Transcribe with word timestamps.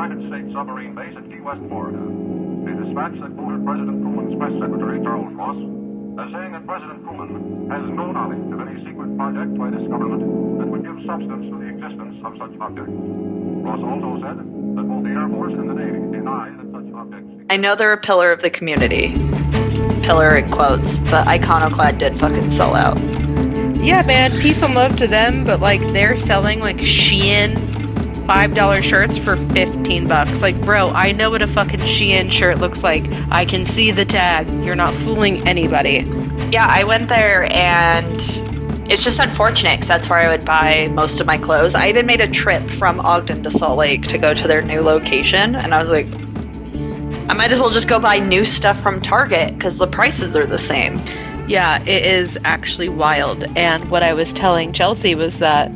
United 0.00 0.32
States 0.32 0.48
submarine 0.56 0.94
base 0.94 1.12
at 1.12 1.28
Key 1.28 1.44
West, 1.44 1.60
Florida. 1.68 2.00
A 2.00 2.72
dispatch 2.72 3.12
that 3.20 3.36
quoted 3.36 3.60
President 3.68 4.00
Truman's 4.00 4.32
press 4.40 4.56
secretary, 4.56 4.96
Charles 5.04 5.28
Ross, 5.36 5.60
as 6.16 6.28
saying 6.32 6.56
that 6.56 6.64
President 6.64 7.04
Truman 7.04 7.68
has 7.68 7.84
no 7.84 8.08
knowledge 8.08 8.40
of 8.48 8.64
any 8.64 8.80
secret 8.80 9.12
project 9.20 9.52
by 9.60 9.68
this 9.68 9.84
government 9.92 10.24
that 10.56 10.68
would 10.72 10.88
give 10.88 10.96
substance 11.04 11.52
to 11.52 11.54
the 11.60 11.68
existence 11.68 12.16
of 12.24 12.32
such 12.40 12.54
objects. 12.64 12.96
Ross 12.96 13.82
also 13.84 14.24
said 14.24 14.40
that 14.40 14.84
both 14.88 15.04
the 15.04 15.12
Air 15.20 15.28
Force 15.28 15.52
and 15.52 15.68
the 15.68 15.76
Navy 15.76 16.00
deny 16.16 16.48
that 16.48 16.68
such 16.72 16.88
objects. 16.96 17.36
I 17.52 17.60
know 17.60 17.76
they're 17.76 17.92
a 17.92 18.00
pillar 18.00 18.32
of 18.32 18.40
the 18.40 18.48
community. 18.48 19.12
Pillar 20.00 20.32
in 20.32 20.48
quotes, 20.48 20.96
but 21.12 21.28
Iconoclad 21.28 21.98
did 22.00 22.16
fucking 22.16 22.48
sell 22.48 22.72
out. 22.72 22.96
Yeah, 23.76 24.00
man, 24.00 24.32
peace 24.40 24.62
and 24.62 24.72
love 24.72 24.96
to 24.96 25.06
them, 25.06 25.44
but 25.44 25.60
like 25.60 25.82
they're 25.92 26.16
selling 26.16 26.60
like 26.60 26.78
Shein 26.78 27.79
five 28.30 28.54
dollar 28.54 28.80
shirts 28.80 29.18
for 29.18 29.34
fifteen 29.52 30.06
bucks. 30.06 30.40
Like, 30.40 30.54
bro, 30.62 30.90
I 30.90 31.10
know 31.10 31.30
what 31.30 31.42
a 31.42 31.48
fucking 31.48 31.80
Shein 31.80 32.30
shirt 32.30 32.58
looks 32.58 32.84
like. 32.84 33.02
I 33.32 33.44
can 33.44 33.64
see 33.64 33.90
the 33.90 34.04
tag. 34.04 34.48
You're 34.64 34.76
not 34.76 34.94
fooling 34.94 35.48
anybody. 35.48 36.08
Yeah, 36.52 36.68
I 36.70 36.84
went 36.84 37.08
there 37.08 37.52
and 37.52 38.06
it's 38.88 39.02
just 39.02 39.18
unfortunate 39.18 39.78
because 39.78 39.88
that's 39.88 40.08
where 40.08 40.20
I 40.20 40.28
would 40.28 40.44
buy 40.44 40.86
most 40.92 41.18
of 41.18 41.26
my 41.26 41.38
clothes. 41.38 41.74
I 41.74 41.88
even 41.88 42.06
made 42.06 42.20
a 42.20 42.28
trip 42.28 42.62
from 42.70 43.00
Ogden 43.00 43.42
to 43.42 43.50
Salt 43.50 43.76
Lake 43.76 44.06
to 44.06 44.16
go 44.16 44.32
to 44.32 44.46
their 44.46 44.62
new 44.62 44.80
location, 44.80 45.56
and 45.56 45.74
I 45.74 45.80
was 45.80 45.90
like, 45.90 46.06
I 47.28 47.34
might 47.34 47.50
as 47.50 47.58
well 47.58 47.70
just 47.70 47.88
go 47.88 47.98
buy 47.98 48.20
new 48.20 48.44
stuff 48.44 48.80
from 48.80 49.02
Target 49.02 49.54
because 49.54 49.76
the 49.76 49.88
prices 49.88 50.36
are 50.36 50.46
the 50.46 50.56
same. 50.56 51.00
Yeah, 51.48 51.82
it 51.82 52.06
is 52.06 52.38
actually 52.44 52.90
wild. 52.90 53.42
And 53.58 53.90
what 53.90 54.04
I 54.04 54.12
was 54.12 54.32
telling 54.32 54.72
Chelsea 54.72 55.16
was 55.16 55.40
that, 55.40 55.74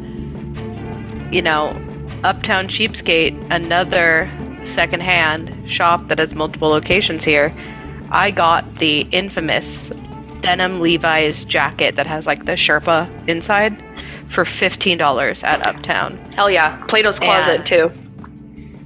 you 1.33 1.43
know, 1.43 1.81
Uptown 2.25 2.67
Cheapskate, 2.69 3.35
another 3.51 4.31
secondhand 4.65 5.53
shop 5.71 6.09
that 6.09 6.19
has 6.19 6.35
multiple 6.35 6.71
locations 6.71 7.23
here, 7.23 7.55
I 8.11 8.31
got 8.31 8.79
the 8.79 9.01
infamous 9.13 9.91
denim 10.41 10.81
Levi's 10.81 11.45
jacket 11.45 11.97
that 11.97 12.07
has 12.07 12.27
like 12.27 12.47
the 12.47 12.53
Sherpa 12.53 13.09
inside 13.29 13.77
for 14.29 14.45
$15 14.45 15.45
at 15.45 15.67
Uptown. 15.67 16.17
Hell 16.35 16.51
yeah, 16.51 16.83
Plato's 16.87 17.19
Closet 17.21 17.57
And- 17.57 17.67
too. 17.67 17.93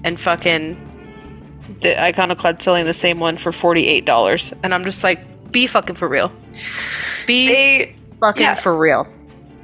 And 0.04 0.18
fucking 0.18 0.76
the 1.80 1.90
Iconoclad 1.90 2.60
selling 2.62 2.86
the 2.86 2.94
same 2.94 3.20
one 3.20 3.36
for 3.36 3.50
$48. 3.52 4.52
And 4.62 4.74
I'm 4.74 4.84
just 4.84 5.04
like, 5.04 5.52
be 5.52 5.66
fucking 5.66 5.96
for 5.96 6.08
real. 6.08 6.32
Be 7.26 7.48
They 7.48 7.96
fucking 8.20 8.42
yeah. 8.42 8.54
for 8.54 8.76
real. 8.76 9.06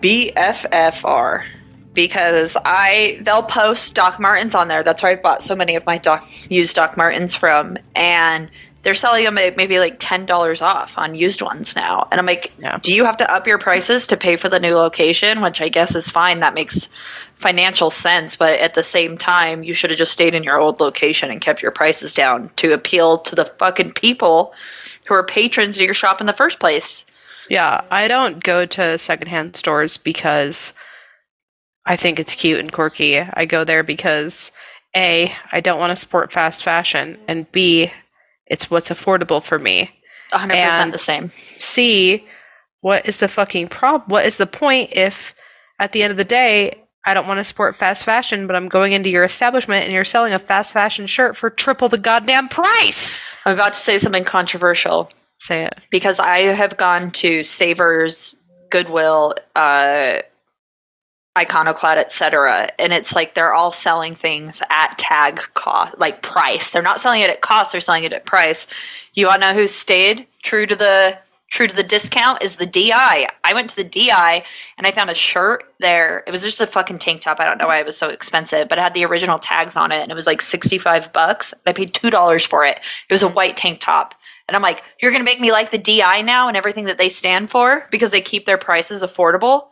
BFFR 0.01 1.45
because 1.95 2.56
I 2.64 3.19
they'll 3.23 3.42
post 3.42 3.95
Doc 3.95 4.19
Martens 4.20 4.55
on 4.55 4.69
there. 4.69 4.83
That's 4.83 5.03
where 5.03 5.12
I've 5.12 5.23
bought 5.23 5.42
so 5.42 5.55
many 5.56 5.77
of 5.77 5.87
my 5.87 5.98
Doc 5.98 6.28
used 6.51 6.77
Doc 6.77 6.97
Martens 6.97 7.34
from, 7.34 7.78
and 7.95 8.51
they're 8.83 8.92
selling 8.95 9.25
them 9.25 9.39
at 9.39 9.56
maybe 9.56 9.78
like 9.78 9.97
ten 9.98 10.27
dollars 10.27 10.61
off 10.61 10.98
on 10.98 11.14
used 11.14 11.41
ones 11.41 11.75
now. 11.75 12.06
And 12.12 12.20
I'm 12.20 12.27
like, 12.27 12.53
Yeah. 12.59 12.78
do 12.83 12.95
you 12.95 13.05
have 13.06 13.17
to 13.19 13.33
up 13.33 13.47
your 13.47 13.59
prices 13.59 14.06
to 14.09 14.17
pay 14.17 14.36
for 14.36 14.48
the 14.51 14.61
new 14.61 14.75
location? 14.75 15.41
Which 15.41 15.61
I 15.62 15.69
guess 15.70 15.95
is 15.95 16.11
fine. 16.11 16.41
That 16.41 16.53
makes 16.55 16.91
financial 17.34 17.91
sense, 17.91 18.36
but 18.36 18.61
at 18.61 18.75
the 18.75 18.83
same 18.83 19.17
time, 19.19 19.64
you 19.64 19.75
should 19.75 19.91
have 19.91 19.98
just 19.98 20.12
stayed 20.12 20.34
in 20.34 20.45
your 20.45 20.61
old 20.61 20.79
location 20.81 21.31
and 21.31 21.41
kept 21.41 21.62
your 21.62 21.73
prices 21.73 22.14
down 22.14 22.48
to 22.56 22.73
appeal 22.73 23.19
to 23.19 23.34
the 23.34 23.45
fucking 23.45 23.92
people 23.92 24.53
who 25.06 25.14
are 25.14 25.25
patrons 25.25 25.77
of 25.77 25.83
your 25.84 25.95
shop 25.95 26.20
in 26.20 26.27
the 26.27 26.33
first 26.33 26.61
place. 26.61 27.05
Yeah, 27.51 27.81
I 27.91 28.06
don't 28.08 28.42
go 28.42 28.64
to 28.67 28.97
secondhand 28.98 29.56
stores 29.56 29.97
because 29.97 30.73
I 31.87 31.97
think 31.97 32.19
it's 32.19 32.35
cute 32.35 32.61
and 32.61 32.73
quirky. 32.73 33.19
I 33.21 33.45
go 33.45 33.65
there 33.65 33.83
because 33.83 34.53
A, 34.97 35.33
I 35.53 35.61
don't 35.61 35.79
want 35.79 35.91
to 35.91 35.97
support 35.97 36.33
fast 36.33 36.65
fashion, 36.65 37.19
and 37.29 37.51
B, 37.53 37.91
it's 38.47 38.71
what's 38.71 38.91
affordable 38.91 39.43
for 39.43 39.59
me. 39.59 39.91
100% 40.33 40.51
And- 40.55 40.92
the 40.95 40.98
same. 40.98 41.33
C, 41.57 42.27
what 42.81 43.08
is 43.08 43.19
the 43.19 43.29
fucking 43.29 43.69
prob? 43.69 44.05
What 44.07 44.27
is 44.27 44.36
the 44.39 44.47
point 44.47 44.92
if 44.92 45.35
at 45.79 45.92
the 45.92 46.03
end 46.03 46.11
of 46.11 46.17
the 46.17 46.25
day, 46.25 46.81
I 47.07 47.13
don't 47.14 47.27
want 47.29 47.39
to 47.39 47.45
support 47.45 47.77
fast 47.77 48.05
fashion, 48.05 48.47
but 48.47 48.57
I'm 48.57 48.69
going 48.69 48.92
into 48.92 49.11
your 49.11 49.25
establishment 49.25 49.85
and 49.85 49.92
you're 49.92 50.05
selling 50.05 50.33
a 50.33 50.39
fast 50.39 50.73
fashion 50.73 51.07
shirt 51.07 51.37
for 51.37 51.51
triple 51.51 51.89
the 51.89 51.98
goddamn 51.98 52.48
price? 52.48 53.20
I'm 53.45 53.53
about 53.53 53.75
to 53.75 53.79
say 53.79 53.98
something 53.98 54.25
controversial. 54.25 55.11
Say 55.37 55.64
it. 55.64 55.75
because 55.91 56.19
I 56.20 56.39
have 56.39 56.77
gone 56.79 57.11
to 57.13 57.42
Savers, 57.42 58.35
Goodwill, 58.70 59.35
uh, 59.55 60.19
Iconoclad, 61.36 61.96
etc., 61.96 62.68
and 62.78 62.92
it's 62.92 63.14
like 63.14 63.34
they're 63.34 63.52
all 63.52 63.72
selling 63.72 64.12
things 64.12 64.62
at 64.70 64.96
tag 64.98 65.40
cost, 65.55 65.98
like 65.98 66.22
price. 66.22 66.70
They're 66.70 66.83
not 66.83 67.00
selling 67.00 67.22
it 67.22 67.30
at 67.30 67.40
cost; 67.40 67.72
they're 67.72 67.80
selling 67.80 68.05
it 68.05 68.12
at 68.12 68.24
price. 68.24 68.68
You 69.14 69.28
all 69.28 69.39
know 69.39 69.52
who 69.52 69.67
stayed 69.67 70.28
true 70.42 70.64
to 70.67 70.77
the 70.77 71.18
true 71.50 71.67
to 71.67 71.74
the 71.74 71.83
discount 71.83 72.42
is 72.42 72.56
the 72.56 72.67
DI. 72.67 73.28
I 73.45 73.55
went 73.55 73.70
to 73.70 73.77
the 73.77 73.84
DI 73.84 74.45
and 74.77 74.86
I 74.86 74.90
found 74.90 75.08
a 75.08 75.14
shirt 75.14 75.72
there. 75.78 76.24
It 76.27 76.33
was 76.33 76.42
just 76.42 76.61
a 76.61 76.67
fucking 76.67 76.98
tank 76.98 77.20
top. 77.20 77.39
I 77.39 77.45
don't 77.45 77.58
know 77.58 77.68
why 77.68 77.78
it 77.78 77.86
was 77.86 77.96
so 77.96 78.08
expensive, 78.08 78.68
but 78.68 78.78
it 78.78 78.83
had 78.83 78.95
the 78.95 79.05
original 79.05 79.39
tags 79.39 79.77
on 79.77 79.92
it, 79.92 80.02
and 80.02 80.12
it 80.12 80.16
was 80.16 80.27
like 80.27 80.40
sixty 80.40 80.78
five 80.78 81.12
bucks. 81.12 81.52
I 81.66 81.72
paid 81.72 81.95
two 81.95 82.11
dollars 82.11 82.46
for 82.46 82.64
it. 82.64 82.78
It 82.78 83.12
was 83.12 83.22
a 83.22 83.28
white 83.28 83.56
tank 83.56 83.80
top. 83.80 84.14
And 84.46 84.55
I'm 84.55 84.62
like, 84.62 84.84
you're 85.01 85.11
going 85.11 85.24
to 85.24 85.24
make 85.24 85.40
me 85.40 85.52
like 85.52 85.70
the 85.70 85.78
DI 85.78 86.20
now 86.20 86.48
and 86.48 86.56
everything 86.56 86.84
that 86.84 86.98
they 86.98 87.08
stand 87.08 87.51
for 87.51 87.86
because 87.90 88.11
they 88.11 88.20
keep 88.20 88.45
their 88.45 88.58
prices 88.58 89.02
affordable? 89.02 89.68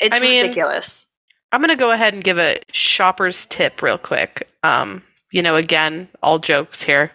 It's 0.00 0.16
I 0.16 0.20
mean- 0.20 0.42
ridiculous. 0.42 1.06
I'm 1.50 1.60
gonna 1.62 1.76
go 1.76 1.92
ahead 1.92 2.12
and 2.12 2.22
give 2.22 2.38
a 2.38 2.60
shopper's 2.72 3.46
tip 3.46 3.80
real 3.80 3.96
quick. 3.96 4.46
Um, 4.62 5.02
you 5.32 5.40
know, 5.42 5.56
again, 5.56 6.08
all 6.22 6.38
jokes 6.38 6.82
here. 6.82 7.10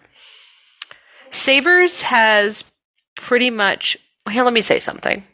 Savers 1.30 2.02
has 2.02 2.64
pretty 3.16 3.50
much. 3.50 3.96
Here, 4.28 4.42
let 4.42 4.52
me 4.52 4.60
say 4.62 4.80
something. 4.80 5.24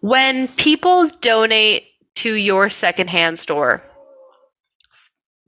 When 0.00 0.46
people 0.48 1.08
donate 1.20 1.86
to 2.16 2.34
your 2.34 2.70
secondhand 2.70 3.38
store 3.40 3.82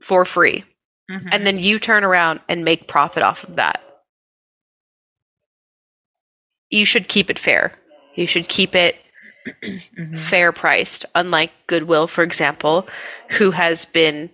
for 0.01 0.25
free, 0.25 0.65
Mhm. 1.11 1.29
and 1.31 1.45
then 1.47 1.57
you 1.57 1.79
turn 1.79 2.03
around 2.03 2.41
and 2.49 2.65
make 2.65 2.87
profit 2.87 3.23
off 3.23 3.43
of 3.45 3.55
that, 3.55 3.81
you 6.69 6.85
should 6.85 7.07
keep 7.07 7.29
it 7.29 7.39
fair. 7.39 7.77
You 8.15 8.27
should 8.27 8.49
keep 8.49 8.75
it 8.75 8.97
Mhm. 9.45 10.19
fair 10.19 10.51
priced, 10.51 11.05
unlike 11.13 11.51
Goodwill, 11.67 12.07
for 12.07 12.23
example, 12.23 12.87
who 13.31 13.51
has 13.51 13.85
been 13.85 14.29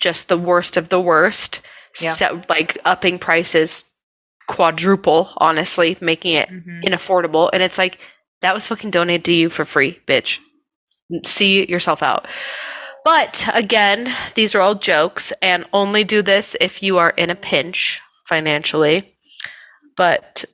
just 0.00 0.28
the 0.28 0.38
worst 0.38 0.76
of 0.76 0.88
the 0.88 1.00
worst, 1.00 1.60
Yeah. 2.00 2.12
set, 2.12 2.48
like 2.50 2.76
upping 2.84 3.18
prices 3.18 3.84
quadruple, 4.48 5.32
honestly, 5.38 5.96
making 6.00 6.34
it 6.34 6.48
Mhm. 6.48 6.82
inaffordable. 6.82 7.48
And 7.52 7.62
it's 7.62 7.78
like, 7.78 7.98
that 8.42 8.54
was 8.54 8.66
fucking 8.66 8.90
donated 8.90 9.24
to 9.26 9.32
you 9.32 9.48
for 9.50 9.64
free, 9.64 10.00
bitch. 10.06 10.38
See 11.24 11.64
yourself 11.68 12.02
out. 12.02 12.26
But 13.04 13.48
again, 13.54 14.12
these 14.34 14.54
are 14.54 14.60
all 14.60 14.74
jokes, 14.74 15.32
and 15.40 15.64
only 15.72 16.02
do 16.04 16.22
this 16.22 16.56
if 16.60 16.82
you 16.82 16.98
are 16.98 17.10
in 17.10 17.30
a 17.30 17.34
pinch 17.36 18.00
financially. 18.28 19.14
But 19.96 20.44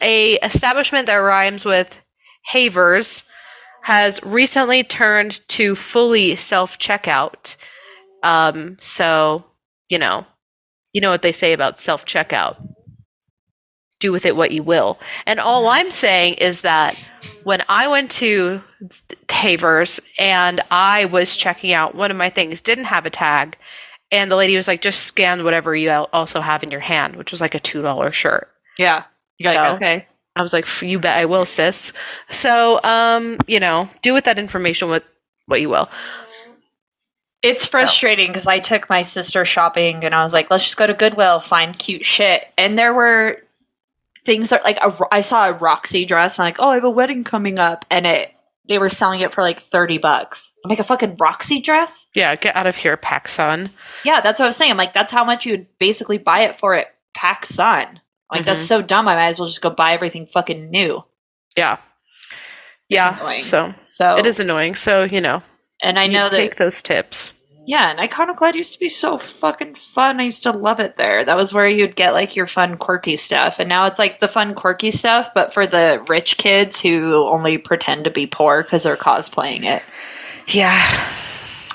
a 0.00 0.34
establishment 0.36 1.06
that 1.06 1.14
rhymes 1.16 1.64
with 1.64 2.00
Havers 2.46 3.24
has 3.82 4.22
recently 4.22 4.84
turned 4.84 5.46
to 5.48 5.74
fully 5.74 6.36
self 6.36 6.78
checkout. 6.78 7.56
Um, 8.22 8.76
so 8.80 9.44
you 9.88 9.98
know, 9.98 10.24
you 10.92 11.00
know 11.00 11.10
what 11.10 11.22
they 11.22 11.32
say 11.32 11.52
about 11.52 11.80
self 11.80 12.04
checkout. 12.04 12.56
Do 14.00 14.10
with 14.10 14.26
it 14.26 14.34
what 14.36 14.50
you 14.50 14.62
will. 14.62 14.98
And 15.26 15.38
all 15.38 15.68
I'm 15.68 15.90
saying 15.90 16.34
is 16.34 16.62
that 16.62 16.94
when 17.44 17.62
I 17.68 17.86
went 17.88 18.10
to 18.12 18.62
Havers 19.30 20.00
and 20.20 20.60
I 20.70 21.06
was 21.06 21.36
checking 21.36 21.72
out 21.72 21.96
one 21.96 22.12
of 22.12 22.16
my 22.16 22.30
things 22.30 22.60
didn't 22.60 22.84
have 22.84 23.06
a 23.06 23.10
tag, 23.10 23.56
and 24.12 24.30
the 24.30 24.36
lady 24.36 24.54
was 24.54 24.68
like, 24.68 24.82
"Just 24.82 25.02
scan 25.02 25.42
whatever 25.42 25.74
you 25.74 25.90
also 25.90 26.40
have 26.40 26.62
in 26.62 26.70
your 26.70 26.80
hand," 26.80 27.16
which 27.16 27.32
was 27.32 27.40
like 27.40 27.54
a 27.56 27.60
two 27.60 27.82
dollar 27.82 28.12
shirt. 28.12 28.48
Yeah. 28.78 29.04
You 29.38 29.44
got 29.44 29.54
No. 29.54 29.74
okay. 29.74 30.06
I 30.34 30.42
was 30.42 30.52
like, 30.52 30.66
"You 30.82 30.98
bet 30.98 31.18
I 31.18 31.26
will, 31.26 31.46
sis." 31.46 31.92
So, 32.30 32.80
um, 32.82 33.38
you 33.46 33.60
know, 33.60 33.88
do 34.02 34.14
with 34.14 34.24
that 34.24 34.38
information 34.38 34.88
what 34.88 35.04
what 35.46 35.60
you 35.60 35.68
will. 35.68 35.88
It's 37.42 37.66
frustrating 37.66 38.28
because 38.28 38.46
I 38.46 38.60
took 38.60 38.88
my 38.88 39.02
sister 39.02 39.44
shopping 39.44 40.04
and 40.04 40.14
I 40.14 40.22
was 40.22 40.32
like, 40.32 40.48
let's 40.50 40.62
just 40.62 40.76
go 40.76 40.86
to 40.86 40.94
Goodwill, 40.94 41.40
find 41.40 41.76
cute 41.76 42.04
shit. 42.04 42.46
And 42.56 42.78
there 42.78 42.94
were 42.94 43.38
things 44.24 44.50
that, 44.50 44.62
like, 44.62 44.76
a, 44.76 44.96
I 45.10 45.22
saw 45.22 45.48
a 45.48 45.52
Roxy 45.52 46.04
dress. 46.04 46.38
And 46.38 46.44
I'm 46.44 46.46
like, 46.46 46.60
oh, 46.60 46.68
I 46.68 46.74
have 46.76 46.84
a 46.84 46.90
wedding 46.90 47.24
coming 47.24 47.58
up. 47.58 47.84
And 47.90 48.06
it, 48.06 48.30
they 48.68 48.78
were 48.78 48.88
selling 48.88 49.20
it 49.20 49.32
for 49.32 49.42
like 49.42 49.58
30 49.58 49.98
bucks. 49.98 50.52
I'm 50.64 50.68
like, 50.68 50.78
a 50.78 50.84
fucking 50.84 51.16
Roxy 51.16 51.60
dress? 51.60 52.06
Yeah, 52.14 52.36
get 52.36 52.54
out 52.54 52.68
of 52.68 52.76
here, 52.76 52.96
PacSun. 52.96 53.70
Yeah, 54.04 54.20
that's 54.20 54.38
what 54.38 54.46
I 54.46 54.48
was 54.48 54.56
saying. 54.56 54.70
I'm 54.70 54.76
like, 54.76 54.92
that's 54.92 55.12
how 55.12 55.24
much 55.24 55.44
you'd 55.44 55.66
basically 55.78 56.18
buy 56.18 56.42
it 56.42 56.54
for 56.54 56.74
at 56.74 56.94
Pac 57.12 57.44
Like, 58.32 58.44
that's 58.44 58.62
Mhm. 58.62 58.66
so 58.68 58.82
dumb. 58.82 59.06
I 59.08 59.14
might 59.14 59.26
as 59.28 59.38
well 59.38 59.46
just 59.46 59.62
go 59.62 59.70
buy 59.70 59.92
everything 59.92 60.26
fucking 60.26 60.70
new. 60.70 61.04
Yeah, 61.56 61.76
yeah. 62.88 63.14
So 63.30 63.74
So 63.82 64.16
it 64.16 64.26
is 64.26 64.40
annoying. 64.40 64.74
So 64.74 65.04
you 65.04 65.20
know, 65.20 65.42
and 65.82 65.98
I 65.98 66.06
know 66.06 66.28
that 66.28 66.36
take 66.36 66.56
those 66.56 66.82
tips. 66.82 67.32
Yeah, 67.64 67.90
and 67.90 68.00
Iconoclad 68.00 68.54
used 68.56 68.72
to 68.72 68.80
be 68.80 68.88
so 68.88 69.16
fucking 69.16 69.76
fun. 69.76 70.20
I 70.20 70.24
used 70.24 70.42
to 70.42 70.50
love 70.50 70.80
it 70.80 70.96
there. 70.96 71.24
That 71.24 71.36
was 71.36 71.54
where 71.54 71.68
you'd 71.68 71.94
get 71.94 72.12
like 72.12 72.34
your 72.34 72.48
fun, 72.48 72.76
quirky 72.76 73.14
stuff. 73.14 73.60
And 73.60 73.68
now 73.68 73.86
it's 73.86 74.00
like 74.00 74.18
the 74.18 74.26
fun, 74.26 74.54
quirky 74.54 74.90
stuff, 74.90 75.30
but 75.32 75.54
for 75.54 75.64
the 75.64 76.04
rich 76.08 76.38
kids 76.38 76.80
who 76.80 77.24
only 77.28 77.58
pretend 77.58 78.02
to 78.04 78.10
be 78.10 78.26
poor 78.26 78.64
because 78.64 78.82
they're 78.82 78.96
cosplaying 78.96 79.64
it. 79.64 79.80
Yeah. 80.48 80.76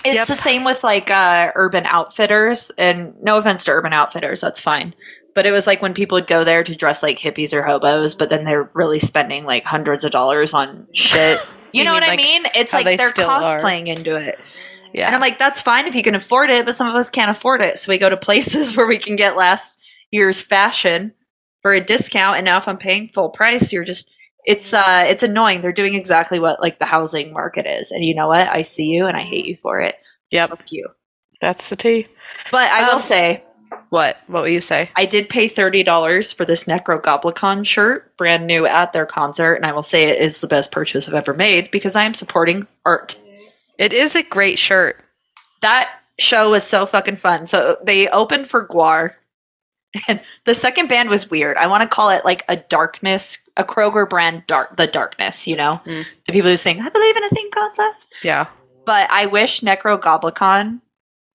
It's 0.04 0.16
Yep. 0.16 0.28
the 0.28 0.36
same 0.36 0.66
with 0.66 0.84
like 0.84 1.10
uh, 1.10 1.52
Urban 1.56 1.86
Outfitters. 1.86 2.70
And 2.78 3.14
no 3.22 3.38
offense 3.38 3.64
to 3.66 3.72
Urban 3.72 3.94
Outfitters, 3.94 4.42
that's 4.42 4.60
fine. 4.60 4.94
But 5.38 5.46
it 5.46 5.52
was 5.52 5.68
like 5.68 5.84
when 5.84 5.94
people 5.94 6.16
would 6.16 6.26
go 6.26 6.44
there 6.44 6.64
to 6.64 6.76
dress 6.76 7.04
like 7.04 7.20
hippies 7.20 7.54
or 7.54 7.62
hobos, 7.62 8.16
but 8.16 8.30
then 8.30 8.44
they're 8.44 8.68
really 8.74 8.98
spending 8.98 9.46
like 9.46 9.66
hundreds 9.66 10.04
of 10.04 10.10
dollars 10.10 10.52
on 10.56 10.88
shit. 10.94 11.40
You, 11.74 11.82
You 11.82 11.86
know 11.86 11.92
mean, 11.92 12.02
what 12.02 12.04
I 12.04 12.08
like, 12.08 12.18
mean? 12.18 12.44
It's 12.56 12.74
like 12.74 12.86
they 12.86 12.98
are. 12.98 13.10
cosplaying 13.12 13.86
into 13.88 14.16
it. 14.16 14.40
Yeah. 14.94 15.06
And 15.06 15.14
I'm 15.14 15.22
like, 15.22 15.38
that's 15.38 15.62
fine 15.62 15.86
if 15.86 15.94
you 15.94 16.02
can 16.02 16.16
afford 16.16 16.50
it, 16.50 16.66
but 16.66 16.74
some 16.74 16.88
of 16.88 16.96
us 16.96 17.10
can't 17.12 17.30
afford 17.30 17.62
it. 17.62 17.78
So 17.78 17.92
we 17.92 18.00
go 18.00 18.10
to 18.10 18.18
places 18.18 18.76
where 18.78 18.88
we 18.88 18.98
can 18.98 19.16
get 19.16 19.36
last 19.38 19.80
year's 20.10 20.42
fashion 20.42 21.14
for 21.62 21.74
a 21.74 21.82
discount. 21.82 22.38
And 22.38 22.46
now 22.46 22.58
if 22.58 22.68
I'm 22.68 22.78
paying 22.78 23.10
full 23.10 23.30
price, 23.30 23.72
you're 23.72 23.84
just 23.84 24.10
it's 24.46 24.74
uh 24.74 25.04
it's 25.08 25.22
annoying. 25.24 25.62
They're 25.62 25.72
doing 25.74 25.94
exactly 25.94 26.40
what 26.40 26.62
like 26.62 26.80
the 26.80 26.86
housing 26.86 27.32
market 27.34 27.68
is. 27.68 27.92
And 27.92 28.04
you 28.04 28.16
know 28.16 28.30
what? 28.30 28.48
I 28.48 28.64
see 28.64 28.86
you 28.86 29.06
and 29.06 29.16
I 29.18 29.22
hate 29.22 29.46
you 29.46 29.58
for 29.58 29.80
it. 29.82 29.96
Yep. 30.32 30.50
Fuck 30.50 30.72
you. 30.72 30.88
That's 31.42 31.70
the 31.70 31.76
tea. 31.76 32.08
But 32.50 32.72
I 32.72 32.88
will 32.88 32.96
Um, 32.96 33.02
say, 33.02 33.44
What? 33.90 34.18
What 34.28 34.42
will 34.44 34.50
you 34.50 34.62
say? 34.62 34.90
I 34.96 35.06
did 35.06 35.30
pay 35.30 35.48
thirty 35.48 35.84
dollars 35.84 36.32
for 36.34 36.46
this 36.46 36.66
Nekrogoblikon 36.66 37.66
shirt, 37.66 38.16
brand 38.18 38.46
new 38.48 38.66
at 38.66 38.94
their 38.94 39.06
concert, 39.06 39.54
and 39.56 39.66
I 39.66 39.72
will 39.74 39.84
say 39.84 40.06
it 40.06 40.20
is 40.22 40.42
the 40.42 40.48
best 40.48 40.72
purchase 40.72 41.08
I've 41.08 41.14
ever 41.14 41.34
made 41.34 41.72
because 41.72 41.96
I 41.96 42.04
am 42.04 42.14
supporting 42.14 42.68
art. 42.86 43.16
It 43.78 43.94
is 43.94 44.16
a 44.16 44.24
great 44.24 44.60
shirt. 44.60 45.04
that 45.62 45.90
show 46.20 46.50
was 46.52 46.64
so 46.64 46.86
fucking 46.86 47.16
fun. 47.18 47.46
So 47.48 47.78
they 47.84 48.08
opened 48.10 48.48
for 48.48 48.68
GWAR, 48.68 49.14
and 50.08 50.20
the 50.46 50.54
second 50.56 50.88
band 50.90 51.10
was 51.10 51.30
weird. 51.30 51.58
I 51.58 51.68
want 51.68 51.84
to 51.84 51.90
call 51.90 52.10
it 52.10 52.26
like 52.26 52.44
a 52.50 52.56
darkness, 52.58 53.40
a 53.56 53.64
Kroger 53.64 54.08
brand 54.10 54.44
dark, 54.48 54.76
the 54.78 54.88
darkness. 54.88 55.48
You 55.48 55.56
know, 55.58 55.82
Mm. 55.86 56.06
the 56.26 56.34
people 56.34 56.50
who 56.50 56.58
sing 56.58 56.82
"I 56.82 56.90
believe 56.90 57.16
in 57.18 57.24
a 57.24 57.30
thing 57.30 57.50
called 57.54 57.78
love." 57.78 57.94
Yeah. 58.24 58.48
But 58.86 59.10
I 59.12 59.26
wish 59.28 59.62
Nekrogoblikon 59.62 60.82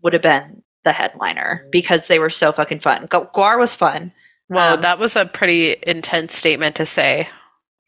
would 0.03 0.13
have 0.15 0.23
been 0.23 0.62
the 0.85 0.93
headliner 0.93 1.67
because 1.71 2.09
they 2.09 2.19
were 2.19 2.31
so 2.31 2.53
fucking 2.53 2.81
fun. 2.81 3.07
GWAR 3.09 3.59
was 3.59 3.75
fun. 3.75 4.13
Well, 4.49 4.75
Um, 4.75 4.81
that 4.83 4.99
was 4.99 5.17
a 5.17 5.25
pretty 5.27 5.77
intense 5.87 6.37
statement 6.37 6.77
to 6.77 6.87
say. 6.87 7.29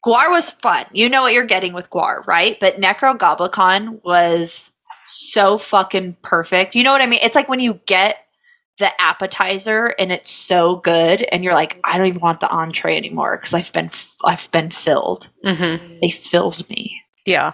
GWAR 0.07 0.31
was 0.31 0.51
fun. 0.51 0.85
You 0.93 1.09
know 1.09 1.23
what 1.23 1.33
you're 1.33 1.45
getting 1.47 1.73
with 1.73 1.91
GWAR, 1.91 2.27
right? 2.27 2.59
But 2.61 2.81
Nekrogoblikon 2.81 4.01
was 4.05 4.73
so 5.07 5.59
fucking 5.59 6.17
perfect. 6.23 6.75
You 6.75 6.85
know 6.85 6.93
what 6.93 7.01
I 7.03 7.07
mean? 7.07 7.21
It's 7.23 7.35
like 7.35 7.49
when 7.49 7.61
you 7.61 7.81
get 7.87 8.19
the 8.79 8.91
appetizer 9.01 9.95
and 9.99 10.11
it's 10.11 10.31
so 10.33 10.77
good, 10.77 11.23
and 11.31 11.45
you're 11.45 11.55
like, 11.55 11.79
I 11.85 11.97
don't 11.97 12.09
even 12.09 12.21
want 12.21 12.41
the 12.41 12.49
entree 12.51 12.97
anymore 12.97 13.37
because 13.37 13.55
I've 13.55 13.73
been 13.73 13.87
f- 13.87 14.17
I've 14.25 14.51
been 14.51 14.71
filled. 14.71 15.29
hmm 15.45 15.77
They 16.03 16.11
filled 16.11 16.69
me. 16.69 17.01
Yeah. 17.25 17.53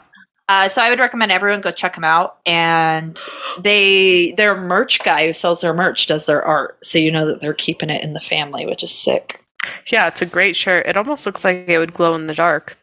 Uh, 0.50 0.66
so 0.66 0.82
I 0.82 0.90
would 0.90 0.98
recommend 0.98 1.30
everyone 1.30 1.60
go 1.60 1.70
check 1.70 1.94
them 1.94 2.02
out. 2.02 2.38
And 2.44 3.16
they 3.60 4.32
their 4.32 4.60
merch 4.60 4.98
guy 4.98 5.28
who 5.28 5.32
sells 5.32 5.60
their 5.60 5.72
merch 5.72 6.08
does 6.08 6.26
their 6.26 6.44
art, 6.44 6.84
so 6.84 6.98
you 6.98 7.12
know 7.12 7.24
that 7.26 7.40
they're 7.40 7.54
keeping 7.54 7.88
it 7.88 8.02
in 8.02 8.14
the 8.14 8.20
family, 8.20 8.66
which 8.66 8.82
is 8.82 8.90
sick. 8.90 9.44
Yeah, 9.92 10.08
it's 10.08 10.22
a 10.22 10.26
great 10.26 10.56
shirt. 10.56 10.86
It 10.86 10.96
almost 10.96 11.24
looks 11.24 11.44
like 11.44 11.68
it 11.68 11.78
would 11.78 11.94
glow 11.94 12.16
in 12.16 12.26
the 12.26 12.34
dark. 12.34 12.76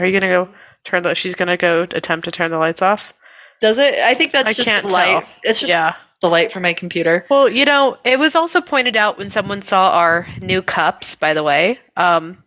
Are 0.00 0.06
you 0.06 0.18
gonna 0.18 0.32
go 0.32 0.48
turn 0.84 1.02
the? 1.02 1.14
She's 1.14 1.34
gonna 1.34 1.58
go 1.58 1.82
attempt 1.82 2.24
to 2.24 2.30
turn 2.30 2.50
the 2.50 2.58
lights 2.58 2.80
off. 2.80 3.12
Does 3.60 3.76
it? 3.76 3.96
I 3.96 4.14
think 4.14 4.32
that's 4.32 4.48
I 4.48 4.54
just 4.54 4.66
can't 4.66 4.90
light. 4.90 5.20
tell. 5.20 5.28
It's 5.42 5.60
just 5.60 5.68
yeah. 5.68 5.96
the 6.22 6.28
light 6.28 6.52
from 6.52 6.62
my 6.62 6.72
computer. 6.72 7.26
Well, 7.28 7.50
you 7.50 7.66
know, 7.66 7.98
it 8.04 8.18
was 8.18 8.34
also 8.34 8.62
pointed 8.62 8.96
out 8.96 9.18
when 9.18 9.28
someone 9.28 9.60
saw 9.60 9.90
our 9.90 10.26
new 10.40 10.62
cups. 10.62 11.16
By 11.16 11.34
the 11.34 11.42
way, 11.42 11.80
um, 11.98 12.42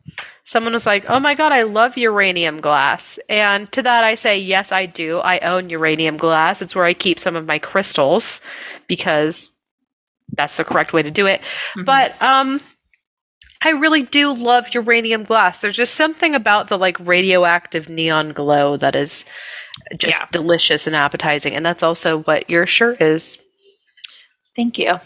someone 0.50 0.74
was 0.74 0.86
like, 0.88 1.06
"Oh 1.10 1.19
my 1.19 1.36
god, 1.36 1.51
I 1.51 1.62
love 1.63 1.96
uranium 1.98 2.60
glass," 2.60 3.19
and 3.30 3.72
to 3.72 3.81
that 3.84 4.04
I 4.04 4.16
say, 4.16 4.38
"Yes, 4.40 4.72
I 4.72 4.86
do. 4.88 5.19
I 5.19 5.38
own 5.40 5.69
uranium 5.69 6.18
glass. 6.18 6.62
It's 6.62 6.75
where 6.75 6.86
I 6.86 6.94
keep 6.94 7.19
some 7.19 7.36
of 7.36 7.46
my 7.46 7.60
crystals 7.60 8.42
because 8.88 9.51
that's 10.34 10.57
the 10.57 10.63
correct 10.66 10.92
way 10.94 11.04
to 11.04 11.12
do 11.12 11.28
it." 11.28 11.42
Mhm. 11.78 11.86
But 11.86 12.19
um 12.22 12.62
I 13.62 13.72
really 13.72 14.04
do 14.04 14.31
love 14.31 14.74
uranium 14.74 15.24
glass. 15.25 15.60
There's 15.60 15.75
just 15.75 15.96
something 15.96 16.34
about 16.34 16.69
the 16.69 16.78
like 16.78 16.98
radioactive 17.00 17.90
neon 17.90 18.31
glow 18.31 18.78
that 18.78 18.95
is 18.95 19.25
just 19.98 20.22
Yeah. 20.22 20.28
delicious 20.31 20.88
and 20.88 20.95
appetizing. 20.95 21.54
And 21.56 21.66
that's 21.66 21.84
also 21.84 22.19
what 22.19 22.50
your 22.50 22.66
shirt 22.66 23.02
is. 23.02 23.38
Thank 24.56 24.80
you. 24.80 25.00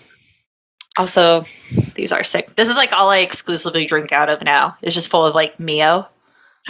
Also, 0.97 1.45
these 1.95 2.11
are 2.11 2.23
sick. 2.23 2.55
This 2.55 2.69
is 2.69 2.75
like 2.75 2.93
all 2.93 3.09
I 3.09 3.19
exclusively 3.19 3.85
drink 3.85 4.11
out 4.11 4.29
of 4.29 4.43
now. 4.43 4.77
It's 4.81 4.93
just 4.93 5.09
full 5.09 5.25
of 5.25 5.33
like 5.35 5.59
Mio. 5.59 6.07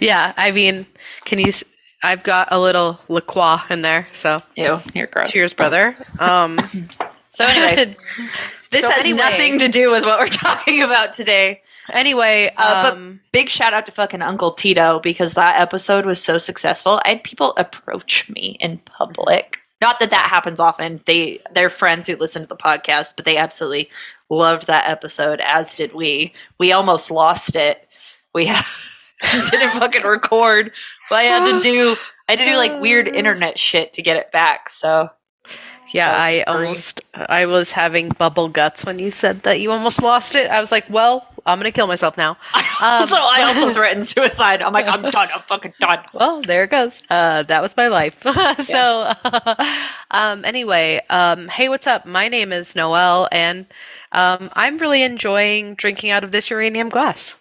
yeah, 0.00 0.32
I 0.36 0.50
mean, 0.52 0.86
can 1.24 1.38
you 1.38 1.48
s- 1.48 1.64
I've 2.02 2.22
got 2.22 2.48
a 2.50 2.60
little 2.60 2.98
La 3.08 3.20
Croix 3.20 3.58
in 3.70 3.82
there, 3.82 4.06
so 4.12 4.40
ew, 4.56 4.80
you're 4.94 5.06
gross. 5.06 5.30
cheers, 5.30 5.52
brother. 5.52 5.94
Um 6.18 6.58
So 7.30 7.44
anyway, 7.44 7.94
this 8.72 8.82
So 8.82 8.90
has 8.90 9.04
anyway- 9.04 9.18
nothing 9.18 9.58
to 9.60 9.68
do 9.68 9.90
with 9.92 10.02
what 10.02 10.18
we're 10.18 10.26
talking 10.28 10.82
about 10.82 11.12
today. 11.12 11.62
anyway, 11.92 12.52
Uh, 12.56 12.82
but- 12.82 12.92
um 12.94 13.20
Big 13.30 13.48
shout 13.48 13.72
out 13.74 13.86
to 13.86 13.92
fucking 13.92 14.22
Uncle 14.22 14.50
Tito 14.52 14.98
because 15.00 15.34
that 15.34 15.60
episode 15.60 16.04
was 16.06 16.20
so 16.22 16.36
successful. 16.38 17.00
I 17.04 17.10
had 17.10 17.22
people 17.24 17.52
approach 17.56 18.28
me 18.28 18.56
in 18.60 18.78
public. 18.78 19.58
Not 19.80 20.00
that 20.00 20.10
that 20.10 20.28
happens 20.28 20.60
often. 20.60 21.00
They 21.06 21.40
they're 21.52 21.70
friends 21.70 22.06
who 22.06 22.16
listen 22.16 22.42
to 22.42 22.48
the 22.48 22.56
podcast, 22.56 23.14
but 23.16 23.24
they 23.24 23.36
absolutely 23.36 23.90
loved 24.30 24.66
that 24.66 24.88
episode, 24.90 25.40
as 25.40 25.74
did 25.74 25.94
we. 25.94 26.32
We 26.58 26.72
almost 26.72 27.10
lost 27.10 27.56
it. 27.56 27.88
We 28.34 28.44
didn't 29.50 29.78
fucking 29.78 30.02
record. 30.02 30.72
But 31.08 31.16
I 31.16 31.22
had 31.22 31.44
to 31.44 31.60
do 31.62 31.96
I 32.28 32.32
had 32.32 32.38
to 32.40 32.44
do 32.44 32.56
like 32.56 32.80
weird 32.80 33.08
internet 33.14 33.58
shit 33.58 33.92
to 33.94 34.02
get 34.02 34.16
it 34.16 34.32
back. 34.32 34.68
So 34.68 35.10
Yeah, 35.92 36.10
I 36.12 36.42
almost 36.46 37.00
I 37.14 37.46
was 37.46 37.72
having 37.72 38.10
bubble 38.10 38.48
guts 38.48 38.84
when 38.84 38.98
you 38.98 39.10
said 39.10 39.44
that 39.44 39.60
you 39.60 39.70
almost 39.70 40.02
lost 40.02 40.34
it. 40.36 40.50
I 40.50 40.60
was 40.60 40.72
like, 40.72 40.88
well, 40.90 41.26
I'm 41.48 41.58
gonna 41.58 41.72
kill 41.72 41.86
myself 41.86 42.16
now. 42.16 42.32
Um, 42.54 42.62
so 43.08 43.16
I 43.16 43.44
also 43.46 43.72
threatened 43.72 44.06
suicide. 44.06 44.62
I'm 44.62 44.72
like, 44.72 44.86
I'm 44.86 45.02
done. 45.02 45.28
I'm 45.34 45.42
fucking 45.42 45.74
done. 45.80 46.00
Well, 46.12 46.42
there 46.42 46.64
it 46.64 46.70
goes. 46.70 47.02
Uh, 47.08 47.42
that 47.44 47.62
was 47.62 47.76
my 47.76 47.88
life. 47.88 48.22
so, 48.58 49.12
um, 50.10 50.44
anyway, 50.44 51.00
um, 51.10 51.48
hey, 51.48 51.68
what's 51.68 51.86
up? 51.86 52.04
My 52.06 52.28
name 52.28 52.52
is 52.52 52.76
Noelle, 52.76 53.28
and 53.32 53.66
um, 54.12 54.50
I'm 54.52 54.78
really 54.78 55.02
enjoying 55.02 55.74
drinking 55.74 56.10
out 56.10 56.22
of 56.22 56.32
this 56.32 56.50
uranium 56.50 56.90
glass. 56.90 57.36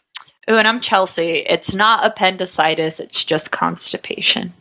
Ooh, 0.50 0.56
and 0.56 0.68
I'm 0.68 0.80
Chelsea. 0.80 1.40
It's 1.40 1.74
not 1.74 2.06
appendicitis, 2.06 3.02
it's 3.02 3.26
just 3.26 3.52
constipation. 3.52 4.54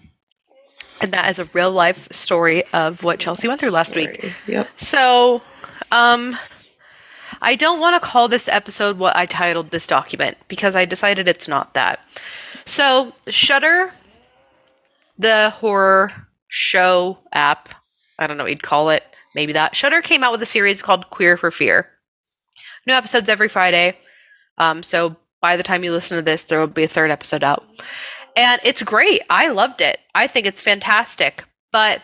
And 1.01 1.13
that 1.13 1.31
is 1.31 1.39
a 1.39 1.45
real 1.53 1.71
life 1.71 2.09
story 2.11 2.65
of 2.73 3.05
what 3.05 3.21
Chelsea 3.21 3.47
went 3.47 3.61
through 3.61 3.71
last 3.71 3.95
week. 3.95 4.33
Yep. 4.47 4.69
So, 4.79 5.43
um, 5.93 6.37
I 7.43 7.57
don't 7.57 7.81
want 7.81 8.01
to 8.01 8.09
call 8.09 8.29
this 8.29 8.49
episode 8.49 8.99
what 8.99 9.17
I 9.17 9.27
titled 9.27 9.71
this 9.71 9.87
document 9.87 10.37
because 10.49 10.75
I 10.75 10.85
decided 10.85 11.29
it's 11.29 11.49
not 11.49 11.75
that. 11.75 12.01
So, 12.65 13.13
Shudder, 13.29 13.93
the 15.19 15.51
horror 15.51 16.13
show 16.49 17.19
app, 17.33 17.75
I 18.19 18.27
don't 18.27 18.37
know 18.37 18.45
what 18.45 18.51
you'd 18.51 18.63
call 18.63 18.91
it, 18.91 19.05
maybe 19.35 19.53
that. 19.53 19.77
Shudder 19.77 20.03
came 20.03 20.23
out 20.23 20.33
with 20.33 20.43
a 20.43 20.47
series 20.47 20.83
called 20.83 21.11
Queer 21.11 21.37
for 21.37 21.51
Fear. 21.51 21.89
New 22.87 22.93
episodes 22.93 23.29
every 23.29 23.49
Friday. 23.49 23.99
Um, 24.59 24.83
so 24.83 25.17
by 25.41 25.57
the 25.57 25.63
time 25.63 25.85
you 25.85 25.93
listen 25.93 26.17
to 26.17 26.23
this, 26.23 26.45
there 26.45 26.61
will 26.61 26.67
be 26.67 26.85
a 26.85 26.89
third 26.89 27.11
episode 27.11 27.45
out. 27.45 27.65
And 28.37 28.61
it's 28.65 28.83
great. 28.83 29.23
I 29.31 29.49
loved 29.49 29.81
it. 29.81 29.99
I 30.15 30.27
think 30.27 30.47
it's 30.47 30.61
fantastic. 30.61 31.45
But 31.73 32.01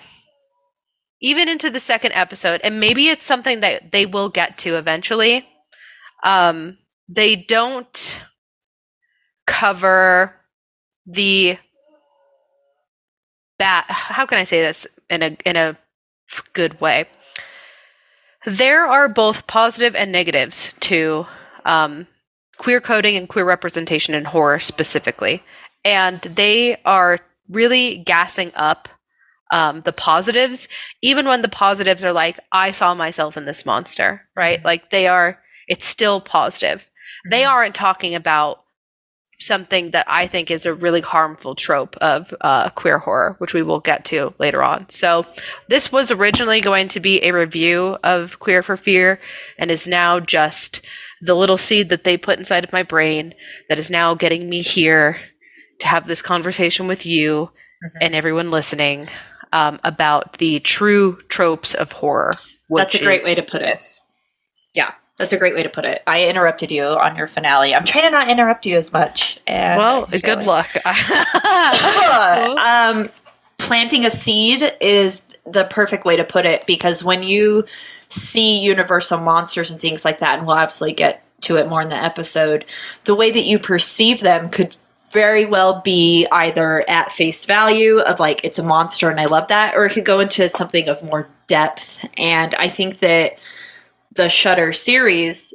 even 1.22 1.48
into 1.48 1.70
the 1.70 1.80
second 1.80 2.12
episode, 2.12 2.60
and 2.62 2.80
maybe 2.80 3.08
it's 3.08 3.24
something 3.24 3.60
that 3.60 3.92
they 3.92 4.04
will 4.04 4.28
get 4.28 4.58
to 4.58 4.76
eventually, 4.76 5.46
um, 6.24 6.76
they 7.08 7.36
don't 7.36 8.22
cover 9.46 10.34
the 11.06 11.56
bad. 13.58 13.84
How 13.88 14.26
can 14.26 14.38
I 14.38 14.44
say 14.44 14.60
this 14.60 14.86
in 15.08 15.22
a 15.22 15.36
in 15.46 15.56
a 15.56 15.78
good 16.52 16.80
way? 16.80 17.06
There 18.44 18.84
are 18.84 19.08
both 19.08 19.46
positive 19.46 19.94
and 19.94 20.10
negatives 20.10 20.74
to 20.80 21.26
um, 21.64 22.08
queer 22.58 22.80
coding 22.80 23.16
and 23.16 23.28
queer 23.28 23.44
representation 23.44 24.14
in 24.14 24.24
horror 24.24 24.58
specifically, 24.58 25.44
and 25.84 26.20
they 26.22 26.80
are 26.84 27.18
really 27.48 27.98
gassing 27.98 28.50
up 28.56 28.88
um, 29.52 29.82
the 29.82 29.92
positives, 29.92 30.66
even 31.02 31.26
when 31.26 31.42
the 31.42 31.48
positives 31.48 32.02
are 32.02 32.12
like, 32.12 32.40
I 32.50 32.72
saw 32.72 32.94
myself 32.94 33.36
in 33.36 33.44
this 33.44 33.64
monster, 33.64 34.22
right? 34.34 34.64
Like 34.64 34.90
they 34.90 35.06
are, 35.06 35.38
it's 35.68 35.84
still 35.84 36.20
positive. 36.20 36.90
They 37.30 37.44
aren't 37.44 37.74
talking 37.76 38.14
about 38.16 38.64
something 39.38 39.90
that 39.90 40.06
I 40.08 40.26
think 40.26 40.50
is 40.50 40.66
a 40.66 40.74
really 40.74 41.00
harmful 41.00 41.54
trope 41.54 41.96
of 41.96 42.32
uh, 42.40 42.70
queer 42.70 42.98
horror, 42.98 43.34
which 43.38 43.54
we 43.54 43.62
will 43.62 43.80
get 43.80 44.04
to 44.06 44.32
later 44.38 44.62
on. 44.62 44.88
So, 44.88 45.26
this 45.68 45.92
was 45.92 46.10
originally 46.10 46.60
going 46.60 46.88
to 46.88 47.00
be 47.00 47.22
a 47.22 47.32
review 47.32 47.98
of 48.04 48.38
Queer 48.38 48.62
for 48.62 48.76
Fear 48.76 49.20
and 49.58 49.70
is 49.70 49.86
now 49.88 50.20
just 50.20 50.80
the 51.20 51.34
little 51.34 51.58
seed 51.58 51.88
that 51.90 52.04
they 52.04 52.16
put 52.16 52.38
inside 52.38 52.64
of 52.64 52.72
my 52.72 52.82
brain 52.82 53.34
that 53.68 53.78
is 53.78 53.90
now 53.90 54.14
getting 54.14 54.48
me 54.48 54.62
here 54.62 55.18
to 55.80 55.88
have 55.88 56.06
this 56.06 56.22
conversation 56.22 56.86
with 56.86 57.04
you 57.04 57.50
Mhm. 57.84 57.98
and 58.00 58.14
everyone 58.14 58.50
listening 58.52 59.08
um, 59.52 59.80
about 59.84 60.34
the 60.34 60.60
true 60.60 61.18
tropes 61.28 61.74
of 61.74 61.92
horror. 61.92 62.32
That's 62.70 62.94
a 62.94 62.98
great 62.98 63.20
is 63.20 63.24
way 63.24 63.34
to 63.34 63.42
put 63.42 63.62
it. 63.62 64.00
Yeah, 64.74 64.92
that's 65.18 65.32
a 65.32 65.38
great 65.38 65.54
way 65.54 65.62
to 65.62 65.68
put 65.68 65.84
it. 65.84 66.02
I 66.06 66.26
interrupted 66.26 66.70
you 66.70 66.84
on 66.84 67.16
your 67.16 67.26
finale. 67.26 67.74
I'm 67.74 67.84
trying 67.84 68.04
to 68.04 68.10
not 68.10 68.28
interrupt 68.28 68.66
you 68.66 68.76
as 68.76 68.92
much. 68.92 69.38
And 69.46 69.78
Well, 69.78 70.06
good 70.06 70.44
luck. 70.44 70.68
um, 72.58 73.10
planting 73.58 74.04
a 74.04 74.10
seed 74.10 74.72
is 74.80 75.28
the 75.46 75.64
perfect 75.64 76.04
way 76.04 76.16
to 76.16 76.24
put 76.24 76.46
it 76.46 76.66
because 76.66 77.04
when 77.04 77.22
you 77.22 77.64
see 78.08 78.60
universal 78.60 79.18
monsters 79.18 79.70
and 79.70 79.80
things 79.80 80.04
like 80.04 80.20
that, 80.20 80.38
and 80.38 80.46
we'll 80.46 80.56
absolutely 80.56 80.94
get 80.94 81.24
to 81.42 81.56
it 81.56 81.68
more 81.68 81.82
in 81.82 81.88
the 81.88 81.96
episode, 81.96 82.64
the 83.04 83.14
way 83.14 83.30
that 83.30 83.44
you 83.44 83.58
perceive 83.58 84.20
them 84.20 84.48
could 84.48 84.76
very 85.12 85.44
well 85.46 85.80
be 85.82 86.26
either 86.32 86.88
at 86.88 87.12
face 87.12 87.44
value 87.44 88.00
of 88.00 88.18
like 88.18 88.44
it's 88.44 88.58
a 88.58 88.62
monster 88.62 89.10
and 89.10 89.20
I 89.20 89.26
love 89.26 89.48
that, 89.48 89.76
or 89.76 89.84
it 89.84 89.92
could 89.92 90.04
go 90.04 90.20
into 90.20 90.48
something 90.48 90.88
of 90.88 91.02
more 91.04 91.28
depth. 91.46 92.04
And 92.16 92.54
I 92.54 92.68
think 92.68 92.98
that 92.98 93.38
the 94.14 94.28
Shudder 94.28 94.72
series 94.72 95.54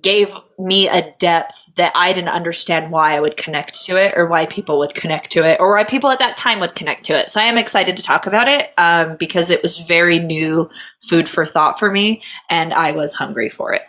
gave 0.00 0.34
me 0.58 0.88
a 0.88 1.14
depth 1.18 1.54
that 1.76 1.92
I 1.94 2.12
didn't 2.12 2.30
understand 2.30 2.90
why 2.90 3.14
I 3.14 3.20
would 3.20 3.36
connect 3.36 3.84
to 3.84 3.96
it 3.96 4.14
or 4.16 4.26
why 4.26 4.46
people 4.46 4.78
would 4.78 4.94
connect 4.94 5.30
to 5.32 5.44
it 5.44 5.60
or 5.60 5.74
why 5.74 5.84
people 5.84 6.10
at 6.10 6.18
that 6.20 6.36
time 6.36 6.60
would 6.60 6.74
connect 6.74 7.04
to 7.06 7.18
it. 7.18 7.30
So 7.30 7.40
I 7.40 7.44
am 7.44 7.58
excited 7.58 7.96
to 7.96 8.02
talk 8.02 8.26
about 8.26 8.48
it 8.48 8.72
um, 8.78 9.16
because 9.16 9.50
it 9.50 9.62
was 9.62 9.80
very 9.80 10.18
new 10.18 10.70
food 11.02 11.28
for 11.28 11.44
thought 11.44 11.78
for 11.78 11.90
me 11.90 12.22
and 12.48 12.72
I 12.72 12.92
was 12.92 13.14
hungry 13.14 13.50
for 13.50 13.72
it. 13.72 13.82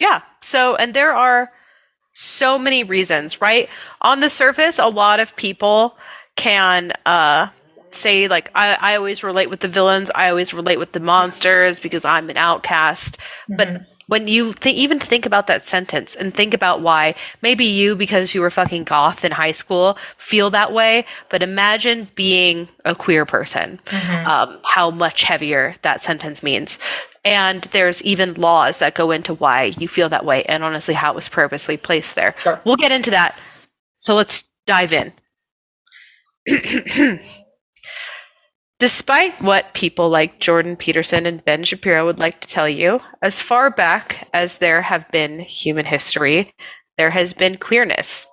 Yeah. 0.00 0.22
So, 0.42 0.76
and 0.76 0.92
there 0.92 1.12
are 1.12 1.50
so 2.20 2.58
many 2.58 2.82
reasons, 2.82 3.40
right? 3.40 3.68
On 4.00 4.18
the 4.18 4.28
surface, 4.28 4.80
a 4.80 4.88
lot 4.88 5.20
of 5.20 5.36
people 5.36 5.96
can 6.34 6.90
uh, 7.06 7.48
say, 7.90 8.26
like, 8.26 8.50
I, 8.56 8.76
I 8.80 8.96
always 8.96 9.22
relate 9.22 9.50
with 9.50 9.60
the 9.60 9.68
villains, 9.68 10.10
I 10.14 10.28
always 10.28 10.52
relate 10.52 10.80
with 10.80 10.92
the 10.92 11.00
monsters 11.00 11.78
because 11.78 12.04
I'm 12.04 12.28
an 12.28 12.36
outcast. 12.36 13.18
But 13.56 13.68
when 14.08 14.26
you 14.26 14.52
th- 14.52 14.74
even 14.74 14.98
think 14.98 15.26
about 15.26 15.46
that 15.46 15.62
sentence 15.62 16.16
and 16.16 16.34
think 16.34 16.54
about 16.54 16.80
why 16.80 17.14
maybe 17.40 17.66
you, 17.66 17.94
because 17.94 18.34
you 18.34 18.40
were 18.40 18.50
fucking 18.50 18.82
goth 18.84 19.24
in 19.24 19.30
high 19.30 19.52
school, 19.52 19.96
feel 20.16 20.50
that 20.50 20.72
way, 20.72 21.04
but 21.28 21.42
imagine 21.42 22.08
being 22.16 22.68
a 22.84 22.94
queer 22.96 23.26
person, 23.26 23.78
um, 24.26 24.58
how 24.64 24.90
much 24.90 25.22
heavier 25.22 25.76
that 25.82 26.02
sentence 26.02 26.42
means. 26.42 26.78
And 27.28 27.60
there's 27.64 28.02
even 28.04 28.32
laws 28.34 28.78
that 28.78 28.94
go 28.94 29.10
into 29.10 29.34
why 29.34 29.74
you 29.78 29.86
feel 29.86 30.08
that 30.08 30.24
way, 30.24 30.44
and 30.44 30.64
honestly, 30.64 30.94
how 30.94 31.12
it 31.12 31.14
was 31.14 31.28
purposely 31.28 31.76
placed 31.76 32.14
there. 32.14 32.34
Sure. 32.38 32.58
We'll 32.64 32.76
get 32.76 32.90
into 32.90 33.10
that. 33.10 33.38
So 33.98 34.14
let's 34.14 34.54
dive 34.66 34.94
in. 34.94 35.12
Despite 38.78 39.42
what 39.42 39.74
people 39.74 40.08
like 40.08 40.40
Jordan 40.40 40.74
Peterson 40.76 41.26
and 41.26 41.44
Ben 41.44 41.64
Shapiro 41.64 42.06
would 42.06 42.18
like 42.18 42.40
to 42.40 42.48
tell 42.48 42.68
you, 42.68 43.00
as 43.20 43.42
far 43.42 43.70
back 43.70 44.26
as 44.32 44.58
there 44.58 44.80
have 44.80 45.10
been 45.10 45.40
human 45.40 45.84
history, 45.84 46.54
there 46.96 47.10
has 47.10 47.34
been 47.34 47.58
queerness. 47.58 48.26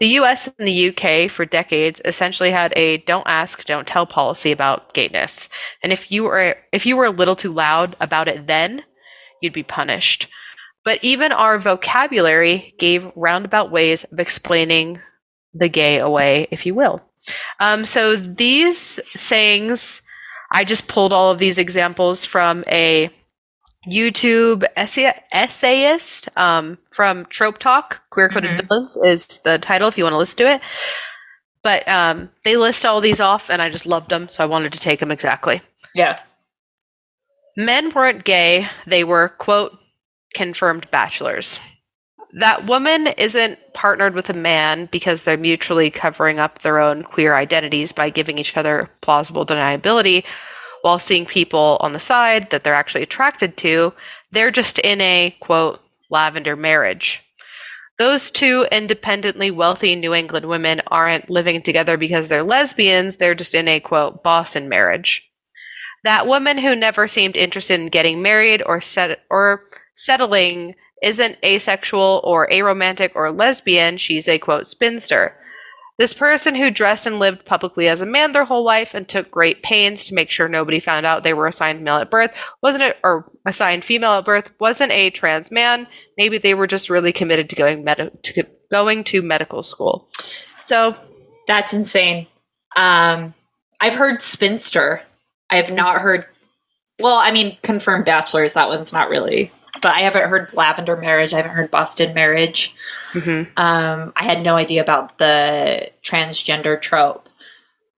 The 0.00 0.08
US 0.18 0.46
and 0.46 0.66
the 0.66 0.88
UK 0.88 1.30
for 1.30 1.44
decades 1.44 2.00
essentially 2.04 2.50
had 2.50 2.72
a 2.76 2.98
don't 2.98 3.26
ask, 3.26 3.64
don't 3.64 3.86
tell 3.86 4.06
policy 4.06 4.52
about 4.52 4.94
gayness. 4.94 5.48
And 5.82 5.92
if 5.92 6.10
you 6.10 6.24
were 6.24 6.56
if 6.72 6.86
you 6.86 6.96
were 6.96 7.06
a 7.06 7.10
little 7.10 7.36
too 7.36 7.52
loud 7.52 7.96
about 8.00 8.28
it 8.28 8.46
then, 8.46 8.84
you'd 9.40 9.52
be 9.52 9.62
punished. 9.62 10.28
But 10.84 11.02
even 11.02 11.32
our 11.32 11.58
vocabulary 11.58 12.74
gave 12.78 13.10
roundabout 13.16 13.70
ways 13.70 14.04
of 14.04 14.20
explaining 14.20 15.00
the 15.54 15.68
gay 15.68 15.98
away, 15.98 16.46
if 16.50 16.66
you 16.66 16.74
will. 16.74 17.02
Um, 17.60 17.84
so 17.84 18.16
these 18.16 19.00
sayings, 19.10 20.02
I 20.52 20.64
just 20.64 20.88
pulled 20.88 21.12
all 21.12 21.30
of 21.30 21.38
these 21.38 21.58
examples 21.58 22.24
from 22.24 22.64
a 22.68 23.10
YouTube 23.86 24.64
essay- 24.76 25.20
essayist 25.32 26.28
um, 26.36 26.78
from 26.90 27.26
Trope 27.26 27.58
Talk. 27.58 28.02
Queer 28.10 28.28
Coded 28.28 28.58
Mhm. 28.58 28.68
Villains 28.68 28.96
is 28.96 29.38
the 29.38 29.58
title 29.58 29.88
if 29.88 29.98
you 29.98 30.04
want 30.04 30.14
to 30.14 30.18
listen 30.18 30.38
to 30.38 30.50
it. 30.52 30.62
But 31.62 31.86
um, 31.88 32.30
they 32.44 32.56
list 32.56 32.84
all 32.84 33.00
these 33.00 33.20
off, 33.20 33.48
and 33.50 33.62
I 33.62 33.70
just 33.70 33.86
loved 33.86 34.10
them, 34.10 34.28
so 34.30 34.42
I 34.42 34.46
wanted 34.46 34.72
to 34.74 34.80
take 34.80 35.00
them 35.00 35.10
exactly. 35.10 35.62
Yeah. 35.94 36.20
Men 37.56 37.90
weren't 37.90 38.24
gay, 38.24 38.68
they 38.86 39.04
were, 39.04 39.28
quote, 39.30 39.78
confirmed 40.34 40.90
bachelors. 40.90 41.60
That 42.38 42.64
woman 42.66 43.06
isn't 43.16 43.58
partnered 43.74 44.14
with 44.14 44.28
a 44.28 44.34
man 44.34 44.86
because 44.86 45.22
they're 45.22 45.36
mutually 45.36 45.88
covering 45.88 46.40
up 46.40 46.58
their 46.58 46.80
own 46.80 47.04
queer 47.04 47.34
identities 47.36 47.92
by 47.92 48.10
giving 48.10 48.38
each 48.38 48.56
other 48.56 48.90
plausible 49.02 49.46
deniability 49.46 50.24
while 50.84 50.98
seeing 50.98 51.24
people 51.26 51.78
on 51.80 51.92
the 51.92 52.00
side 52.00 52.50
that 52.50 52.62
they're 52.62 52.74
actually 52.74 53.02
attracted 53.02 53.56
to. 53.56 53.92
They're 54.30 54.50
just 54.50 54.78
in 54.78 55.00
a, 55.00 55.34
quote, 55.40 55.80
lavender 56.10 56.56
marriage. 56.56 57.22
Those 57.96 58.30
two 58.30 58.66
independently 58.70 59.50
wealthy 59.50 59.94
New 59.94 60.12
England 60.12 60.46
women 60.46 60.82
aren't 60.88 61.30
living 61.30 61.62
together 61.62 61.96
because 61.96 62.28
they're 62.28 62.42
lesbians, 62.42 63.16
they're 63.16 63.34
just 63.34 63.54
in 63.54 63.68
a, 63.68 63.80
quote, 63.80 64.22
Boston 64.22 64.68
marriage 64.68 65.30
that 66.04 66.26
woman 66.26 66.58
who 66.58 66.76
never 66.76 67.08
seemed 67.08 67.36
interested 67.36 67.80
in 67.80 67.86
getting 67.86 68.22
married 68.22 68.62
or 68.64 68.80
set 68.80 69.20
or 69.30 69.64
settling 69.94 70.74
isn't 71.02 71.38
asexual 71.44 72.20
or 72.24 72.46
aromantic 72.48 73.10
or 73.14 73.32
lesbian 73.32 73.96
she's 73.96 74.28
a 74.28 74.38
quote 74.38 74.66
spinster 74.66 75.36
this 75.98 76.12
person 76.12 76.54
who 76.54 76.70
dressed 76.70 77.06
and 77.06 77.18
lived 77.18 77.44
publicly 77.44 77.88
as 77.88 78.00
a 78.00 78.06
man 78.06 78.32
their 78.32 78.44
whole 78.44 78.64
life 78.64 78.94
and 78.94 79.08
took 79.08 79.30
great 79.30 79.62
pains 79.62 80.04
to 80.04 80.14
make 80.14 80.30
sure 80.30 80.48
nobody 80.48 80.80
found 80.80 81.06
out 81.06 81.22
they 81.22 81.34
were 81.34 81.46
assigned 81.46 81.82
male 81.82 81.96
at 81.96 82.10
birth 82.10 82.32
wasn't 82.62 82.82
a, 82.82 82.94
or 83.04 83.30
assigned 83.46 83.84
female 83.84 84.12
at 84.12 84.24
birth 84.24 84.52
wasn't 84.60 84.92
a 84.92 85.10
trans 85.10 85.50
man 85.50 85.86
maybe 86.18 86.38
they 86.38 86.54
were 86.54 86.66
just 86.66 86.90
really 86.90 87.12
committed 87.12 87.48
to 87.48 87.56
going 87.56 87.84
med- 87.84 88.10
to 88.22 88.44
going 88.70 89.04
to 89.04 89.22
medical 89.22 89.62
school 89.62 90.08
so 90.60 90.96
That's 91.46 91.74
insane. 91.74 92.26
Um, 92.76 93.34
I've 93.80 93.94
heard 93.94 94.22
spinster. 94.22 95.02
I 95.50 95.56
have 95.56 95.70
not 95.70 96.00
heard. 96.00 96.24
Well, 97.00 97.16
I 97.16 97.32
mean, 97.32 97.56
confirmed 97.62 98.04
bachelors. 98.04 98.54
That 98.54 98.68
one's 98.68 98.92
not 98.92 99.08
really. 99.08 99.50
But 99.82 99.96
I 99.96 100.00
haven't 100.00 100.28
heard 100.28 100.54
lavender 100.54 100.96
marriage. 100.96 101.34
I 101.34 101.38
haven't 101.38 101.52
heard 101.52 101.70
Boston 101.70 102.14
marriage. 102.14 102.74
mhm. 103.12 103.48
Um, 103.56 104.12
I 104.16 104.24
had 104.24 104.42
no 104.42 104.56
idea 104.56 104.82
about 104.82 105.18
the 105.18 105.90
transgender 106.04 106.80
trope. 106.80 107.28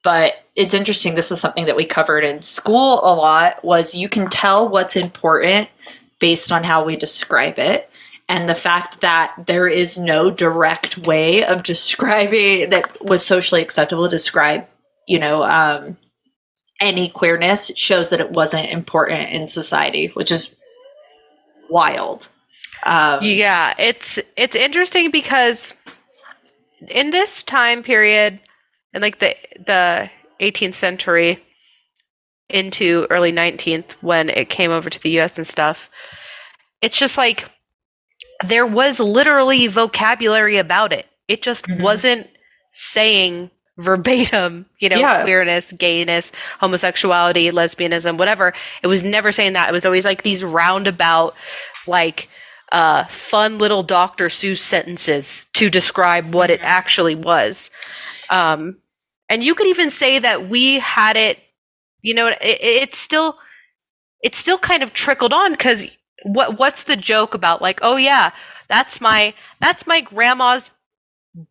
But 0.03 0.35
it's 0.55 0.73
interesting. 0.75 1.15
This 1.15 1.31
is 1.31 1.41
something 1.41 1.67
that 1.67 1.77
we 1.77 1.85
covered 1.85 2.25
in 2.25 2.41
school 2.43 3.01
a 3.03 3.15
lot. 3.15 3.63
Was 3.65 3.95
you 3.95 4.09
can 4.09 4.29
tell 4.31 4.69
what's 4.69 4.97
important 4.97 5.69
based 6.21 6.51
on 6.51 6.65
how 6.65 6.85
we 6.85 6.97
describe 6.97 7.59
it. 7.59 7.91
And 8.29 8.49
the 8.49 8.55
fact 8.55 9.03
that 9.03 9.35
there 9.47 9.69
is 9.69 9.99
no 9.99 10.31
direct 10.31 10.99
way 11.07 11.45
of 11.45 11.63
describing 11.63 12.71
that 12.71 13.05
was 13.05 13.25
socially 13.25 13.63
acceptable 13.63 14.05
to 14.05 14.09
describe, 14.09 14.67
you 15.07 15.19
know, 15.19 15.45
um, 15.45 15.97
any 16.81 17.09
queerness 17.09 17.71
shows 17.77 18.11
that 18.11 18.21
it 18.21 18.31
wasn't 18.33 18.71
important 18.71 19.31
in 19.31 19.49
society, 19.49 20.09
which 20.09 20.31
is 20.31 20.55
wild. 21.71 22.29
Um, 22.85 23.19
Yeah, 23.23 23.75
it's 23.79 24.19
it's 24.37 24.55
interesting 24.57 25.11
because 25.11 25.75
in 26.89 27.11
this 27.11 27.43
time 27.43 27.83
period, 27.83 28.41
in 28.95 29.03
like 29.03 29.19
the 29.19 29.35
the 29.67 30.11
18th 30.41 30.75
century 30.75 31.43
into 32.49 33.07
early 33.11 33.33
19th, 33.33 33.93
when 34.03 34.29
it 34.29 34.49
came 34.51 34.71
over 34.71 34.89
to 34.91 35.03
the 35.03 35.11
U.S. 35.11 35.37
and 35.39 35.47
stuff, 35.47 35.91
it's 36.83 36.99
just 36.99 37.17
like 37.19 37.49
there 38.47 38.67
was 38.67 39.01
literally 39.01 39.67
vocabulary 39.67 40.59
about 40.59 40.93
it. 40.93 41.07
It 41.27 41.43
just 41.43 41.67
Mhm. 41.67 41.81
wasn't 41.83 42.29
saying 42.71 43.51
verbatim, 43.79 44.67
you 44.79 44.89
know, 44.89 44.99
Yeah. 44.99 45.23
queerness, 45.23 45.73
gayness, 45.73 46.33
homosexuality, 46.61 47.51
lesbianism, 47.51 48.17
whatever. 48.19 48.53
It 48.83 48.87
was 48.87 49.05
never 49.05 49.33
saying 49.33 49.53
that. 49.55 49.69
It 49.69 49.73
was 49.73 49.85
always 49.85 50.05
like 50.05 50.23
these 50.23 50.43
roundabout, 50.43 51.35
like 51.87 52.29
uh, 52.73 53.05
fun 53.05 53.59
little 53.59 53.83
Dr. 53.83 54.27
Seuss 54.27 54.59
sentences 54.59 55.47
to 55.53 55.71
describe 55.71 56.35
what 56.35 56.51
it 56.51 56.61
actually 56.63 57.15
was. 57.15 57.71
Um, 58.31 58.79
and 59.29 59.43
you 59.45 59.55
could 59.55 59.67
even 59.69 59.91
say 59.91 60.19
that 60.19 60.47
we 60.49 60.79
had 60.79 61.17
it, 61.17 61.39
you 62.03 62.15
know, 62.15 62.29
it, 62.29 62.39
it's 62.41 62.99
still, 62.99 63.39
it's 64.23 64.39
still 64.39 64.59
kind 64.59 64.83
of 64.83 64.93
trickled 64.95 65.33
on 65.33 65.53
because 65.53 65.97
what 66.25 66.59
what's 66.59 66.85
the 66.85 66.97
joke 66.97 67.35
about? 67.35 67.63
Like, 67.63 67.79
oh 67.83 67.97
yeah, 67.97 68.33
that's 68.69 69.01
my 69.01 69.35
that's 69.61 69.87
my 69.87 70.01
grandma's 70.01 70.71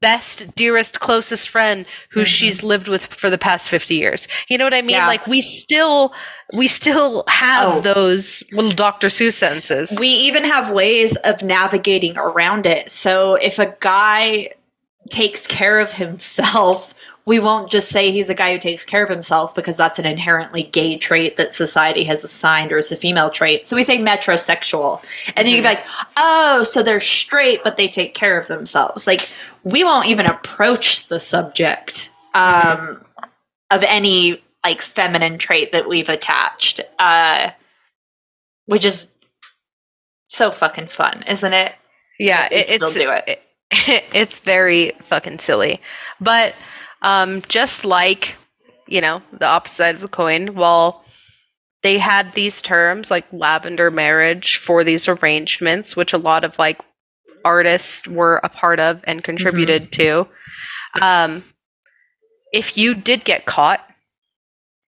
best, 0.02 0.56
dearest, 0.56 1.00
closest 1.00 1.48
friend 1.48 1.86
who 2.10 2.22
Mhm. 2.22 2.26
she's 2.26 2.64
lived 2.64 2.88
with 2.88 3.06
for 3.06 3.30
the 3.30 3.38
past 3.38 3.70
50 3.70 3.96
years. 3.96 4.28
You 4.48 4.58
know 4.58 4.64
what 4.64 4.74
I 4.74 4.82
mean? 4.82 4.96
Yeah. 4.96 5.08
Like 5.08 5.28
we 5.28 5.42
still 5.42 6.14
we 6.54 6.68
still 6.68 7.24
have 7.28 7.78
Oh. 7.78 7.80
those 7.82 8.44
little 8.52 8.72
Dr. 8.72 9.08
Seuss 9.08 9.34
sentences. 9.34 9.98
We 10.00 10.08
even 10.08 10.44
have 10.46 10.70
ways 10.72 11.16
of 11.18 11.44
navigating 11.44 12.18
around 12.18 12.66
it. 12.66 12.90
So 12.92 13.36
if 13.36 13.60
a 13.60 13.76
guy 13.80 14.50
takes 15.12 15.46
care 15.46 15.80
of 15.80 15.94
himself, 15.94 16.95
we 17.26 17.40
won't 17.40 17.72
just 17.72 17.90
say 17.90 18.12
he's 18.12 18.30
a 18.30 18.36
guy 18.36 18.54
who 18.54 18.60
takes 18.60 18.86
care 18.86 19.04
of 19.04 19.10
himself 19.10 19.56
because 19.56 19.78
that's 19.78 19.98
an 19.98 20.06
inherently 20.06 20.64
gay 20.64 20.96
trait 20.96 21.38
that 21.38 21.56
society 21.56 22.04
has 22.04 22.24
assigned 22.24 22.72
or 22.72 22.78
is 22.78 22.92
a 22.92 22.96
female 22.96 23.32
trait. 23.32 23.66
So 23.66 23.76
we 23.76 23.82
say 23.82 23.98
metrosexual. 23.98 25.04
And 25.36 25.48
then 25.48 25.56
you 25.56 25.62
can 25.62 25.72
be 25.72 25.76
like, 25.76 25.86
oh, 26.18 26.64
so 26.64 26.84
they're 26.84 27.00
straight, 27.00 27.64
but 27.64 27.78
they 27.78 27.88
take 27.88 28.14
care 28.14 28.38
of 28.38 28.48
themselves. 28.48 29.08
Like, 29.08 29.32
we 29.64 29.84
won't 29.84 30.08
even 30.08 30.28
approach 30.28 31.08
the 31.08 31.20
subject 31.20 32.12
um, 32.36 33.04
of 33.72 33.84
any 33.84 34.44
like 34.64 34.82
feminine 34.82 35.40
trait 35.40 35.72
that 35.72 35.88
we've 35.88 36.10
attached, 36.10 36.82
uh, 37.00 37.52
which 38.68 38.86
is 38.86 39.12
so 40.28 40.52
fucking 40.52 40.88
fun, 40.88 41.24
isn't 41.28 41.54
it? 41.54 41.74
yeah, 42.20 42.48
it, 42.52 42.68
still 42.68 42.88
it's 42.90 42.98
do 42.98 43.12
it. 43.12 43.42
it's 44.14 44.40
very 44.40 44.92
fucking 45.04 45.40
silly. 45.40 45.82
But 46.22 46.56
um, 47.06 47.44
just 47.48 47.86
like, 47.86 48.36
you 48.88 49.00
know, 49.00 49.22
the 49.32 49.46
opposite 49.46 49.76
side 49.76 49.96
of 49.96 50.02
the 50.02 50.08
coin, 50.08 50.56
while 50.56 51.06
they 51.84 52.00
had 52.00 52.34
these 52.34 52.64
terms 52.64 53.12
like 53.12 53.32
lavender 53.32 53.92
marriage 53.92 54.58
for 54.58 54.84
these 54.84 55.08
arrangements, 55.08 55.96
which 55.96 56.14
a 56.14 56.18
lot 56.18 56.44
of 56.44 56.58
like 56.58 56.82
artists 57.46 58.08
were 58.08 58.42
a 58.44 58.50
part 58.50 58.80
of 58.80 59.02
and 59.04 59.24
contributed 59.24 59.92
to. 59.92 60.28
Um, 61.00 61.44
if 62.52 62.76
you 62.76 62.96
did 62.96 63.24
get 63.24 63.46
caught, 63.46 63.88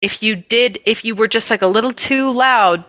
if 0.02 0.24
you 0.24 0.36
did, 0.36 0.80
if 0.86 1.06
you 1.06 1.14
were 1.14 1.28
just 1.28 1.52
like 1.52 1.62
a 1.62 1.68
little 1.68 1.94
too 1.94 2.32
loud, 2.32 2.84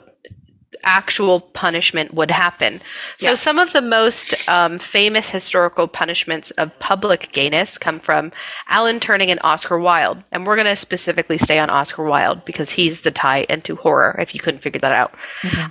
actual 0.89 1.41
punishment 1.41 2.15
would 2.15 2.31
happen. 2.31 2.81
So 3.19 3.31
Yeah. 3.31 3.35
some 3.37 3.59
of 3.59 3.73
the 3.73 3.83
most 3.83 4.35
um, 4.49 4.79
famous 4.79 5.29
historical 5.29 5.87
punishments 5.87 6.51
of 6.53 6.77
public 6.79 7.31
gayness 7.33 7.77
come 7.77 8.01
from 8.01 8.33
Alan 8.69 8.99
Turing 8.99 9.29
and 9.29 9.39
Oscar 9.45 9.79
Wilde, 9.79 10.25
and 10.33 10.47
we're 10.47 10.57
going 10.57 10.67
to 10.67 10.77
specifically 10.77 11.37
stay 11.39 11.59
on 11.59 11.69
Oscar 11.69 12.05
Wilde 12.05 12.45
because 12.47 12.71
he's 12.71 13.03
the 13.03 13.11
tie 13.11 13.45
into 13.51 13.77
horror. 13.77 14.17
If 14.19 14.35
you 14.35 14.41
couldn't 14.41 14.63
figure 14.63 14.81
that 14.81 14.93
out, 14.93 15.13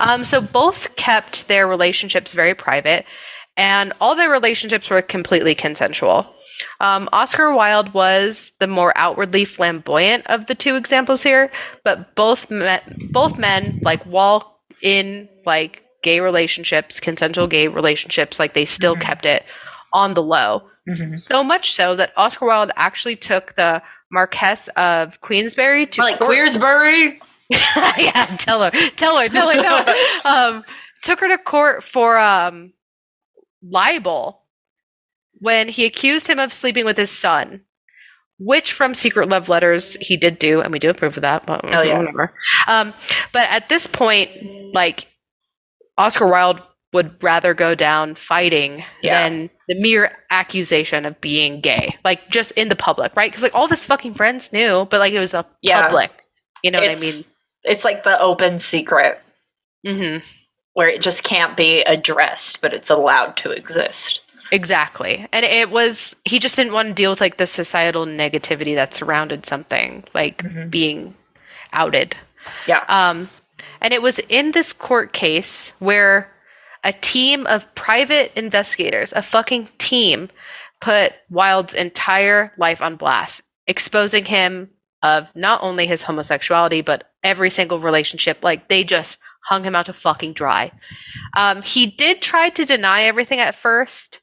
um, 0.00 0.22
so 0.24 0.40
both 0.40 0.94
kept 0.96 1.48
their 1.48 1.66
relationships 1.66 2.32
very 2.32 2.54
private, 2.54 3.04
and 3.56 3.92
all 4.00 4.14
their 4.14 4.30
relationships 4.30 4.88
were 4.88 5.02
completely 5.02 5.54
consensual. 5.54 6.32
Um, 6.80 7.08
Oscar 7.12 7.52
Wilde 7.52 7.92
was 7.92 8.52
the 8.60 8.66
more 8.68 8.92
outwardly 8.96 9.44
flamboyant 9.44 10.26
of 10.28 10.46
the 10.46 10.54
two 10.54 10.76
examples 10.76 11.22
here, 11.24 11.50
but 11.84 12.14
both 12.14 12.50
men, 12.50 12.80
both 13.10 13.36
men, 13.38 13.80
like 13.82 14.02
while 14.04 14.57
in 14.82 15.28
like 15.44 15.84
gay 16.02 16.20
relationships, 16.20 17.00
consensual 17.00 17.46
gay 17.46 17.68
relationships, 17.68 18.38
like 18.38 18.52
they 18.54 18.64
still 18.64 18.94
Mhm. 18.96 19.00
kept 19.00 19.26
it 19.26 19.44
on 19.92 20.14
the 20.14 20.22
low. 20.22 20.68
Mhm. 20.88 21.16
So 21.16 21.42
much 21.44 21.72
so 21.72 21.96
that 21.96 22.12
Oscar 22.16 22.46
Wilde 22.46 22.70
actually 22.76 23.16
took 23.16 23.54
the 23.54 23.82
Marquess 24.10 24.68
of 24.68 25.20
Queensberry 25.20 25.86
to 25.86 26.00
Like 26.00 26.18
court- 26.18 26.30
Queersbury. 26.30 27.20
yeah, 27.50 28.36
tell 28.38 28.62
her, 28.62 28.70
tell 28.96 29.18
her, 29.18 29.28
tell 29.28 29.50
her, 29.50 29.60
tell 29.62 29.84
her. 29.84 29.94
Um, 30.24 30.64
took 31.02 31.20
her 31.20 31.28
to 31.28 31.38
court 31.38 31.82
for 31.84 32.16
um, 32.18 32.72
libel 33.62 34.42
when 35.34 35.68
he 35.68 35.84
accused 35.84 36.26
him 36.26 36.38
of 36.38 36.52
sleeping 36.52 36.84
with 36.84 36.96
his 36.96 37.10
son, 37.10 37.62
which 38.38 38.72
from 38.72 38.94
secret 38.94 39.28
love 39.28 39.48
letters 39.48 39.96
he 40.00 40.16
did 40.16 40.38
do, 40.38 40.60
and 40.60 40.72
we 40.72 40.78
do 40.78 40.90
approve 40.90 41.16
of 41.16 41.22
that. 41.22 41.46
But 41.46 41.60
Oh, 41.64 41.82
yeah. 41.82 41.98
whatever. 41.98 42.34
Um, 42.66 42.94
but 43.32 43.48
at 43.50 43.68
this 43.68 43.86
point, 43.86 44.30
like 44.74 45.06
Oscar 45.96 46.26
Wilde 46.28 46.62
would 46.92 47.22
rather 47.22 47.52
go 47.52 47.74
down 47.74 48.14
fighting 48.14 48.82
Yeah. 49.02 49.28
than 49.28 49.50
the 49.68 49.74
mere 49.74 50.16
accusation 50.30 51.04
of 51.04 51.20
being 51.20 51.60
gay, 51.60 51.96
like 52.04 52.30
just 52.30 52.52
in 52.52 52.68
the 52.70 52.76
public, 52.76 53.14
right? 53.14 53.30
Because 53.30 53.42
like 53.42 53.54
all 53.54 53.68
his 53.68 53.84
fucking 53.84 54.14
friends 54.14 54.52
knew, 54.52 54.86
but 54.90 54.98
like 55.00 55.12
it 55.12 55.18
was 55.18 55.34
a 55.34 55.44
Yeah. 55.60 55.82
public. 55.82 56.10
You 56.62 56.70
know 56.70 56.80
what 56.80 56.90
I 56.90 56.94
mean? 56.96 57.24
It's 57.64 57.84
like 57.84 58.04
the 58.04 58.18
open 58.20 58.58
secret 58.58 59.20
hmm 59.86 60.18
where 60.74 60.88
it 60.88 61.02
just 61.02 61.24
can't 61.24 61.56
be 61.56 61.82
addressed, 61.82 62.62
but 62.62 62.72
it's 62.72 62.88
allowed 62.88 63.36
to 63.36 63.50
exist. 63.50 64.20
Exactly. 64.50 65.26
And 65.32 65.44
it 65.44 65.70
was, 65.70 66.16
he 66.24 66.38
just 66.38 66.56
didn't 66.56 66.72
want 66.72 66.88
to 66.88 66.94
deal 66.94 67.10
with 67.10 67.20
like 67.20 67.36
the 67.36 67.46
societal 67.46 68.06
negativity 68.06 68.74
that 68.74 68.94
surrounded 68.94 69.44
something 69.46 70.04
like 70.14 70.42
Mhm. 70.42 70.70
being 70.70 71.14
outed. 71.72 72.16
Yeah. 72.66 72.84
Um, 72.88 73.28
and 73.80 73.92
it 73.92 74.00
was 74.02 74.18
in 74.20 74.52
this 74.52 74.72
court 74.72 75.12
case 75.12 75.72
where 75.78 76.32
a 76.84 76.92
team 76.92 77.46
of 77.46 77.72
private 77.74 78.32
investigators, 78.36 79.12
a 79.12 79.22
fucking 79.22 79.68
team, 79.78 80.30
put 80.80 81.12
Wilde's 81.28 81.74
entire 81.74 82.52
life 82.56 82.80
on 82.80 82.96
blast, 82.96 83.42
exposing 83.66 84.24
him 84.24 84.70
of 85.02 85.28
not 85.34 85.62
only 85.62 85.86
his 85.86 86.02
homosexuality, 86.02 86.80
but 86.80 87.10
every 87.22 87.50
single 87.50 87.80
relationship. 87.80 88.38
Like 88.42 88.68
they 88.68 88.84
just 88.84 89.18
hung 89.44 89.64
him 89.64 89.74
out 89.74 89.86
to 89.86 89.92
fucking 89.92 90.32
dry. 90.34 90.70
Um, 91.36 91.62
he 91.62 91.86
did 91.86 92.22
try 92.22 92.48
to 92.50 92.64
deny 92.64 93.02
everything 93.02 93.40
at 93.40 93.54
first, 93.54 94.20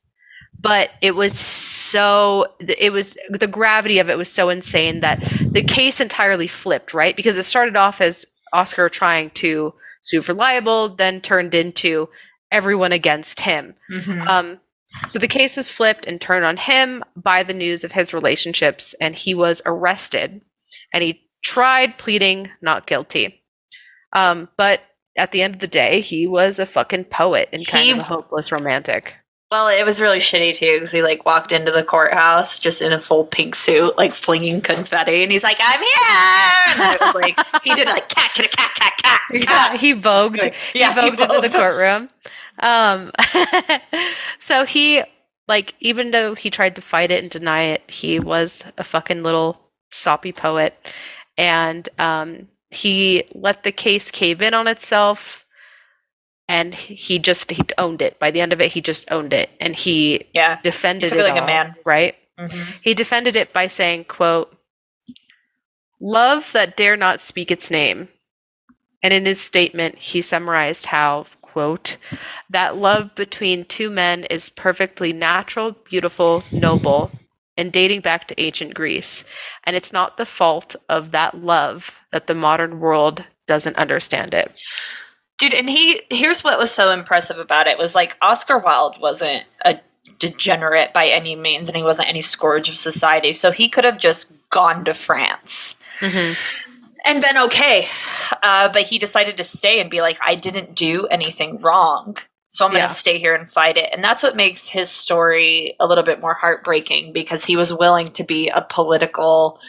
but 0.66 0.90
it 1.02 1.16
was 1.16 1.34
so 1.38 2.46
it 2.60 2.92
was 2.92 3.18
the 3.30 3.48
gravity 3.48 4.00
of 4.00 4.10
it 4.10 4.18
was 4.18 4.30
so 4.30 4.50
insane 4.50 5.00
that 5.02 5.20
the 5.52 5.64
case 5.64 6.02
entirely 6.02 6.48
flipped 6.48 6.94
right? 6.94 7.16
Because 7.16 7.38
it 7.38 7.44
started 7.44 7.76
off 7.76 8.02
as 8.02 8.26
oscar 8.54 8.90
trying 8.90 9.30
to 9.32 9.74
sue 10.02 10.22
for 10.22 10.34
libel 10.34 10.90
then 10.90 11.22
turned 11.22 11.54
into 11.56 12.10
everyone 12.52 12.92
against 12.92 13.42
him. 13.42 13.76
Mhm. 13.92 14.28
um, 14.28 14.60
so 15.08 15.20
the 15.20 15.28
case 15.28 15.58
was 15.58 15.68
flipped 15.70 16.06
and 16.08 16.22
turned 16.22 16.46
on 16.46 16.58
him 16.58 17.04
by 17.16 17.44
the 17.44 17.54
news 17.54 17.84
of 17.84 17.92
his 17.92 18.14
relationships 18.14 18.94
and 19.02 19.16
he 19.16 19.34
was 19.34 19.62
arrested. 19.66 20.42
And 20.94 21.04
he 21.04 21.22
tried 21.44 21.98
pleading 21.98 22.50
not 22.62 22.88
guilty. 22.88 23.44
Um, 24.14 24.48
but 24.58 24.80
at 25.18 25.32
the 25.32 25.42
end 25.42 25.56
of 25.56 25.60
the 25.62 25.68
day 25.68 26.00
he 26.02 26.28
was 26.28 26.60
a 26.60 26.66
fucking 26.66 27.06
poet 27.06 27.50
and 27.52 27.68
kind 27.68 27.86
He- 27.86 27.92
of 27.92 28.00
a 28.00 28.04
hopeless 28.04 28.52
romantic 28.52 29.16
Well, 29.52 29.68
it 29.68 29.86
was 29.86 30.02
really 30.02 30.18
shitty 30.18 30.56
too 30.56 30.74
because 30.74 30.92
he 30.92 31.04
like 31.04 31.26
walked 31.26 31.52
into 31.52 31.72
the 31.72 31.84
courthouse 31.84 32.58
just 32.58 32.82
in 32.82 32.92
a 32.92 33.00
full 33.00 33.26
pink 33.26 33.56
suit, 33.56 33.96
like 33.98 34.14
flinging 34.14 34.60
confetti, 34.60 35.24
and 35.24 35.32
he's 35.32 35.44
like, 35.44 35.60
"I'm 35.62 35.80
here!" 35.80 36.86
And 36.86 36.96
it 36.96 37.02
was 37.02 37.16
like 37.16 37.64
he 37.64 37.74
did 37.76 37.88
like 37.88 38.10
cat, 38.10 38.34
cat, 38.34 38.52
cat, 38.52 38.72
cat, 38.76 38.94
cat. 38.98 39.22
yeah, 39.32 39.78
he 39.78 39.94
vogued. 39.94 40.38
Yeah, 40.74 40.94
he 40.94 41.02
he 41.02 41.12
vogued 41.12 41.22
into 41.22 41.48
the 41.48 41.56
courtroom. 41.56 42.10
Um, 42.60 43.12
so 44.40 44.66
he, 44.66 45.04
like, 45.48 45.76
even 45.80 46.12
though 46.12 46.36
he 46.36 46.50
tried 46.50 46.76
to 46.76 46.82
fight 46.82 47.12
it 47.12 47.22
and 47.22 47.32
deny 47.32 47.64
it, 47.64 47.90
he 47.90 48.20
was 48.20 48.66
a 48.78 48.84
fucking 48.84 49.24
little 49.24 49.62
soppy 49.92 50.32
poet, 50.32 50.76
and 51.38 51.88
um, 52.00 52.48
he 52.72 53.24
let 53.34 53.64
the 53.64 53.72
case 53.72 54.12
cave 54.12 54.42
in 54.42 54.54
on 54.54 54.68
itself. 54.68 55.45
And 56.48 56.74
he 56.76 57.18
just 57.20 57.52
he 57.52 57.64
owned 57.78 58.02
it. 58.02 58.20
By 58.20 58.32
the 58.32 58.42
end 58.42 58.54
of 58.54 58.62
it, 58.62 58.72
he 58.72 58.82
just 58.82 59.10
owned 59.12 59.34
it, 59.34 59.50
and 59.60 59.76
he 59.76 60.28
Yeah. 60.34 60.60
defended 60.62 61.10
took 61.10 61.20
it 61.20 61.24
like 61.24 61.42
a 61.42 61.46
man. 61.46 61.76
right? 61.86 62.16
Mhm. 62.40 62.66
He 62.82 62.94
defended 62.94 63.36
it 63.36 63.52
by 63.54 63.68
saying, 63.68 64.06
quote, 64.06 64.56
Love 66.00 66.52
that 66.52 66.76
dare 66.76 66.98
not 66.98 67.22
speak 67.22 67.50
its 67.52 67.72
name. 67.72 68.10
And 69.02 69.14
in 69.14 69.26
his 69.26 69.40
statement, 69.40 69.98
he 69.98 70.22
summarized 70.22 70.88
how, 70.88 71.26
quote, 71.42 71.98
that 72.50 72.76
love 72.76 73.16
between 73.16 73.66
two 73.66 73.90
men 73.90 74.26
is 74.26 74.50
perfectly 74.50 75.14
natural, 75.14 75.72
beautiful, 75.72 76.44
noble, 76.52 77.12
and 77.58 77.72
dating 77.72 78.02
back 78.02 78.28
to 78.28 78.42
ancient 78.42 78.74
Greece. 78.74 79.24
And 79.64 79.76
it's 79.76 79.94
not 79.94 80.18
the 80.18 80.26
fault 80.26 80.76
of 80.90 81.12
that 81.12 81.38
love 81.38 82.02
that 82.12 82.28
the 82.28 82.36
modern 82.36 82.80
world 82.80 83.24
doesn't 83.48 83.78
understand 83.78 84.34
it. 84.34 84.62
Dude, 85.38 85.54
and 85.54 85.70
he 85.70 86.02
here's 86.10 86.44
what 86.44 86.58
was 86.58 86.72
so 86.72 86.92
impressive 86.92 87.38
about 87.38 87.68
it 87.68 87.78
was 87.78 87.94
like 87.94 88.18
Oscar 88.22 88.58
Wilde 88.58 89.00
wasn't 89.02 89.44
a 89.66 89.80
degenerate 90.20 90.94
by 90.94 91.08
any 91.08 91.36
means 91.36 91.68
and 91.68 91.76
he 91.76 91.84
wasn't 91.84 92.08
any 92.08 92.22
scourge 92.22 92.70
of 92.70 92.78
society. 92.78 93.34
So 93.34 93.52
he 93.52 93.70
could 93.70 93.84
have 93.84 93.98
just 93.98 94.32
gone 94.50 94.86
to 94.86 94.94
France 94.94 95.76
and 97.06 97.22
been 97.22 97.38
okay. 97.38 97.88
Uh, 98.42 98.72
but 98.72 98.84
he 98.84 98.98
decided 98.98 99.38
to 99.38 99.44
stay 99.44 99.80
and 99.80 99.90
be 99.90 100.02
like, 100.02 100.18
I 100.26 100.36
didn't 100.36 100.76
do 100.76 101.06
anything 101.08 101.62
wrong. 101.62 102.18
So 102.48 102.66
I'm 102.66 102.72
going 102.72 102.88
to 102.88 102.94
stay 102.94 103.18
here 103.18 103.36
and 103.36 103.52
fight 103.52 103.76
it. 103.76 103.90
And 103.92 104.02
that's 104.02 104.24
what 104.24 104.38
makes 104.38 104.70
his 104.70 104.90
story 104.90 105.76
a 105.80 105.86
little 105.86 106.06
bit 106.06 106.22
more 106.22 106.36
heartbreaking 106.36 107.12
because 107.12 107.44
he 107.44 107.58
was 107.58 107.74
willing 107.74 108.08
to 108.14 108.24
be 108.24 108.48
a 108.48 108.66
political 108.70 109.60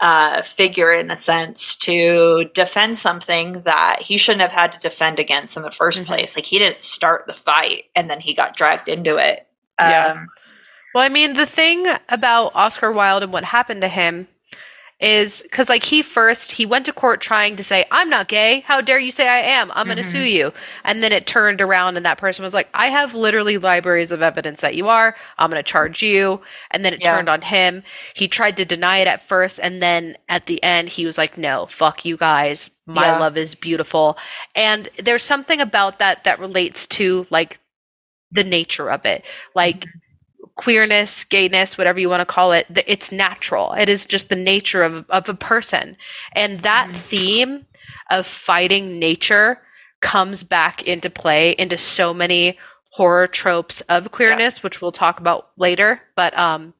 uh, 0.00 0.42
figure 0.42 0.92
in 0.92 1.10
a 1.10 1.16
sense 1.16 1.76
to 1.76 2.50
defend 2.54 2.98
something 2.98 3.52
that 3.62 4.02
he 4.02 4.16
shouldn't 4.16 4.42
have 4.42 4.52
had 4.52 4.72
to 4.72 4.78
defend 4.80 5.18
against 5.18 5.56
in 5.56 5.62
the 5.62 5.70
1st 5.70 6.00
Mhm. 6.00 6.06
place. 6.06 6.36
Like 6.36 6.46
he 6.46 6.58
didn't 6.58 6.82
start 6.82 7.26
the 7.26 7.32
fight 7.34 7.84
and 7.94 8.10
then 8.10 8.20
he 8.20 8.34
got 8.34 8.56
dragged 8.56 8.88
into 8.88 9.16
it. 9.16 9.46
Yeah. 9.80 10.06
Um, 10.08 10.28
Well, 10.94 11.04
I 11.04 11.08
mean, 11.08 11.32
the 11.34 11.46
thing 11.46 11.86
about 12.08 12.52
Oscar 12.54 12.92
Wilde 12.92 13.22
and 13.24 13.32
what 13.32 13.44
happened 13.44 13.80
to 13.82 13.88
him 13.88 14.28
is 15.00 15.42
because, 15.42 15.68
like, 15.68 15.82
he 15.84 16.02
first 16.02 16.52
he 16.52 16.64
went 16.64 16.86
to 16.86 16.92
court 16.92 17.20
trying 17.20 17.56
to 17.56 17.64
say, 17.64 17.84
"I'm 17.90 18.08
not 18.08 18.28
gay. 18.28 18.60
How 18.60 18.80
dare 18.80 18.98
you 18.98 19.10
say 19.10 19.28
I 19.28 19.38
am? 19.38 19.70
I'm 19.74 19.86
going 19.86 19.98
to 19.98 20.04
sue 20.04 20.18
mm-hmm. 20.18 20.36
you." 20.36 20.52
And 20.84 21.02
then 21.02 21.12
it 21.12 21.26
turned 21.26 21.60
around, 21.60 21.96
and 21.96 22.06
that 22.06 22.18
person 22.18 22.44
was 22.44 22.54
like, 22.54 22.68
"I 22.74 22.88
have 22.88 23.14
literally 23.14 23.58
libraries 23.58 24.12
of 24.12 24.22
evidence 24.22 24.60
that 24.60 24.76
you 24.76 24.88
are. 24.88 25.16
I'm 25.38 25.50
going 25.50 25.62
to 25.62 25.70
charge 25.70 26.02
you." 26.02 26.40
And 26.70 26.84
then 26.84 26.94
it 26.94 27.00
Yeah. 27.02 27.14
turned 27.16 27.28
on 27.28 27.42
him. 27.42 27.82
He 28.14 28.28
tried 28.28 28.56
to 28.58 28.64
deny 28.64 28.98
it 28.98 29.08
at 29.08 29.26
first, 29.26 29.58
and 29.62 29.82
then 29.82 30.16
at 30.28 30.46
the 30.46 30.62
end, 30.62 30.90
he 30.90 31.04
was 31.06 31.18
like, 31.18 31.36
"No, 31.36 31.66
fuck 31.66 32.04
you 32.04 32.16
guys. 32.16 32.70
My 32.86 33.06
Yeah. 33.06 33.18
love 33.18 33.36
is 33.36 33.54
beautiful." 33.54 34.16
And 34.54 34.88
there's 34.98 35.22
something 35.22 35.60
about 35.60 35.98
that 35.98 36.24
that 36.24 36.38
relates 36.38 36.86
to 36.88 37.26
like 37.30 37.58
the 38.30 38.44
nature 38.44 38.90
of 38.90 39.04
it, 39.06 39.24
like 39.54 39.80
mm-hmm. 39.80 39.98
Queerness, 40.56 41.24
gayness, 41.24 41.76
whatever 41.76 41.98
you 41.98 42.08
want 42.08 42.20
to 42.20 42.26
call 42.26 42.52
it, 42.52 42.66
it's 42.86 43.10
natural. 43.10 43.72
It 43.72 43.88
is 43.88 44.06
just 44.06 44.28
the 44.28 44.36
nature 44.36 44.82
of, 44.82 45.08
of 45.10 45.28
a 45.28 45.34
person. 45.34 45.96
And 46.32 46.60
that 46.60 46.90
theme 46.92 47.66
of 48.10 48.26
fighting 48.26 48.98
nature 48.98 49.60
comes 50.00 50.44
back 50.44 50.86
into 50.86 51.10
play 51.10 51.52
into 51.52 51.78
so 51.78 52.14
many 52.14 52.58
horror 52.90 53.26
tropes 53.26 53.80
of 53.82 54.12
queerness, 54.12 54.62
which 54.62 54.80
we'll 54.80 54.92
talk 54.92 55.18
about 55.18 55.48
later. 55.56 56.00
But 56.14 56.36
um, 56.38 56.74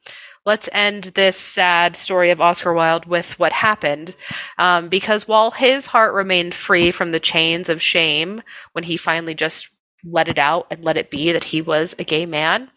let's 0.47 0.69
end 0.73 1.05
this 1.05 1.37
sad 1.37 1.97
story 1.97 2.31
of 2.31 2.41
Oscar 2.41 2.73
Wilde 2.73 3.07
with 3.07 3.39
what 3.39 3.53
happened. 3.53 4.15
Um, 4.59 4.89
because 4.89 5.27
while 5.27 5.51
his 5.51 5.87
heart 5.87 6.15
remained 6.15 6.55
free 6.55 6.91
from 6.91 7.11
the 7.11 7.21
chains 7.21 7.69
of 7.69 7.83
shame 7.83 8.43
when 8.73 8.85
he 8.85 8.97
finally 8.97 9.35
just 9.35 9.69
let 10.05 10.29
it 10.29 10.39
out 10.39 10.67
and 10.71 10.85
let 10.85 10.97
it 10.97 11.11
be 11.11 11.33
that 11.33 11.45
he 11.45 11.63
was 11.63 11.95
a 11.99 12.05
gay 12.05 12.27
man, 12.27 12.71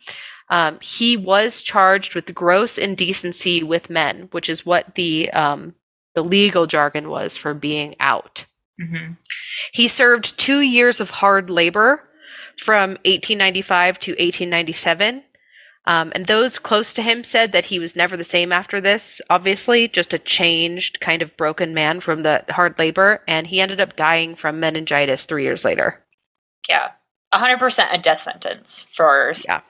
um, 0.49 0.79
he 0.81 1.17
was 1.17 1.62
charged 1.62 2.15
with 2.15 2.33
gross 2.33 2.77
indecency 2.77 3.63
with 3.63 3.89
men, 3.89 4.29
which 4.31 4.49
is 4.49 4.65
what 4.65 4.95
the 4.95 5.29
um, 5.31 5.75
the 6.15 6.23
legal 6.23 6.65
jargon 6.65 7.10
was 7.10 7.38
for 7.38 7.53
being 7.53 7.95
out. 7.99 8.45
Mm-hmm. 8.81 9.13
He 9.73 9.88
served 9.88 10.38
two 10.38 10.62
years 10.62 10.99
of 10.99 11.10
hard 11.10 11.49
labor 11.49 12.07
from 12.57 12.91
1895 13.05 13.99
to 13.99 14.12
1897. 14.12 15.23
Um, 15.86 16.12
and 16.13 16.25
those 16.25 16.60
close 16.60 16.93
to 16.95 17.01
him 17.01 17.23
said 17.23 17.53
that 17.53 17.65
he 17.65 17.79
was 17.79 17.95
never 17.95 18.17
the 18.17 18.23
same 18.23 18.51
after 18.51 18.81
this, 18.81 19.21
obviously, 19.29 19.88
just 19.88 20.13
a 20.13 20.19
changed, 20.19 20.99
kind 20.99 21.21
of 21.21 21.38
broken 21.38 21.73
man 21.73 22.01
from 22.01 22.23
the 22.23 22.43
hard 22.49 22.77
labor. 22.77 23.23
And 23.25 23.47
he 23.47 23.62
ended 23.62 23.79
up 23.79 23.95
dying 23.95 24.36
from 24.36 24.60
meningitis 24.60 25.25
three 25.25 25.43
years 25.43 25.63
later. 25.63 26.03
Yeah. 26.67 26.89
100% 27.33 27.93
a 27.93 27.97
death 27.97 28.19
sentence 28.19 28.88
for. 28.91 29.33
Yeah. 29.45 29.62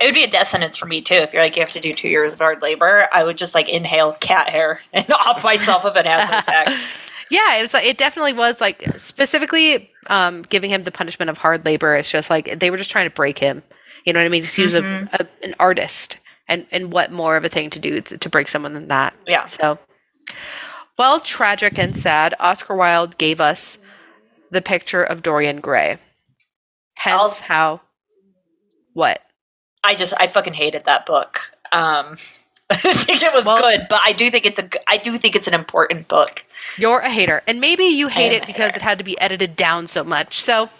It 0.00 0.06
would 0.06 0.14
be 0.14 0.24
a 0.24 0.28
death 0.30 0.48
sentence 0.48 0.76
for 0.76 0.86
me 0.86 1.00
too. 1.02 1.14
If 1.14 1.32
you're 1.32 1.42
like, 1.42 1.56
you 1.56 1.62
have 1.62 1.72
to 1.72 1.80
do 1.80 1.92
two 1.92 2.08
years 2.08 2.32
of 2.34 2.40
hard 2.40 2.62
labor, 2.62 3.08
I 3.12 3.22
would 3.24 3.38
just 3.38 3.54
like 3.54 3.68
inhale 3.68 4.12
cat 4.14 4.50
hair 4.50 4.80
and 4.92 5.08
off 5.12 5.44
myself 5.44 5.84
of 5.84 5.96
an 5.96 6.06
asthma 6.06 6.38
attack. 6.38 6.68
yeah, 7.30 7.56
it 7.56 7.62
was. 7.62 7.74
like 7.74 7.86
It 7.86 7.96
definitely 7.96 8.32
was 8.32 8.60
like 8.60 8.82
specifically 8.98 9.90
um, 10.08 10.42
giving 10.42 10.70
him 10.70 10.82
the 10.82 10.90
punishment 10.90 11.30
of 11.30 11.38
hard 11.38 11.64
labor. 11.64 11.94
It's 11.94 12.10
just 12.10 12.28
like 12.28 12.58
they 12.58 12.70
were 12.70 12.76
just 12.76 12.90
trying 12.90 13.06
to 13.08 13.14
break 13.14 13.38
him. 13.38 13.62
You 14.04 14.12
know 14.12 14.20
what 14.20 14.26
I 14.26 14.30
mean? 14.30 14.42
He 14.44 14.62
was 14.62 14.74
a, 14.74 15.08
a, 15.12 15.26
an 15.42 15.54
artist, 15.58 16.18
and 16.48 16.66
and 16.70 16.92
what 16.92 17.10
more 17.10 17.36
of 17.36 17.44
a 17.44 17.48
thing 17.48 17.70
to 17.70 17.78
do 17.78 18.00
to, 18.02 18.18
to 18.18 18.28
break 18.28 18.48
someone 18.48 18.74
than 18.74 18.88
that? 18.88 19.14
Yeah. 19.26 19.46
So, 19.46 19.78
while 20.96 21.20
tragic 21.20 21.78
and 21.78 21.96
sad, 21.96 22.34
Oscar 22.38 22.76
Wilde 22.76 23.16
gave 23.16 23.40
us 23.40 23.78
the 24.50 24.60
picture 24.60 25.02
of 25.02 25.22
Dorian 25.22 25.60
Gray. 25.60 25.96
Hence, 26.96 27.40
I'll- 27.40 27.46
how 27.48 27.80
what? 28.92 29.22
I 29.84 29.94
just, 29.94 30.14
I 30.18 30.26
fucking 30.26 30.54
hated 30.54 30.84
that 30.86 31.06
book. 31.06 31.40
Um, 31.72 32.16
I 32.70 32.76
think 32.94 33.22
it 33.22 33.32
was 33.32 33.44
Well- 33.44 33.58
good, 33.60 33.86
but 33.90 34.00
I 34.04 34.12
do 34.12 34.30
think 34.30 34.46
it's 34.46 34.58
a 34.58 34.68
I 34.88 34.96
do 34.96 35.18
think 35.18 35.36
it's 35.36 35.46
an 35.48 35.54
important 35.54 36.08
book. 36.08 36.44
You're 36.78 37.00
a 37.00 37.10
hater, 37.10 37.42
and 37.46 37.60
maybe 37.60 37.84
you 37.84 38.08
hate 38.08 38.32
it 38.32 38.46
because 38.46 38.68
hater. 38.72 38.76
it 38.78 38.82
had 38.82 38.98
to 38.98 39.04
be 39.04 39.18
edited 39.20 39.54
down 39.54 39.86
so 39.86 40.02
much. 40.02 40.40
So, 40.40 40.70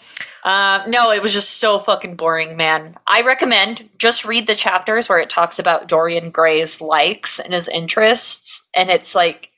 Um, 0.45 0.91
no, 0.91 1.11
it 1.13 1.23
was 1.23 1.33
just 1.35 1.59
so 1.59 1.79
fucking 1.79 2.17
boring, 2.17 2.57
man. 2.57 2.97
I 3.07 3.21
recommend 3.23 3.91
just 3.99 4.25
read 4.25 4.47
the 4.47 4.55
chapters 4.55 5.09
where 5.09 5.19
it 5.19 5.29
talks 5.31 5.59
about 5.59 5.87
Dorian 5.89 6.31
Gray's 6.31 6.81
likes 6.81 7.39
and 7.39 7.53
his 7.53 7.69
interests, 7.69 8.65
and 8.75 8.91
it's 8.91 9.15
like 9.15 9.51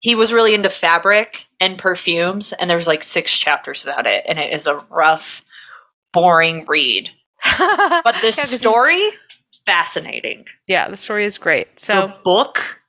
he 0.00 0.14
was 0.14 0.32
really 0.32 0.54
into 0.54 0.70
fabric 0.70 1.46
and 1.60 1.78
perfumes, 1.78 2.52
and 2.54 2.70
there's 2.70 2.86
like 2.86 3.02
six 3.02 3.36
chapters 3.36 3.82
about 3.82 4.06
it, 4.06 4.24
and 4.26 4.38
it 4.38 4.52
is 4.52 4.66
a 4.66 4.76
rough, 4.90 5.44
boring 6.12 6.64
read. 6.66 7.10
But 7.58 8.14
the 8.22 8.32
he's- 8.32 8.58
story, 8.60 9.10
fascinating. 9.66 10.46
yeah, 10.66 10.88
the 10.88 10.96
story 10.96 11.24
is 11.24 11.38
great. 11.38 11.78
So, 11.80 12.08
the 12.08 12.14
book, 12.24 12.80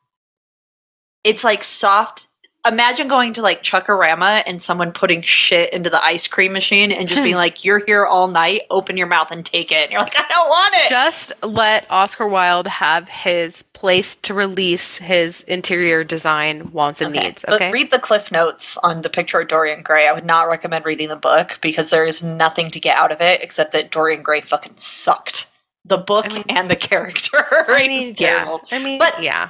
it's 1.23 1.43
like 1.43 1.63
soft. 1.63 2.27
Imagine 2.67 3.07
going 3.07 3.33
to 3.33 3.41
like 3.41 3.63
Chuckarama 3.63 4.43
and 4.45 4.61
someone 4.61 4.91
putting 4.91 5.23
shit 5.23 5.73
into 5.73 5.89
the 5.89 6.03
ice 6.03 6.27
cream 6.27 6.53
machine 6.53 6.91
and 6.91 7.07
just 7.07 7.23
being 7.23 7.35
like, 7.45 7.65
"You're 7.65 7.83
here 7.83 8.05
all 8.05 8.27
night. 8.27 8.61
Open 8.69 8.97
your 8.97 9.07
mouth 9.07 9.31
and 9.31 9.43
take 9.43 9.71
it." 9.71 9.83
And 9.83 9.91
you're 9.91 10.01
like, 10.01 10.13
"I 10.15 10.25
don't 10.29 10.47
want 10.47 10.73
it." 10.75 10.89
just 10.89 11.31
let 11.43 11.87
Oscar 11.89 12.27
Wilde 12.27 12.67
have 12.67 13.09
his 13.09 13.63
place 13.63 14.15
to 14.17 14.35
release 14.35 14.97
his 14.97 15.41
interior 15.43 16.03
design 16.03 16.71
wants 16.71 17.01
and 17.01 17.15
Okay, 17.15 17.25
needs. 17.29 17.43
Okay. 17.45 17.57
But 17.69 17.73
read 17.73 17.89
the 17.89 17.97
cliff 17.97 18.31
notes 18.31 18.77
on 18.83 19.01
the 19.01 19.09
picture 19.09 19.39
of 19.39 19.47
Dorian 19.47 19.81
Gray. 19.81 20.07
I 20.07 20.13
would 20.13 20.25
not 20.25 20.47
recommend 20.47 20.85
reading 20.85 21.09
the 21.09 21.15
book 21.15 21.57
because 21.61 21.89
there 21.89 22.05
is 22.05 22.21
nothing 22.21 22.69
to 22.71 22.79
get 22.79 22.95
out 22.95 23.11
of 23.11 23.21
it 23.21 23.41
except 23.41 23.71
that 23.71 23.89
Dorian 23.89 24.21
Gray 24.21 24.41
fucking 24.41 24.73
sucked. 24.77 25.47
The 25.83 25.97
book 25.97 26.27
I 26.29 26.35
mean- 26.35 26.43
and 26.49 26.69
the 26.69 26.75
character. 26.75 27.43
I 27.67 27.87
mean, 27.87 28.13
yeah. 28.19 28.43
terrible. 28.43 28.61
I 28.71 28.77
mean, 28.83 28.99
But- 28.99 29.23
yeah. 29.23 29.49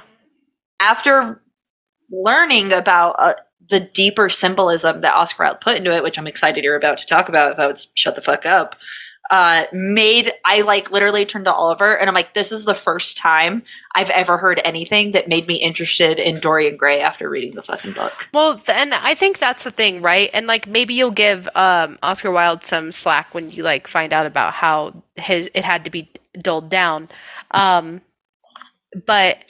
after 0.80 1.42
learning 2.12 2.72
about 2.72 3.16
uh, 3.18 3.34
the 3.68 3.80
deeper 3.80 4.28
symbolism 4.28 5.00
that 5.00 5.14
Oscar 5.14 5.44
Wilde 5.44 5.60
put 5.60 5.78
into 5.78 5.92
it, 5.92 6.02
which 6.02 6.18
I'm 6.18 6.26
excited 6.26 6.62
you're 6.62 6.76
about 6.76 6.98
to 6.98 7.06
talk 7.06 7.28
about, 7.28 7.52
if 7.52 7.58
I 7.58 7.66
would 7.66 7.78
shut 7.94 8.14
the 8.14 8.20
fuck 8.20 8.46
up, 8.46 8.76
uh, 9.30 9.64
made 9.72 10.30
I 10.44 10.60
like 10.60 10.90
literally 10.90 11.24
turned 11.24 11.46
to 11.46 11.52
Oliver 11.52 11.96
and 11.96 12.06
I'm 12.06 12.14
like, 12.14 12.34
this 12.34 12.52
is 12.52 12.66
the 12.66 12.74
first 12.74 13.16
time 13.16 13.62
I've 13.94 14.10
ever 14.10 14.36
heard 14.36 14.60
anything 14.62 15.12
that 15.12 15.26
made 15.26 15.46
me 15.46 15.56
interested 15.56 16.18
in 16.18 16.38
Dorian 16.38 16.76
Gray 16.76 17.00
after 17.00 17.30
reading 17.30 17.54
the 17.54 17.62
fucking 17.62 17.92
book. 17.92 18.28
Well, 18.34 18.60
and 18.68 18.92
I 18.92 19.14
think 19.14 19.38
that's 19.38 19.64
the 19.64 19.70
thing, 19.70 20.02
right? 20.02 20.28
And 20.34 20.46
like 20.46 20.66
maybe 20.66 20.92
you'll 20.92 21.12
give 21.12 21.48
um, 21.54 21.98
Oscar 22.02 22.30
Wilde 22.30 22.62
some 22.62 22.92
slack 22.92 23.32
when 23.32 23.50
you 23.50 23.62
like 23.62 23.88
find 23.88 24.12
out 24.12 24.26
about 24.26 24.52
how 24.52 25.02
his 25.16 25.48
it 25.54 25.64
had 25.64 25.86
to 25.86 25.90
be 25.90 26.10
dulled 26.38 26.68
down. 26.68 27.08
Um, 27.52 28.02
but 29.06 29.42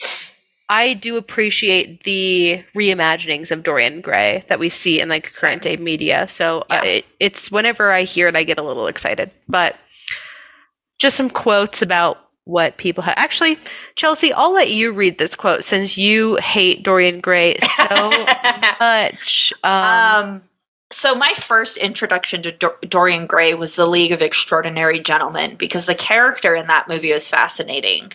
I 0.73 0.95
do 0.95 1.17
appreciate 1.17 2.03
the 2.03 2.63
reimaginings 2.75 3.51
of 3.51 3.61
Dorian 3.61 4.01
Gray 4.01 4.43
that 4.47 4.57
we 4.57 4.69
see 4.69 4.99
in 4.99 5.07
like 5.07 5.31
current 5.31 5.61
day 5.61 5.77
media. 5.77 6.27
So 6.27 6.65
uh, 6.67 6.81
it, 6.83 7.05
it's 7.19 7.51
whenever 7.51 7.91
I 7.91 8.03
hear 8.03 8.27
it, 8.27 8.35
I 8.35 8.43
get 8.43 8.57
a 8.57 8.63
little 8.63 8.87
excited. 8.87 9.29
But 9.47 9.75
just 10.97 11.15
some 11.15 11.29
quotes 11.29 11.83
about 11.83 12.17
what 12.45 12.77
people 12.77 13.03
have. 13.03 13.13
Actually, 13.17 13.59
Chelsea, 13.95 14.33
I'll 14.33 14.51
let 14.51 14.71
you 14.71 14.93
read 14.93 15.19
this 15.19 15.35
quote 15.35 15.63
since 15.63 15.95
you 15.95 16.37
hate 16.37 16.81
Dorian 16.81 17.21
Gray 17.21 17.55
so 17.77 18.09
much. 18.79 19.53
Um, 19.63 19.73
Um, 19.73 20.41
so 20.91 21.13
my 21.13 21.33
first 21.37 21.77
introduction 21.77 22.41
to 22.41 22.51
Dor- 22.51 22.79
Dorian 22.81 23.27
Gray 23.27 23.53
was 23.53 23.75
The 23.75 23.85
League 23.85 24.11
of 24.11 24.23
Extraordinary 24.23 24.99
Gentlemen 24.99 25.53
because 25.55 25.85
the 25.85 25.93
character 25.95 26.55
in 26.55 26.65
that 26.65 26.87
movie 26.87 27.13
was 27.13 27.29
fascinating. 27.29 28.13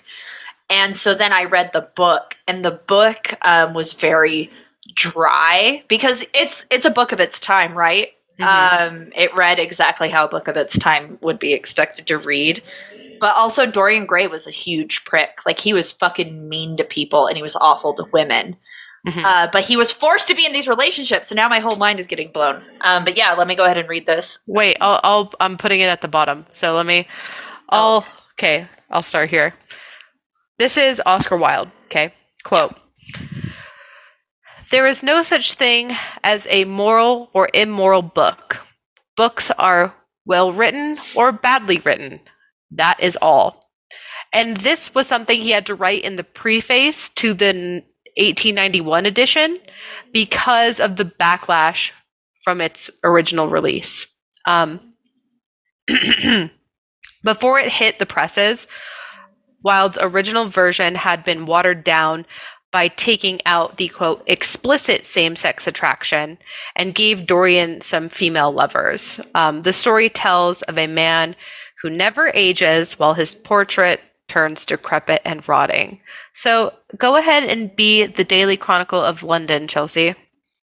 And 0.70 0.96
so 0.96 1.14
then 1.14 1.32
I 1.32 1.44
read 1.44 1.72
the 1.72 1.88
book, 1.94 2.36
and 2.46 2.64
the 2.64 2.70
book 2.72 3.34
um, 3.42 3.74
was 3.74 3.92
very 3.94 4.50
dry 4.94 5.82
because 5.88 6.26
it's 6.34 6.66
it's 6.70 6.86
a 6.86 6.90
book 6.90 7.12
of 7.12 7.20
its 7.20 7.40
time, 7.40 7.76
right? 7.76 8.08
Mhm. 8.38 8.46
Um, 8.46 9.12
it 9.16 9.34
read 9.34 9.58
exactly 9.58 10.08
how 10.10 10.24
a 10.24 10.28
book 10.28 10.46
of 10.48 10.56
its 10.56 10.78
time 10.78 11.18
would 11.22 11.38
be 11.38 11.52
expected 11.54 12.06
to 12.08 12.18
read. 12.18 12.62
But 13.20 13.34
also, 13.34 13.66
Dorian 13.66 14.06
Gray 14.06 14.26
was 14.28 14.46
a 14.46 14.50
huge 14.52 15.04
prick. 15.04 15.40
Like 15.44 15.58
he 15.60 15.72
was 15.72 15.90
fucking 15.90 16.48
mean 16.48 16.76
to 16.76 16.84
people, 16.84 17.26
and 17.26 17.36
he 17.36 17.42
was 17.42 17.56
awful 17.56 17.94
to 17.94 18.04
women. 18.12 18.56
Mhm. 19.06 19.24
Uh, 19.24 19.48
but 19.52 19.64
he 19.64 19.76
was 19.76 19.90
forced 19.90 20.28
to 20.28 20.34
be 20.34 20.44
in 20.44 20.52
these 20.52 20.68
relationships, 20.68 21.28
so 21.28 21.34
now 21.34 21.48
my 21.48 21.60
whole 21.60 21.76
mind 21.76 21.98
is 21.98 22.06
getting 22.06 22.30
blown. 22.30 22.62
Um, 22.82 23.04
but 23.04 23.16
yeah, 23.16 23.32
let 23.34 23.46
me 23.48 23.54
go 23.54 23.64
ahead 23.64 23.78
and 23.78 23.88
read 23.88 24.06
this. 24.06 24.40
wait, 24.46 24.76
I'll, 24.80 25.00
I'll 25.02 25.32
I'm 25.40 25.56
putting 25.56 25.80
it 25.80 25.86
at 25.86 26.00
the 26.00 26.08
bottom. 26.08 26.46
So 26.52 26.74
let 26.74 26.84
me. 26.86 27.06
I'll 27.70 28.04
okay. 28.34 28.66
I'll 28.90 29.02
start 29.02 29.30
here. 29.30 29.54
This 30.58 30.76
is 30.76 31.00
Oscar 31.06 31.36
Wilde. 31.36 31.70
Okay, 31.86 32.12
quote. 32.44 32.74
There 34.70 34.86
is 34.86 35.02
no 35.02 35.22
such 35.22 35.54
thing 35.54 35.92
as 36.22 36.46
a 36.50 36.64
moral 36.64 37.30
or 37.32 37.48
immoral 37.54 38.02
book. 38.02 38.60
Books 39.16 39.50
are 39.52 39.94
well 40.26 40.52
written 40.52 40.98
or 41.16 41.32
badly 41.32 41.78
written. 41.78 42.20
That 42.72 43.00
is 43.00 43.16
all. 43.22 43.70
And 44.32 44.58
this 44.58 44.94
was 44.94 45.06
something 45.06 45.40
he 45.40 45.52
had 45.52 45.66
to 45.66 45.74
write 45.74 46.04
in 46.04 46.16
the 46.16 46.24
preface 46.24 47.08
to 47.10 47.32
the 47.32 47.82
1891 48.16 49.06
edition 49.06 49.58
because 50.12 50.80
of 50.80 50.96
the 50.96 51.04
backlash 51.04 51.92
from 52.42 52.60
its 52.60 52.90
original 53.04 53.48
release. 53.48 54.06
Um, 54.44 54.80
Before 57.24 57.58
it 57.58 57.72
hit 57.72 57.98
the 57.98 58.06
presses, 58.06 58.66
Wilde's 59.62 59.98
original 60.00 60.46
version 60.46 60.94
had 60.94 61.24
been 61.24 61.46
watered 61.46 61.84
down 61.84 62.26
by 62.70 62.88
taking 62.88 63.40
out 63.46 63.76
the 63.76 63.88
quote 63.88 64.22
explicit 64.26 65.06
same 65.06 65.36
sex 65.36 65.66
attraction 65.66 66.38
and 66.76 66.94
gave 66.94 67.26
Dorian 67.26 67.80
some 67.80 68.08
female 68.08 68.52
lovers. 68.52 69.20
Um, 69.34 69.62
the 69.62 69.72
story 69.72 70.08
tells 70.08 70.62
of 70.62 70.78
a 70.78 70.86
man 70.86 71.34
who 71.82 71.90
never 71.90 72.30
ages 72.34 72.98
while 72.98 73.14
his 73.14 73.34
portrait 73.34 74.00
turns 74.28 74.66
decrepit 74.66 75.22
and 75.24 75.48
rotting. 75.48 76.00
So 76.34 76.74
go 76.96 77.16
ahead 77.16 77.44
and 77.44 77.74
be 77.74 78.04
the 78.04 78.24
Daily 78.24 78.56
Chronicle 78.56 79.02
of 79.02 79.22
London, 79.22 79.66
Chelsea. 79.66 80.14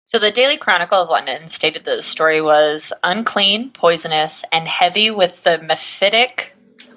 So 0.06 0.18
the 0.18 0.30
Daily 0.30 0.56
Chronicle 0.56 0.98
of 0.98 1.08
London 1.08 1.48
stated 1.48 1.84
that 1.84 1.96
the 1.96 2.02
story 2.02 2.40
was 2.40 2.92
unclean, 3.02 3.70
poisonous, 3.70 4.44
and 4.52 4.68
heavy 4.68 5.10
with 5.10 5.44
the 5.44 5.58
mephitic 5.58 6.53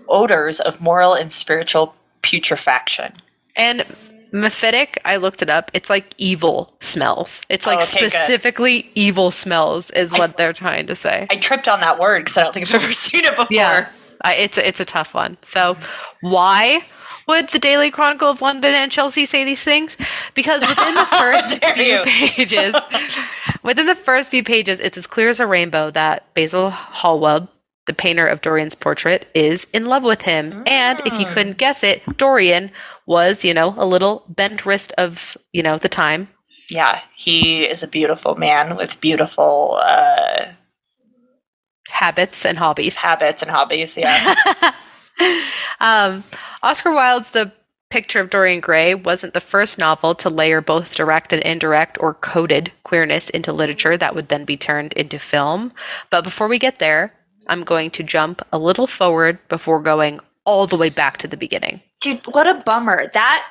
odors 0.10 0.60
of 0.60 0.82
moral 0.82 1.14
and 1.14 1.32
spiritual 1.32 1.96
putrefaction. 2.22 3.14
And 3.56 3.86
mephitic, 4.32 4.98
I 5.06 5.18
looked 5.18 5.42
it 5.42 5.50
up. 5.50 5.72
It's 5.74 5.90
like 5.90 6.14
evil 6.18 6.74
smells. 6.80 7.42
It's 7.50 7.66
like 7.66 7.80
Oh, 7.80 7.84
okay, 7.84 8.00
good. 8.02 8.12
specifically 8.12 8.92
evil 8.96 9.32
smells 9.32 9.90
is 9.92 10.12
what 10.14 10.38
they're 10.38 10.54
trying 10.54 10.88
to 10.88 10.96
say. 10.96 11.28
I 11.30 11.38
tripped 11.38 11.68
on 11.68 11.80
that 11.82 12.00
word 12.00 12.20
because 12.20 12.38
I 12.38 12.44
don't 12.44 12.54
think 12.54 12.68
I've 12.68 12.76
ever 12.84 12.94
seen 12.94 13.24
it 13.26 13.36
before. 13.36 13.48
Yeah, 13.56 13.90
uh, 14.24 14.34
it's 14.36 14.58
a, 14.58 14.68
it's 14.68 14.80
a 14.80 14.86
tough 14.86 15.14
one. 15.14 15.38
So, 15.42 15.78
why 16.22 16.82
would 17.28 17.50
the 17.50 17.60
Daily 17.60 17.90
Chronicle 17.92 18.30
of 18.30 18.42
London 18.42 18.74
and 18.74 18.92
Chelsea 18.92 19.26
say 19.26 19.44
these 19.44 19.64
things? 19.64 19.98
Because 20.34 20.62
within 20.68 20.96
the 20.96 21.06
first 21.20 21.64
few 21.66 21.84
you. 21.84 22.04
pages, 22.06 22.76
within 23.64 23.86
the 23.86 23.96
first 23.96 24.32
few 24.32 24.44
pages, 24.44 24.80
it's 24.80 24.98
as 24.98 25.08
clear 25.08 25.30
as 25.30 25.40
a 25.40 25.48
rainbow 25.48 25.90
that 25.92 26.32
Basil 26.34 26.70
Hallward, 26.70 27.48
the 27.88 27.94
painter 27.94 28.28
of 28.28 28.42
Dorian's 28.42 28.76
portrait, 28.76 29.26
is 29.34 29.70
in 29.74 29.86
love 29.86 30.04
with 30.04 30.22
him. 30.24 30.64
And 30.68 31.02
if 31.06 31.20
you 31.20 31.26
Mm. 31.26 31.34
couldn't 31.34 31.58
guess 31.58 31.84
it, 31.84 32.04
Dorian 32.18 32.72
was, 33.06 33.44
you 33.44 33.54
know, 33.54 33.74
a 33.78 33.86
little 33.86 34.24
bent 34.28 34.66
wrist 34.66 34.92
of, 34.98 35.38
you 35.54 35.64
know, 35.64 35.78
the 35.78 35.90
time. 35.90 36.30
Yeah, 36.70 37.00
he 37.16 37.64
is 37.64 37.82
a 37.82 37.88
beautiful 37.88 38.36
man 38.36 38.76
with 38.76 39.00
beautiful 39.02 39.80
uh, 39.82 40.48
Habits 41.90 42.46
and 42.46 42.58
hobbies. 42.58 42.98
habits 42.98 43.42
and 43.42 43.50
hobbies. 43.50 43.98
Yeah. 43.98 44.36
um, 45.80 46.24
Oscar 46.62 46.92
Wilde's 46.94 47.32
The 47.32 47.54
Picture 47.90 48.20
of 48.20 48.30
Dorian 48.30 48.60
Gray 48.60 48.94
wasn't 48.94 49.34
the 49.34 49.40
first 49.40 49.78
novel 49.80 50.14
to 50.16 50.30
layer 50.30 50.60
both 50.60 50.94
direct 50.96 51.32
and 51.32 51.42
indirect 51.44 51.98
or 52.02 52.14
coded 52.14 52.74
queerness 52.84 53.30
into 53.30 53.54
literature 53.54 53.96
that 53.96 54.14
would 54.14 54.28
then 54.28 54.44
be 54.44 54.58
turned 54.58 54.92
into 54.94 55.18
film. 55.18 55.72
But 56.10 56.26
before 56.26 56.50
we 56.50 56.60
get 56.60 56.80
there, 56.80 57.14
I'm 57.50 57.64
going 57.64 57.92
to 57.92 58.04
jump 58.04 58.46
a 58.52 58.58
little 58.58 58.88
forward 58.88 59.40
before 59.48 59.82
going 59.82 60.20
all 60.46 60.68
the 60.68 60.78
way 60.78 60.90
back 60.90 61.18
to 61.18 61.28
the 61.28 61.38
beginning. 61.38 61.82
Dude, 62.02 62.26
what 62.28 62.48
a 62.48 62.62
bummer. 62.66 63.08
That 63.14 63.50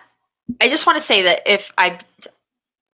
I 0.61 0.69
just 0.69 0.87
want 0.87 0.97
to 0.99 1.05
say 1.05 1.23
that 1.23 1.43
if 1.47 1.73
I 1.77 1.99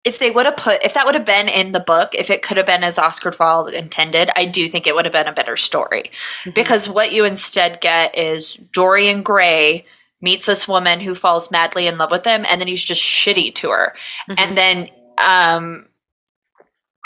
if 0.02 0.18
they 0.18 0.30
would 0.30 0.46
have 0.46 0.56
put 0.56 0.82
if 0.82 0.94
that 0.94 1.04
would 1.04 1.14
have 1.14 1.24
been 1.24 1.48
in 1.48 1.72
the 1.72 1.80
book, 1.80 2.14
if 2.14 2.30
it 2.30 2.42
could 2.42 2.56
have 2.56 2.66
been 2.66 2.82
as 2.82 2.98
Oscar 2.98 3.34
Wilde 3.38 3.72
intended, 3.72 4.30
I 4.34 4.46
do 4.46 4.68
think 4.68 4.86
it 4.86 4.94
would 4.94 5.04
have 5.04 5.12
been 5.12 5.28
a 5.28 5.32
better 5.32 5.56
story. 5.56 6.10
Because 6.54 6.88
what 6.88 7.12
you 7.12 7.24
instead 7.24 7.80
get 7.80 8.16
is 8.16 8.54
Dorian 8.54 9.22
Gray 9.22 9.84
meets 10.22 10.46
this 10.46 10.68
woman 10.68 11.00
who 11.00 11.14
falls 11.14 11.50
madly 11.50 11.86
in 11.86 11.98
love 11.98 12.10
with 12.10 12.26
him 12.26 12.44
and 12.46 12.60
then 12.60 12.68
he's 12.68 12.84
just 12.84 13.02
shitty 13.02 13.54
to 13.56 13.70
her. 13.70 13.94
And 14.36 14.56
then 14.56 14.88
um 15.18 15.86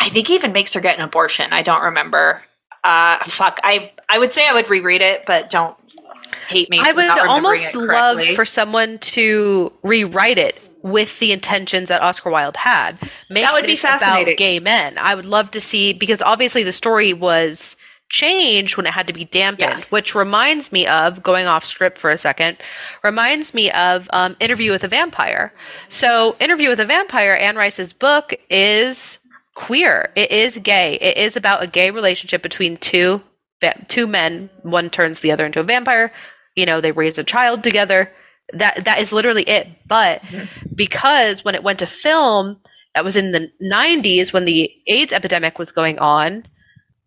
I 0.00 0.08
think 0.08 0.28
he 0.28 0.34
even 0.34 0.52
makes 0.52 0.74
her 0.74 0.80
get 0.80 0.98
an 0.98 1.04
abortion. 1.04 1.52
I 1.52 1.62
don't 1.62 1.82
remember. 1.82 2.42
Uh 2.84 3.18
fuck. 3.24 3.58
I 3.64 3.92
I 4.08 4.18
would 4.18 4.30
say 4.32 4.46
I 4.48 4.52
would 4.52 4.68
reread 4.70 5.00
it, 5.02 5.24
but 5.26 5.50
don't 5.50 5.76
hate 6.48 6.68
me. 6.70 6.80
I 6.82 6.92
would 6.92 7.08
almost 7.26 7.74
love 7.74 8.22
for 8.36 8.44
someone 8.44 8.98
to 8.98 9.72
rewrite 9.82 10.38
it 10.38 10.60
with 10.82 11.18
the 11.18 11.32
intentions 11.32 11.88
that 11.88 12.02
Oscar 12.02 12.30
Wilde 12.30 12.56
had. 12.58 12.98
Make 13.30 13.44
That 13.44 13.54
would 13.54 13.64
be 13.64 13.74
fascinating. 13.76 14.24
About 14.34 14.36
gay 14.36 14.58
men. 14.60 14.98
I 14.98 15.14
would 15.14 15.24
love 15.24 15.50
to 15.52 15.60
see 15.60 15.94
because 15.94 16.20
obviously 16.20 16.62
the 16.62 16.72
story 16.72 17.14
was 17.14 17.76
changed 18.10 18.76
when 18.76 18.84
it 18.84 18.92
had 18.92 19.06
to 19.06 19.14
be 19.14 19.24
dampened, 19.24 19.78
Yeah. 19.78 19.84
which 19.88 20.14
reminds 20.14 20.70
me 20.70 20.86
of 20.86 21.22
going 21.22 21.46
off 21.46 21.64
script 21.64 21.96
for 21.96 22.10
a 22.10 22.18
second. 22.18 22.58
Reminds 23.02 23.54
me 23.54 23.70
of 23.70 24.08
um, 24.12 24.36
Interview 24.40 24.72
with 24.72 24.84
a 24.84 24.88
Vampire. 24.88 25.54
So, 25.88 26.36
Interview 26.38 26.68
with 26.68 26.80
a 26.80 26.84
Vampire, 26.84 27.32
Anne 27.34 27.56
Rice's 27.56 27.94
book 27.94 28.34
is 28.50 29.18
queer. 29.54 30.10
It 30.16 30.30
is 30.30 30.58
gay. 30.58 30.94
It 30.94 31.16
is 31.16 31.36
about 31.36 31.62
a 31.62 31.66
gay 31.66 31.90
relationship 31.90 32.42
between 32.42 32.76
two 32.76 33.22
two 33.88 34.06
men. 34.06 34.50
One 34.62 34.90
turns 34.90 35.20
the 35.20 35.30
other 35.32 35.46
into 35.46 35.60
a 35.60 35.64
vampire. 35.64 36.12
You 36.54 36.66
know, 36.66 36.80
they 36.80 36.92
raise 36.92 37.16
a 37.18 37.24
child 37.24 37.62
together. 37.64 38.12
That 38.52 38.84
that 38.84 39.00
is 39.00 39.12
literally 39.12 39.42
it. 39.44 39.68
But 39.86 40.22
because 40.74 41.44
when 41.44 41.54
it 41.54 41.62
went 41.62 41.78
to 41.78 41.86
film, 41.86 42.58
that 42.94 43.04
was 43.04 43.16
in 43.16 43.32
the 43.32 43.50
90s 43.62 44.32
when 44.32 44.44
the 44.44 44.70
AIDS 44.86 45.12
epidemic 45.12 45.58
was 45.58 45.72
going 45.72 45.98
on. 45.98 46.44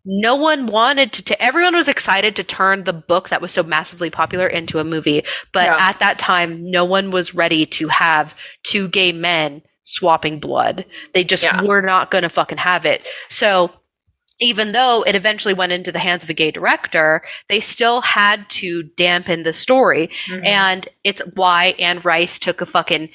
No 0.04 0.36
one 0.36 0.66
wanted 0.66 1.12
to, 1.12 1.24
to 1.26 1.42
everyone 1.42 1.76
was 1.76 1.88
excited 1.88 2.34
to 2.36 2.44
turn 2.44 2.84
the 2.84 2.92
book 2.94 3.28
that 3.28 3.42
was 3.42 3.52
so 3.52 3.62
massively 3.62 4.08
popular 4.10 4.46
into 4.46 4.78
a 4.78 4.84
movie. 4.84 5.22
But 5.52 5.66
Yeah. 5.66 5.76
at 5.78 5.98
that 6.00 6.18
time, 6.18 6.70
no 6.70 6.84
one 6.84 7.10
was 7.10 7.34
ready 7.34 7.66
to 7.66 7.88
have 7.88 8.34
two 8.64 8.88
gay 8.88 9.12
men 9.12 9.62
swapping 9.88 10.38
blood. 10.38 10.84
They 11.14 11.24
just 11.24 11.42
Yeah. 11.42 11.62
were 11.62 11.80
not 11.82 12.10
going 12.10 12.22
to 12.22 12.28
fucking 12.28 12.58
have 12.58 12.84
it. 12.84 13.06
So 13.28 13.72
even 14.40 14.72
though 14.72 15.02
it 15.06 15.14
eventually 15.14 15.54
went 15.54 15.72
into 15.72 15.90
the 15.90 15.98
hands 15.98 16.22
of 16.22 16.30
a 16.30 16.34
gay 16.34 16.50
director, 16.50 17.22
they 17.48 17.58
still 17.58 18.02
had 18.02 18.48
to 18.50 18.82
dampen 18.82 19.42
the 19.42 19.52
story. 19.52 20.10
Mhm. 20.26 20.46
And 20.46 20.88
it's 21.02 21.22
why 21.34 21.74
Anne 21.78 22.00
Rice 22.00 22.38
took 22.38 22.60
a 22.60 22.66
fucking 22.66 23.08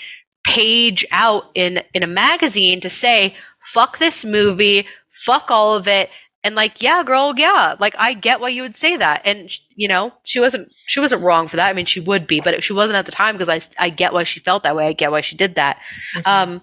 page 0.45 1.05
out 1.12 1.49
in 1.55 1.81
in 1.93 2.03
a 2.03 2.07
magazine 2.07 2.81
to 2.81 2.89
say, 2.89 3.36
fuck 3.62 3.99
this 3.99 4.25
movie, 4.25 4.86
fuck 5.12 5.49
all 5.49 5.75
of 5.75 5.88
it. 5.88 6.09
And 6.43 6.56
like, 6.56 6.82
yeah, 6.82 7.03
girl, 7.03 7.34
yeah. 7.38 7.75
Like 7.79 7.95
I 7.97 8.13
get 8.13 8.39
why 8.39 8.49
you 8.49 8.63
would 8.63 8.75
say 8.75 8.97
that. 8.97 9.21
And 9.25 9.49
you 9.75 9.88
know, 9.88 10.13
she 10.23 10.39
wasn't 10.39 10.71
she 10.88 10.99
wasn't 10.99 11.21
wrong 11.21 11.47
for 11.47 11.56
that. 11.56 11.69
I 11.69 11.73
mean, 11.73 11.86
she 11.86 11.99
would 11.99 12.27
be, 12.27 12.41
but 12.41 12.63
she 12.63 12.73
wasn't 12.73 12.97
at 12.97 13.06
the 13.06 13.12
time 13.12 13.38
because 13.38 13.49
i 13.49 13.62
i 13.84 13.89
get 13.89 14.13
why 14.13 14.23
she 14.23 14.39
felt 14.39 14.63
that 14.63 14.75
way. 14.75 14.88
I 14.88 14.93
get 14.93 15.12
why 15.12 15.21
she 15.21 15.36
did 15.36 15.56
that. 15.56 15.82
Um 16.25 16.62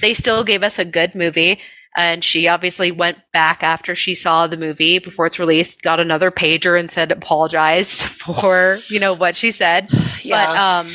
they 0.00 0.14
still 0.14 0.44
gave 0.44 0.62
us 0.62 0.78
a 0.78 0.84
good 0.84 1.14
movie 1.14 1.58
and 1.96 2.24
she 2.24 2.48
obviously 2.48 2.90
went 2.90 3.18
back 3.32 3.62
after 3.62 3.94
she 3.94 4.14
saw 4.14 4.46
the 4.46 4.56
movie 4.56 4.98
before 4.98 5.26
it's 5.26 5.38
released 5.38 5.82
got 5.82 6.00
another 6.00 6.30
pager 6.30 6.78
and 6.78 6.90
said 6.90 7.12
apologized 7.12 8.02
for 8.02 8.78
you 8.88 9.00
know 9.00 9.12
what 9.12 9.36
she 9.36 9.50
said 9.50 9.90
Yeah. 10.22 10.86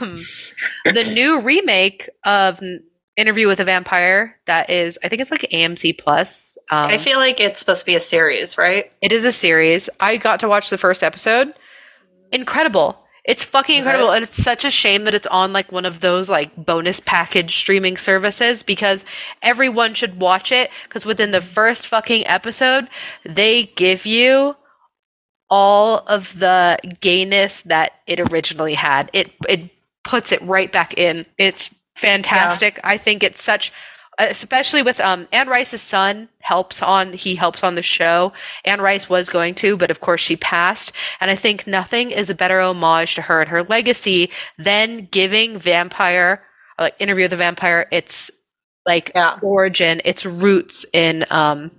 um 0.00 0.14
the 0.84 1.10
new 1.12 1.40
remake 1.40 2.08
of 2.24 2.60
interview 3.20 3.46
with 3.46 3.60
a 3.60 3.64
vampire 3.64 4.36
that 4.46 4.70
is 4.70 4.98
i 5.04 5.08
think 5.08 5.20
it's 5.20 5.30
like 5.30 5.42
amc 5.52 5.98
plus 5.98 6.56
um, 6.70 6.88
I 6.90 6.98
feel 6.98 7.18
like 7.18 7.38
it's 7.40 7.60
supposed 7.60 7.80
to 7.80 7.86
be 7.86 7.94
a 7.94 8.00
series, 8.00 8.56
right? 8.56 8.90
it 9.02 9.12
is 9.12 9.24
a 9.24 9.32
series. 9.32 9.90
I 10.00 10.16
got 10.16 10.40
to 10.40 10.48
watch 10.48 10.70
the 10.70 10.78
first 10.78 11.02
episode. 11.02 11.52
Incredible. 12.32 12.96
It's 13.24 13.44
fucking 13.44 13.76
Is 13.78 13.84
incredible 13.84 14.12
it? 14.12 14.16
and 14.16 14.22
it's 14.24 14.42
such 14.42 14.64
a 14.64 14.70
shame 14.70 15.04
that 15.04 15.14
it's 15.14 15.26
on 15.26 15.52
like 15.52 15.70
one 15.70 15.84
of 15.84 16.00
those 16.00 16.30
like 16.30 16.54
bonus 16.56 17.00
package 17.00 17.56
streaming 17.56 17.96
services 17.96 18.62
because 18.62 19.04
everyone 19.42 19.94
should 19.94 20.20
watch 20.20 20.52
it 20.52 20.70
because 20.84 21.04
within 21.04 21.30
the 21.30 21.40
first 21.40 21.86
fucking 21.86 22.26
episode 22.26 22.88
they 23.24 23.64
give 23.76 24.06
you 24.06 24.56
all 25.50 25.98
of 26.06 26.38
the 26.38 26.78
gayness 27.00 27.62
that 27.62 27.92
it 28.06 28.20
originally 28.32 28.74
had. 28.74 29.10
It 29.12 29.30
it 29.48 29.70
puts 30.04 30.32
it 30.32 30.40
right 30.42 30.70
back 30.72 30.96
in. 30.96 31.26
It's 31.36 31.74
fantastic 32.00 32.80
i 32.84 32.96
think 32.96 33.22
it's 33.22 33.42
such 33.42 33.72
especially 34.18 34.82
with 34.82 35.00
um 35.00 35.26
Anne 35.32 35.48
Rice's 35.48 35.80
son 35.80 36.28
helps 36.40 36.82
on 36.82 37.12
he 37.14 37.34
helps 37.34 37.64
on 37.64 37.74
the 37.74 37.82
show. 37.82 38.32
Anne 38.66 38.80
Rice 38.82 39.08
was 39.08 39.30
going 39.30 39.54
to, 39.56 39.76
but 39.78 39.90
of 39.90 40.00
course 40.00 40.20
she 40.20 40.36
passed. 40.36 40.92
And 41.20 41.30
I 41.30 41.36
think 41.36 41.66
nothing 41.66 42.10
is 42.10 42.28
a 42.28 42.34
better 42.34 42.60
homage 42.60 43.14
to 43.14 43.22
her 43.22 43.40
and 43.40 43.48
her 43.48 43.62
legacy 43.62 44.30
than 44.58 45.08
giving 45.10 45.56
vampire 45.58 46.42
like 46.78 46.94
interview 46.98 47.28
the 47.28 47.36
vampire 47.36 47.86
its 47.90 48.30
like 48.84 49.10
Yeah. 49.14 49.38
origin, 49.42 50.02
its 50.04 50.26
roots 50.26 50.84
in 50.92 51.24
um 51.30 51.70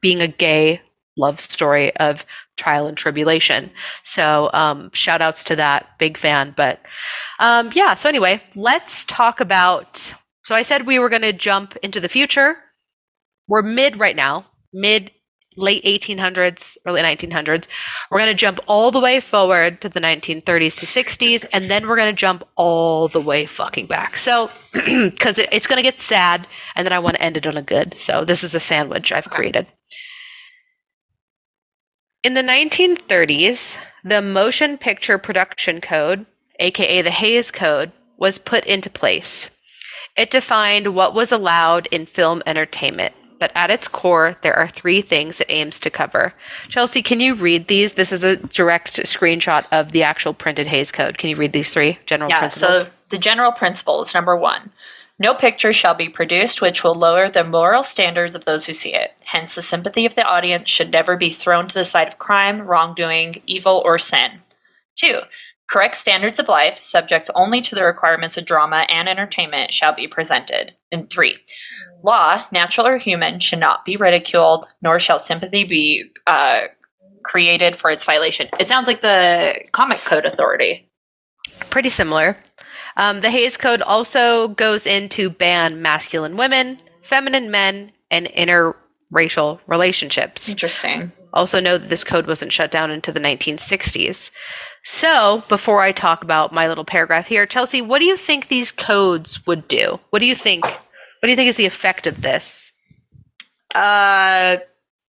being 0.00 0.20
a 0.20 0.28
gay 0.28 0.80
love 1.18 1.40
story 1.40 1.94
of 1.96 2.24
trial 2.56 2.86
and 2.86 2.96
tribulation. 2.96 3.70
So 4.02 4.50
um 4.52 4.90
shout 4.92 5.20
outs 5.20 5.44
to 5.44 5.56
that. 5.56 5.98
Big 5.98 6.16
fan. 6.16 6.54
But 6.56 6.80
um 7.40 7.70
yeah, 7.74 7.94
so 7.94 8.08
anyway, 8.08 8.42
let's 8.54 9.04
talk 9.04 9.40
about 9.40 10.14
so 10.48 10.54
I 10.54 10.62
said 10.62 10.86
we 10.86 10.98
were 10.98 11.10
going 11.10 11.20
to 11.20 11.34
jump 11.34 11.76
into 11.82 12.00
the 12.00 12.08
future. 12.08 12.56
We're 13.48 13.60
mid 13.60 13.98
right 13.98 14.16
now, 14.16 14.46
mid 14.72 15.10
late 15.58 15.84
1800s, 15.84 16.78
early 16.86 17.02
1900s. 17.02 17.66
We're 18.10 18.18
going 18.20 18.30
to 18.30 18.34
jump 18.34 18.58
all 18.66 18.90
the 18.90 18.98
way 18.98 19.20
forward 19.20 19.82
to 19.82 19.90
the 19.90 20.00
1930s 20.00 20.78
to 20.80 20.86
60s, 20.86 21.44
and 21.52 21.70
then 21.70 21.86
we're 21.86 21.96
going 21.96 22.14
to 22.14 22.18
jump 22.18 22.44
all 22.56 23.08
the 23.08 23.20
way 23.20 23.44
fucking 23.44 23.88
back. 23.88 24.16
So, 24.16 24.50
because 24.72 25.38
it, 25.38 25.50
it's 25.52 25.66
going 25.66 25.76
to 25.76 25.82
get 25.82 26.00
sad, 26.00 26.46
and 26.74 26.86
then 26.86 26.94
I 26.94 26.98
want 26.98 27.16
to 27.16 27.22
end 27.22 27.36
it 27.36 27.46
on 27.46 27.58
a 27.58 27.62
good. 27.62 27.92
So, 27.98 28.24
this 28.24 28.42
is 28.42 28.54
a 28.54 28.60
sandwich 28.60 29.12
I've 29.12 29.28
created. 29.28 29.66
In 32.24 32.34
the 32.34 32.42
1930s, 32.42 33.78
the 34.02 34.20
Motion 34.20 34.76
Picture 34.76 35.18
Production 35.18 35.80
Code, 35.80 36.26
aka 36.58 37.00
the 37.02 37.10
Hays 37.10 37.50
Code, 37.52 37.92
was 38.16 38.38
put 38.38 38.66
into 38.66 38.90
place. 38.90 39.50
It 40.16 40.30
defined 40.30 40.94
what 40.96 41.14
was 41.14 41.30
allowed 41.30 41.86
in 41.92 42.06
film 42.06 42.42
entertainment, 42.44 43.14
but 43.38 43.52
at 43.54 43.70
its 43.70 43.86
core, 43.86 44.36
there 44.42 44.56
are 44.56 44.66
three 44.66 45.00
things 45.00 45.40
it 45.40 45.46
aims 45.48 45.78
to 45.80 45.90
cover. 45.90 46.34
Chelsea, 46.68 47.02
can 47.02 47.20
you 47.20 47.34
read 47.36 47.68
these? 47.68 47.94
This 47.94 48.10
is 48.10 48.24
a 48.24 48.36
direct 48.36 48.94
screenshot 49.04 49.64
of 49.70 49.92
the 49.92 50.02
actual 50.02 50.34
printed 50.34 50.66
Hays 50.66 50.90
Code. 50.90 51.18
Can 51.18 51.30
you 51.30 51.36
read 51.36 51.52
these 51.52 51.72
three 51.72 52.00
general 52.04 52.30
Yeah, 52.30 52.40
principles? 52.40 52.86
so 52.86 52.90
the 53.10 53.18
general 53.18 53.52
principles 53.52 54.12
number 54.12 54.36
one 54.36 54.72
no 55.18 55.34
picture 55.34 55.72
shall 55.72 55.94
be 55.94 56.08
produced 56.08 56.60
which 56.60 56.84
will 56.84 56.94
lower 56.94 57.28
the 57.28 57.44
moral 57.44 57.82
standards 57.82 58.34
of 58.34 58.44
those 58.44 58.66
who 58.66 58.72
see 58.72 58.94
it. 58.94 59.12
Hence, 59.24 59.54
the 59.54 59.62
sympathy 59.62 60.06
of 60.06 60.14
the 60.14 60.24
audience 60.24 60.70
should 60.70 60.92
never 60.92 61.16
be 61.16 61.30
thrown 61.30 61.66
to 61.66 61.74
the 61.74 61.84
side 61.84 62.08
of 62.08 62.18
crime, 62.18 62.62
wrongdoing, 62.62 63.42
evil, 63.46 63.82
or 63.84 63.98
sin. 63.98 64.40
Two, 64.96 65.20
correct 65.70 65.96
standards 65.96 66.38
of 66.38 66.48
life, 66.48 66.78
subject 66.78 67.30
only 67.34 67.60
to 67.60 67.74
the 67.74 67.84
requirements 67.84 68.36
of 68.36 68.44
drama 68.44 68.86
and 68.88 69.08
entertainment, 69.08 69.72
shall 69.72 69.92
be 69.92 70.06
presented. 70.06 70.74
And 70.90 71.10
three, 71.10 71.36
law, 72.02 72.44
natural 72.52 72.86
or 72.86 72.96
human, 72.96 73.40
should 73.40 73.58
not 73.58 73.84
be 73.84 73.96
ridiculed, 73.96 74.66
nor 74.80 74.98
shall 74.98 75.18
sympathy 75.18 75.64
be 75.64 76.10
uh, 76.26 76.62
created 77.24 77.76
for 77.76 77.90
its 77.90 78.04
violation. 78.04 78.48
It 78.58 78.68
sounds 78.68 78.86
like 78.86 79.00
the 79.00 79.64
Comic 79.72 79.98
Code 79.98 80.24
Authority. 80.24 80.88
Pretty 81.70 81.88
similar. 81.88 82.36
Um, 82.98 83.20
the 83.20 83.30
Hays 83.30 83.56
Code 83.56 83.80
also 83.80 84.48
goes 84.48 84.84
into 84.84 85.30
ban 85.30 85.80
masculine 85.80 86.36
women, 86.36 86.78
feminine 87.02 87.50
men, 87.50 87.92
and 88.10 88.26
interracial 88.26 89.60
relationships. 89.68 90.48
Interesting. 90.48 91.12
Also, 91.32 91.60
know 91.60 91.78
that 91.78 91.88
this 91.88 92.04
code 92.04 92.26
wasn't 92.26 92.52
shut 92.52 92.70
down 92.70 92.90
into 92.90 93.12
the 93.12 93.20
1960s. 93.20 94.30
So, 94.82 95.44
before 95.48 95.80
I 95.80 95.92
talk 95.92 96.24
about 96.24 96.52
my 96.52 96.66
little 96.68 96.84
paragraph 96.84 97.28
here, 97.28 97.46
Chelsea, 97.46 97.80
what 97.80 98.00
do 98.00 98.06
you 98.06 98.16
think 98.16 98.48
these 98.48 98.72
codes 98.72 99.46
would 99.46 99.68
do? 99.68 100.00
What 100.10 100.18
do 100.18 100.26
you 100.26 100.34
think? 100.34 100.64
What 100.64 101.24
do 101.24 101.30
you 101.30 101.36
think 101.36 101.48
is 101.48 101.56
the 101.56 101.66
effect 101.66 102.06
of 102.06 102.22
this? 102.22 102.72
Uh, 103.74 104.56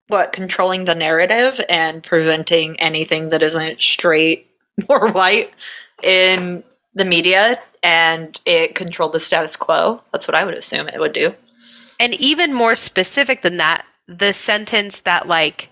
what 0.08 0.32
controlling 0.32 0.86
the 0.86 0.94
narrative 0.94 1.60
and 1.68 2.02
preventing 2.02 2.80
anything 2.80 3.30
that 3.30 3.42
isn't 3.42 3.80
straight 3.80 4.50
or 4.88 5.12
white 5.12 5.52
in 6.02 6.64
the 6.94 7.04
media, 7.04 7.60
and 7.86 8.40
it 8.44 8.74
controlled 8.74 9.12
the 9.12 9.20
status 9.20 9.54
quo. 9.54 10.02
That's 10.12 10.26
what 10.26 10.34
I 10.34 10.44
would 10.44 10.54
assume 10.54 10.88
it 10.88 10.98
would 10.98 11.12
do. 11.12 11.36
And 12.00 12.14
even 12.14 12.52
more 12.52 12.74
specific 12.74 13.42
than 13.42 13.58
that, 13.58 13.86
the 14.08 14.32
sentence 14.32 15.02
that, 15.02 15.28
like, 15.28 15.70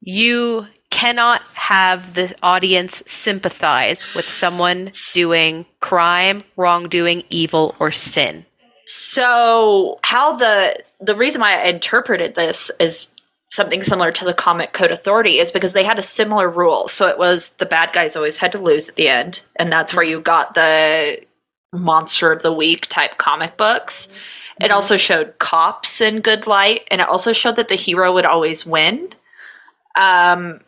you 0.00 0.68
cannot 0.88 1.42
have 1.52 2.14
the 2.14 2.34
audience 2.42 3.02
sympathize 3.06 4.14
with 4.14 4.26
someone 4.26 4.90
doing 5.12 5.66
crime, 5.80 6.40
wrongdoing, 6.56 7.24
evil, 7.28 7.76
or 7.78 7.90
sin. 7.90 8.46
So, 8.86 9.98
how 10.02 10.36
the 10.36 10.82
the 10.98 11.14
reason 11.14 11.42
why 11.42 11.60
I 11.60 11.66
interpreted 11.66 12.36
this 12.36 12.70
is 12.80 13.08
something 13.56 13.82
similar 13.82 14.12
to 14.12 14.24
the 14.24 14.34
Comic 14.34 14.72
Code 14.72 14.90
Authority 14.92 15.38
is 15.38 15.50
because 15.50 15.72
they 15.72 15.82
had 15.82 15.98
a 15.98 16.02
similar 16.02 16.48
rule. 16.48 16.86
So 16.86 17.08
it 17.08 17.18
was 17.18 17.50
the 17.50 17.66
bad 17.66 17.92
guys 17.92 18.14
always 18.14 18.38
had 18.38 18.52
to 18.52 18.58
lose 18.58 18.88
at 18.88 18.96
the 18.96 19.08
end, 19.08 19.40
and 19.56 19.72
that's 19.72 19.94
where 19.94 20.04
you 20.04 20.20
got 20.20 20.54
the 20.54 21.24
monster 21.72 22.30
of 22.30 22.42
the 22.42 22.52
week 22.52 22.86
type 22.86 23.18
comic 23.18 23.56
books. 23.56 24.12
It 24.60 24.70
also 24.70 24.96
showed 24.96 25.38
cops 25.38 26.00
in 26.00 26.20
good 26.20 26.46
light, 26.46 26.86
and 26.90 27.00
it 27.00 27.08
also 27.08 27.32
showed 27.32 27.56
that 27.56 27.68
the 27.68 27.74
hero 27.74 28.12
would 28.12 28.24
always 28.24 28.64
win. 28.64 29.08
Um, 29.98 30.60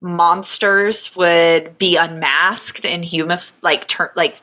monsters 0.00 1.14
would 1.16 1.78
be 1.78 1.96
unmasked 1.96 2.86
and 2.86 3.04
human 3.04 3.38
like 3.62 3.88
turn 3.88 4.10
like 4.14 4.40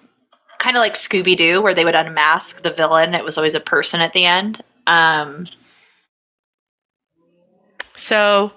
kind 0.60 0.78
of 0.78 0.82
like 0.82 0.94
Scooby 0.94 1.36
Doo, 1.36 1.62
where 1.62 1.74
they 1.74 1.86
would 1.86 1.96
unmask 1.96 2.62
the 2.62 2.72
villain. 2.72 3.14
It 3.14 3.24
was 3.24 3.38
always 3.38 3.56
a 3.56 3.60
person 3.60 4.02
at 4.02 4.14
the 4.14 4.26
end. 4.26 4.64
Um, 4.88 5.48
So, 7.96 8.52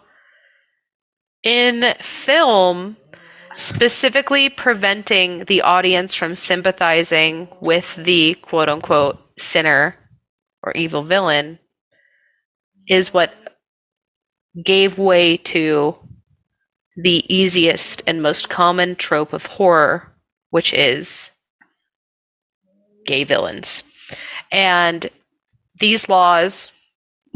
in 1.42 1.94
film, 2.00 2.96
specifically 3.56 4.48
preventing 4.48 5.44
the 5.44 5.62
audience 5.62 6.14
from 6.14 6.36
sympathizing 6.36 7.48
with 7.60 7.96
the 7.96 8.34
quote 8.42 8.68
unquote 8.68 9.18
sinner 9.38 9.96
or 10.62 10.72
evil 10.74 11.02
villain 11.02 11.58
is 12.88 13.12
what 13.12 13.32
gave 14.62 14.98
way 14.98 15.36
to 15.36 15.96
the 16.96 17.22
easiest 17.34 18.02
and 18.06 18.22
most 18.22 18.48
common 18.48 18.96
trope 18.96 19.32
of 19.32 19.46
horror, 19.46 20.14
which 20.50 20.72
is 20.72 21.30
gay 23.04 23.24
villains. 23.24 23.82
And 24.50 25.06
these 25.78 26.08
laws, 26.08 26.72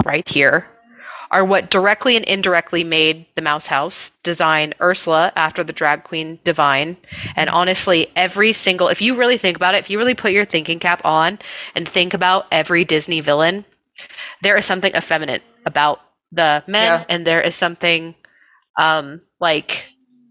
right 0.04 0.26
here, 0.26 0.66
are 1.30 1.44
what 1.44 1.70
directly 1.70 2.16
and 2.16 2.24
indirectly 2.24 2.82
made 2.82 3.26
the 3.36 3.42
Mouse 3.42 3.66
House 3.68 4.10
design 4.22 4.74
Ursula 4.80 5.32
after 5.36 5.62
the 5.62 5.72
drag 5.72 6.02
queen 6.04 6.38
Divine. 6.44 6.96
And 7.36 7.48
honestly, 7.48 8.08
every 8.16 8.52
single, 8.52 8.88
if 8.88 9.00
you 9.00 9.14
really 9.14 9.38
think 9.38 9.56
about 9.56 9.74
it, 9.74 9.78
if 9.78 9.90
you 9.90 9.98
really 9.98 10.14
put 10.14 10.32
your 10.32 10.44
thinking 10.44 10.78
cap 10.80 11.00
on 11.04 11.38
and 11.74 11.88
think 11.88 12.14
about 12.14 12.46
every 12.50 12.84
Disney 12.84 13.20
villain, 13.20 13.64
there 14.42 14.56
is 14.56 14.66
something 14.66 14.92
effeminate 14.96 15.42
about 15.66 16.00
the 16.32 16.64
men, 16.66 17.00
Yeah. 17.00 17.04
and 17.08 17.26
there 17.26 17.40
is 17.40 17.54
something 17.54 18.14
um 18.78 19.20
like 19.40 19.84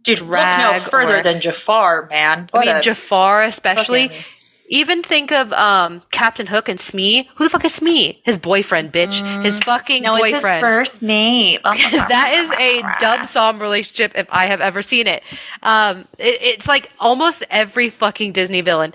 dude, 0.04 0.22
look 0.22 0.32
no 0.32 0.80
further 0.80 1.18
or- 1.18 1.22
than 1.24 1.40
Jafar, 1.42 2.08
man. 2.10 2.48
I 2.54 2.66
mean 2.66 2.82
Jafar 2.82 3.44
especially. 3.44 4.08
fucking- 4.08 4.24
Even 4.72 5.02
think 5.02 5.32
of 5.32 5.52
um 5.54 6.02
Captain 6.12 6.46
Hook 6.48 6.70
and 6.70 6.80
Smee. 6.80 7.28
Who 7.36 7.44
the 7.46 7.50
fuck 7.50 7.66
is 7.66 7.74
Smee? 7.74 8.22
His 8.24 8.38
boyfriend, 8.40 8.94
bitch. 8.94 9.44
His 9.44 9.60
fucking 9.60 10.04
no, 10.04 10.16
it's 10.16 10.26
his 10.26 10.34
boyfriend. 10.36 10.62
first 10.62 11.02
mate. 11.02 11.60
that 11.64 12.32
is 12.36 12.52
a 12.52 12.84
dub 13.00 13.26
som 13.26 13.60
relationship 13.60 14.12
if 14.16 14.28
I 14.32 14.46
have 14.46 14.62
ever 14.62 14.82
seen 14.82 15.08
it. 15.08 15.24
Um, 15.64 16.08
it- 16.18 16.42
it's 16.42 16.68
like 16.68 16.92
almost 17.00 17.44
every 17.50 17.90
fucking 17.90 18.32
Disney 18.34 18.62
villain. 18.62 18.94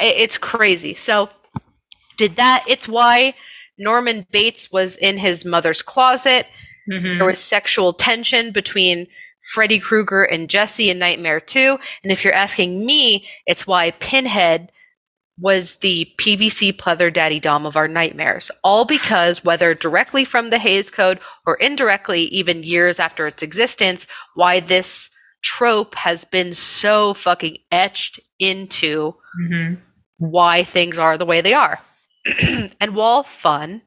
I- 0.00 0.06
it's 0.16 0.38
crazy. 0.38 0.94
So 0.94 1.28
did 2.16 2.36
that? 2.36 2.64
It's 2.66 2.88
why 2.88 3.34
Norman 3.78 4.26
Bates 4.30 4.72
was 4.72 4.96
in 4.96 5.18
his 5.18 5.44
mother's 5.44 5.82
closet. 5.82 6.46
Mhm. 6.90 7.16
There 7.16 7.24
was 7.26 7.38
sexual 7.38 7.92
tension 7.92 8.52
between 8.52 9.06
Freddy 9.54 9.78
Krueger 9.78 10.22
and 10.24 10.48
Jesse 10.50 10.90
in 10.90 10.98
Nightmare 10.98 11.40
2. 11.40 11.78
And 12.02 12.10
if 12.12 12.24
you're 12.24 12.32
asking 12.34 12.84
me, 12.84 13.26
it's 13.46 13.66
why 13.66 13.90
Pinhead 13.92 14.70
was 15.40 15.76
the 15.76 16.12
PVC 16.18 16.72
pleather 16.76 17.12
daddy 17.12 17.40
dom 17.40 17.64
of 17.66 17.76
our 17.76 17.88
nightmares. 17.88 18.50
All 18.62 18.84
because, 18.84 19.44
whether 19.44 19.74
directly 19.74 20.24
from 20.24 20.50
the 20.50 20.58
Hays 20.58 20.90
Code 20.90 21.18
or 21.46 21.54
indirectly, 21.56 22.22
even 22.24 22.62
years 22.62 23.00
after 23.00 23.26
its 23.26 23.42
existence, 23.42 24.06
why 24.34 24.60
this 24.60 25.10
trope 25.42 25.94
has 25.94 26.24
been 26.24 26.52
so 26.52 27.14
fucking 27.14 27.56
etched 27.72 28.20
into 28.38 29.14
Mhm. 29.42 29.78
why 30.18 30.62
things 30.62 30.98
are 30.98 31.16
the 31.16 31.24
way 31.24 31.40
they 31.40 31.54
are. 31.54 31.80
and 32.80 32.94
while 32.94 33.22
fun, 33.22 33.82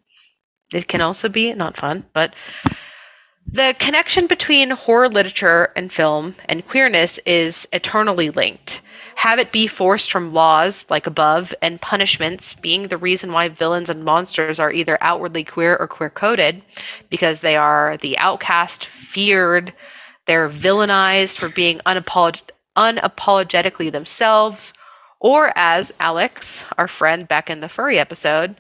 it 0.74 0.88
can 0.88 1.02
also 1.02 1.30
be 1.30 1.54
not 1.54 1.78
fun, 1.78 2.06
but 2.14 2.34
the 3.46 3.76
connection 3.78 4.26
between 4.26 4.72
horror 4.72 5.10
literature 5.10 5.72
and 5.76 5.94
film 5.94 6.36
and 6.46 6.68
queerness 6.68 7.20
is 7.20 7.68
eternally 7.72 8.32
linked. 8.32 8.82
Have 9.16 9.40
it 9.40 9.52
be 9.52 9.68
forced 9.68 10.12
from 10.12 10.32
laws 10.32 10.86
like 10.90 11.08
above 11.08 11.54
and 11.62 11.80
punishments 11.80 12.54
being 12.54 12.88
the 12.88 12.98
reason 12.98 13.32
why 13.32 13.50
villains 13.50 13.90
and 13.90 14.04
monsters 14.04 14.60
are 14.60 14.72
either 14.72 14.98
outwardly 15.02 15.44
queer 15.44 15.78
or 15.78 15.88
queer 15.88 16.10
coded 16.10 16.62
because 17.10 17.42
they 17.42 17.56
are 17.56 17.98
the 17.98 18.18
outcast, 18.18 18.86
feared, 18.86 19.74
they're 20.26 20.50
villainized 20.50 21.38
for 21.38 21.50
being 21.50 21.80
unapolog- 21.86 22.42
unapologetically 22.78 23.92
themselves, 23.92 24.74
or 25.20 25.52
as 25.56 25.94
Alex, 26.00 26.66
our 26.78 26.88
friend 26.88 27.28
back 27.28 27.50
in 27.50 27.60
the 27.60 27.70
furry 27.70 28.00
episode, 28.00 28.56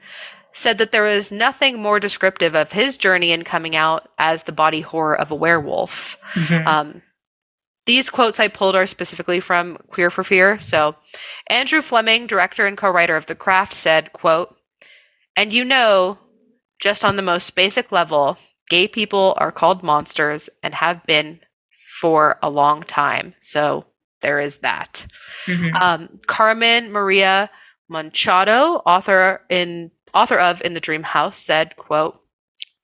said 0.53 0.77
that 0.77 0.91
there 0.91 1.07
is 1.07 1.31
nothing 1.31 1.81
more 1.81 1.99
descriptive 1.99 2.55
of 2.55 2.71
his 2.71 2.95
journey 2.95 3.31
in 3.31 3.43
coming 3.43 3.75
out 3.75 4.07
as 4.17 4.43
the 4.43 4.51
body 4.51 4.81
horror 4.81 5.15
of 5.19 5.31
a 5.31 5.35
werewolf. 5.35 6.17
Mhm. 6.35 6.65
Um, 6.67 7.01
these 7.85 8.09
quotes 8.09 8.39
I 8.39 8.47
pulled 8.47 8.75
are 8.75 8.87
specifically 8.87 9.39
from 9.39 9.77
Queer 9.89 10.09
for 10.09 10.23
Fear. 10.23 10.59
So, 10.59 10.95
Andrew 11.47 11.81
Fleming, 11.81 12.27
director 12.27 12.65
and 12.65 12.77
co-writer 12.77 13.15
of 13.15 13.25
The 13.25 13.35
Craft, 13.35 13.73
said, 13.73 14.13
"quote 14.13 14.55
And 15.35 15.51
you 15.51 15.63
know, 15.65 16.19
just 16.79 17.03
on 17.03 17.15
the 17.15 17.21
most 17.21 17.55
basic 17.55 17.91
level, 17.91 18.37
gay 18.69 18.87
people 18.87 19.33
are 19.37 19.51
called 19.51 19.83
monsters 19.83 20.49
and 20.61 20.75
have 20.75 21.03
been 21.05 21.39
for 21.99 22.37
a 22.41 22.49
long 22.49 22.83
time. 22.83 23.35
So 23.41 23.85
there 24.21 24.39
is 24.39 24.57
that." 24.59 25.05
Mhm. 25.45 25.73
Um, 25.81 26.19
Carmen 26.27 26.91
Maria 26.91 27.49
Machado, 27.89 28.81
author 28.85 29.45
in 29.49 29.91
author 30.13 30.37
of 30.37 30.61
In 30.61 30.73
the 30.73 30.79
Dream 30.79 31.03
House, 31.03 31.37
said, 31.37 31.75
"quote 31.75 32.19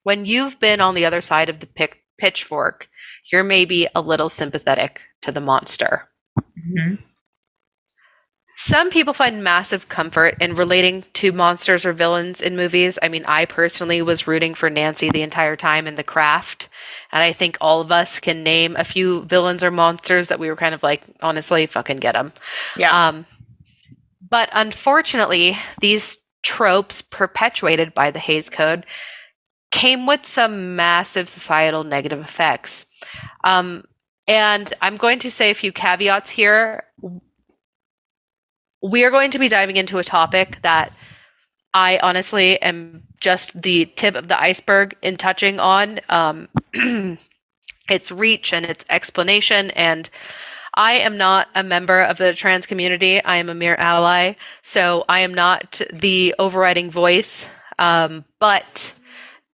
When 0.02 0.24
you've 0.24 0.58
been 0.58 0.80
on 0.80 0.94
the 0.94 1.04
other 1.04 1.20
side 1.20 1.48
of 1.48 1.60
the 1.60 1.66
pic- 1.66 2.02
pitchfork, 2.18 2.88
you're 3.32 3.44
maybe 3.44 3.86
a 3.94 4.00
little 4.00 4.28
sympathetic 4.28 5.02
to 5.22 5.32
the 5.32 5.40
monster. 5.40 6.08
Mhm. 6.38 6.98
Some 8.62 8.90
people 8.90 9.14
find 9.14 9.42
massive 9.42 9.88
comfort 9.88 10.36
in 10.38 10.54
relating 10.54 11.04
to 11.14 11.32
monsters 11.32 11.86
or 11.86 11.94
villains 11.94 12.42
in 12.42 12.56
movies. 12.56 12.98
I 13.02 13.08
mean, 13.08 13.24
I 13.24 13.46
personally 13.46 14.02
was 14.02 14.26
rooting 14.26 14.54
for 14.54 14.68
Nancy 14.68 15.08
the 15.08 15.22
entire 15.22 15.56
time 15.56 15.86
in 15.86 15.94
The 15.94 16.02
Craft. 16.02 16.68
And 17.10 17.22
I 17.22 17.32
think 17.32 17.56
all 17.58 17.80
of 17.80 17.90
us 17.90 18.20
can 18.20 18.42
name 18.42 18.76
a 18.76 18.84
few 18.84 19.22
villains 19.22 19.64
or 19.64 19.70
monsters 19.70 20.28
that 20.28 20.38
we 20.38 20.50
were 20.50 20.56
kind 20.56 20.74
of 20.74 20.82
like, 20.82 21.02
honestly, 21.22 21.64
fucking 21.64 21.98
get 21.98 22.12
them. 22.12 22.34
Yeah. 22.76 22.90
Um, 22.90 23.24
but 24.28 24.50
unfortunately, 24.52 25.56
these 25.80 26.18
tropes 26.42 27.00
perpetuated 27.00 27.94
by 27.94 28.10
the 28.10 28.18
Hays 28.18 28.50
Code 28.50 28.84
came 29.70 30.06
with 30.06 30.26
some 30.26 30.76
massive 30.76 31.30
societal 31.30 31.84
negative 31.84 32.20
effects. 32.20 32.84
Um, 33.44 33.84
and 34.26 34.72
I'm 34.80 34.96
going 34.96 35.18
to 35.20 35.30
say 35.30 35.50
a 35.50 35.54
few 35.54 35.72
caveats 35.72 36.30
here. 36.30 36.84
We 38.82 39.04
are 39.04 39.10
going 39.10 39.30
to 39.32 39.38
be 39.38 39.48
diving 39.48 39.76
into 39.76 39.98
a 39.98 40.04
topic 40.04 40.58
that 40.62 40.92
I 41.74 41.98
honestly 42.02 42.60
am 42.62 43.04
just 43.20 43.60
the 43.60 43.86
tip 43.96 44.14
of 44.14 44.28
the 44.28 44.40
iceberg 44.40 44.96
in 45.02 45.16
touching 45.16 45.60
on 45.60 46.00
um, 46.08 46.48
its 47.90 48.10
reach 48.10 48.52
and 48.52 48.64
its 48.64 48.84
explanation. 48.88 49.70
And 49.72 50.08
I 50.74 50.92
am 50.92 51.16
not 51.16 51.48
a 51.54 51.62
member 51.62 52.00
of 52.00 52.18
the 52.18 52.32
trans 52.32 52.66
community. 52.66 53.22
I 53.22 53.36
am 53.36 53.48
a 53.48 53.54
mere 53.54 53.76
ally. 53.76 54.34
So 54.62 55.04
I 55.08 55.20
am 55.20 55.34
not 55.34 55.80
the 55.92 56.34
overriding 56.38 56.90
voice. 56.90 57.46
Um, 57.78 58.24
but 58.38 58.94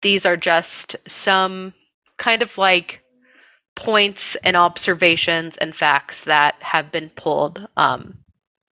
these 0.02 0.26
are 0.26 0.36
just 0.36 0.96
some 1.08 1.74
kind 2.18 2.42
of 2.42 2.58
like 2.58 3.02
points 3.76 4.34
and 4.36 4.56
observations 4.56 5.56
and 5.58 5.76
facts 5.76 6.24
that 6.24 6.60
have 6.62 6.90
been 6.90 7.10
pulled 7.10 7.68
um, 7.76 8.18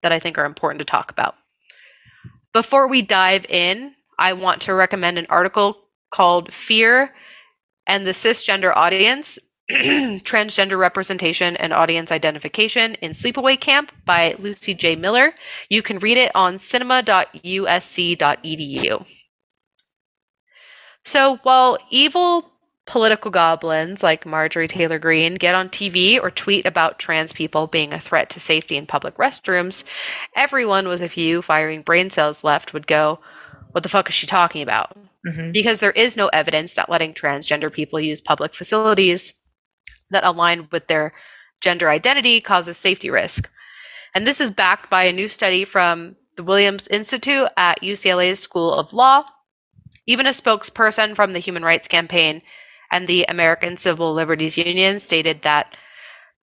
that 0.02 0.12
I 0.12 0.18
think 0.18 0.36
are 0.36 0.46
important 0.46 0.80
to 0.80 0.84
talk 0.84 1.12
about. 1.12 1.36
Before 2.52 2.88
we 2.88 3.02
dive 3.02 3.46
in, 3.46 3.94
I 4.18 4.32
want 4.32 4.62
to 4.62 4.74
recommend 4.74 5.18
an 5.18 5.26
article 5.28 5.78
called 6.10 6.52
Fear 6.52 7.14
and 7.86 8.06
the 8.06 8.12
Cisgender 8.12 8.72
Audience 8.74 9.38
Transgender 9.70 10.78
Representation 10.78 11.56
and 11.56 11.72
Audience 11.72 12.12
Identification 12.12 12.94
in 12.96 13.12
Sleepaway 13.12 13.58
Camp 13.58 13.92
by 14.04 14.36
Lucy 14.38 14.74
J. 14.74 14.94
Miller. 14.94 15.32
You 15.70 15.80
can 15.82 15.98
read 15.98 16.18
it 16.18 16.30
on 16.34 16.58
cinema.usc.edu. 16.58 19.06
So 21.04 21.38
while 21.42 21.78
evil 21.90 22.50
political 22.86 23.30
goblins 23.30 24.02
like 24.02 24.26
Marjorie 24.26 24.68
Taylor 24.68 24.98
Greene 24.98 25.34
get 25.34 25.54
on 25.54 25.68
TV 25.68 26.20
or 26.22 26.30
tweet 26.30 26.66
about 26.66 26.98
trans 26.98 27.32
people 27.32 27.66
being 27.66 27.92
a 27.92 28.00
threat 28.00 28.28
to 28.30 28.40
safety 28.40 28.76
in 28.76 28.86
public 28.86 29.16
restrooms, 29.16 29.84
everyone 30.36 30.88
with 30.88 31.00
a 31.00 31.08
few 31.08 31.40
firing 31.40 31.82
brain 31.82 32.10
cells 32.10 32.44
left 32.44 32.72
would 32.74 32.86
go, 32.86 33.20
What 33.72 33.82
the 33.82 33.88
fuck 33.88 34.08
is 34.08 34.14
she 34.14 34.26
talking 34.26 34.62
about? 34.62 34.96
Mhm. 35.26 35.52
Because 35.52 35.80
there 35.80 35.90
is 35.90 36.16
no 36.16 36.28
evidence 36.28 36.74
that 36.74 36.88
letting 36.88 37.12
transgender 37.12 37.72
people 37.72 37.98
use 37.98 38.20
public 38.20 38.54
facilities 38.54 39.32
that 40.10 40.22
align 40.22 40.68
with 40.70 40.86
their 40.86 41.12
gender 41.60 41.88
identity 41.88 42.40
causes 42.40 42.76
safety 42.76 43.10
risk. 43.10 43.50
And 44.14 44.26
this 44.26 44.40
is 44.40 44.52
backed 44.52 44.90
by 44.90 45.04
a 45.04 45.12
new 45.12 45.26
study 45.26 45.64
from 45.64 46.14
the 46.36 46.44
Williams 46.44 46.86
Institute 46.88 47.48
at 47.56 47.82
UCLA's 47.82 48.38
School 48.38 48.72
of 48.72 48.92
Law. 48.92 49.24
Even 50.06 50.26
a 50.26 50.30
spokesperson 50.30 51.16
from 51.16 51.32
the 51.32 51.38
Human 51.38 51.64
Rights 51.64 51.88
Campaign 51.88 52.42
and 52.94 53.08
the 53.08 53.24
American 53.28 53.76
Civil 53.76 54.14
Liberties 54.14 54.56
Union 54.56 55.00
stated 55.00 55.42
that 55.42 55.76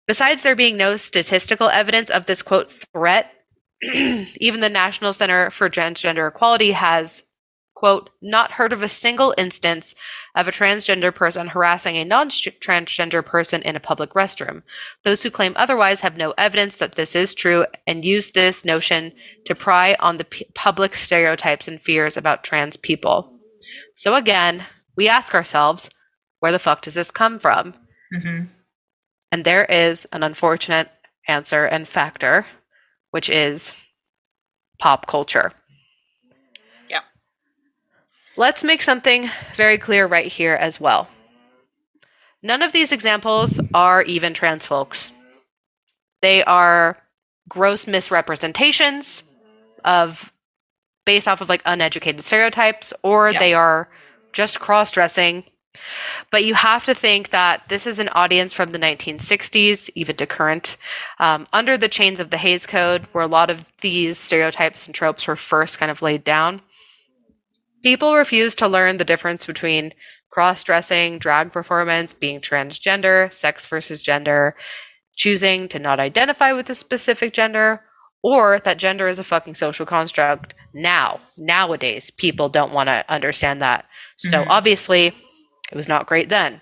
besides 0.05 0.43
there 0.43 0.55
being 0.55 0.75
no 0.75 0.97
statistical 0.97 1.69
evidence 1.69 2.09
of 2.09 2.25
this 2.25 2.41
quote 2.41 2.69
threat, 2.69 3.33
even 3.81 4.59
the 4.59 4.69
National 4.69 5.13
Center 5.13 5.49
for 5.49 5.69
Transgender 5.69 6.27
Equality 6.27 6.71
has 6.71 7.31
quote 7.73 8.09
not 8.21 8.51
heard 8.51 8.73
of 8.73 8.83
a 8.83 8.89
single 8.89 9.33
instance 9.37 9.95
of 10.35 10.45
a 10.45 10.51
transgender 10.51 11.15
person 11.15 11.47
harassing 11.47 11.95
a 11.95 12.03
non-transgender 12.03 13.25
person 13.25 13.61
in 13.61 13.77
a 13.77 13.79
public 13.79 14.11
restroom. 14.11 14.61
Those 15.03 15.23
who 15.23 15.31
claim 15.31 15.53
otherwise 15.55 16.01
have 16.01 16.17
no 16.17 16.31
evidence 16.37 16.77
that 16.77 16.95
this 16.95 17.15
is 17.15 17.33
true 17.33 17.65
and 17.87 18.03
use 18.03 18.31
this 18.31 18.65
notion 18.65 19.13
to 19.45 19.55
pry 19.55 19.95
on 20.01 20.17
the 20.17 20.25
p- 20.25 20.45
public 20.53 20.95
stereotypes 20.95 21.69
and 21.69 21.79
fears 21.79 22.17
about 22.17 22.43
trans 22.43 22.75
people. 22.75 23.39
So 23.95 24.15
again, 24.15 24.65
we 24.97 25.07
ask 25.07 25.33
ourselves, 25.33 25.89
where 26.41 26.51
the 26.51 26.59
fuck 26.59 26.81
does 26.81 26.93
this 26.95 27.09
come 27.11 27.39
from? 27.39 27.73
Mhm. 28.13 28.49
And 29.31 29.45
there 29.45 29.63
is 29.65 30.05
an 30.11 30.23
unfortunate 30.23 30.91
answer 31.27 31.65
and 31.65 31.87
factor, 31.87 32.45
which 33.11 33.29
is 33.29 33.73
pop 34.79 35.07
culture. 35.07 35.53
Yeah. 36.89 37.01
Let's 38.35 38.63
make 38.63 38.81
something 38.81 39.29
very 39.55 39.77
clear 39.77 40.07
right 40.07 40.29
here 40.29 40.55
as 40.55 40.79
well. 40.79 41.07
None 42.43 42.61
of 42.63 42.71
these 42.71 42.91
examples 42.91 43.59
are 43.73 44.01
even 44.01 44.33
trans 44.33 44.65
folks. 44.65 45.13
They 46.21 46.43
are 46.43 46.97
gross 47.47 47.85
misrepresentations 47.85 49.23
of 49.85 50.33
based 51.05 51.27
off 51.27 51.41
of 51.41 51.49
like 51.49 51.61
uneducated 51.65 52.23
stereotypes, 52.23 52.93
or 53.03 53.29
Yeah. 53.31 53.39
they 53.39 53.53
are 53.53 53.89
just 54.33 54.59
cross 54.59 54.91
dressing 54.91 55.43
but 56.31 56.43
you 56.43 56.53
have 56.53 56.83
to 56.85 56.93
think 56.93 57.29
that 57.29 57.67
this 57.69 57.87
is 57.87 57.99
an 57.99 58.09
audience 58.09 58.53
from 58.53 58.71
the 58.71 58.79
1960s, 58.79 59.89
even 59.95 60.15
to 60.17 60.25
current, 60.25 60.77
um, 61.19 61.47
under 61.53 61.77
the 61.77 61.89
chains 61.89 62.19
of 62.19 62.29
the 62.29 62.37
Hays 62.37 62.65
Code, 62.65 63.07
where 63.11 63.23
a 63.23 63.27
lot 63.27 63.49
of 63.49 63.65
these 63.81 64.17
stereotypes 64.17 64.85
and 64.87 64.95
tropes 64.95 65.27
were 65.27 65.35
first 65.35 65.79
kind 65.79 65.91
of 65.91 66.01
laid 66.01 66.23
down. 66.23 66.61
People 67.83 68.15
refused 68.15 68.59
to 68.59 68.67
learn 68.67 68.97
the 68.97 69.05
difference 69.05 69.45
between 69.45 69.93
cross 70.29 70.63
dressing, 70.63 71.19
drag 71.19 71.51
performance, 71.51 72.13
being 72.13 72.39
transgender, 72.39 73.33
sex 73.33 73.65
versus 73.67 74.01
gender, 74.01 74.55
choosing 75.15 75.67
to 75.67 75.79
not 75.79 75.99
identify 75.99 76.53
with 76.53 76.69
a 76.69 76.75
specific 76.75 77.33
gender, 77.33 77.81
or 78.23 78.59
that 78.59 78.77
gender 78.77 79.07
is 79.09 79.19
a 79.19 79.23
fucking 79.23 79.55
social 79.55 79.85
construct. 79.85 80.53
Now, 80.73 81.19
nowadays, 81.37 82.11
people 82.11 82.49
don't 82.49 82.71
want 82.71 82.87
to 82.87 83.03
understand 83.09 83.61
that. 83.61 83.85
So 84.15 84.43
Mhm. 84.43 84.47
obviously, 84.47 85.13
it 85.71 85.77
was 85.77 85.87
not 85.87 86.07
great 86.07 86.29
then. 86.29 86.61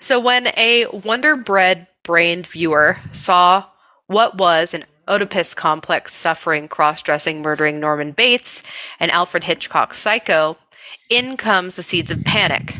So 0.00 0.20
when 0.20 0.48
a 0.56 0.86
Wonder 0.86 1.36
Bread 1.36 1.86
brained 2.04 2.46
viewer 2.46 2.98
saw 3.12 3.66
what 4.06 4.36
was 4.36 4.74
an 4.74 4.84
Oedipus 5.08 5.54
complex 5.54 6.14
suffering, 6.14 6.68
cross 6.68 7.02
dressing, 7.02 7.42
murdering 7.42 7.80
Norman 7.80 8.12
Bates 8.12 8.62
and 9.00 9.10
Alfred 9.10 9.44
Hitchcock's 9.44 9.98
Psycho, 9.98 10.58
in 11.08 11.36
comes 11.36 11.76
the 11.76 11.82
seeds 11.82 12.10
of 12.10 12.24
panic. 12.24 12.76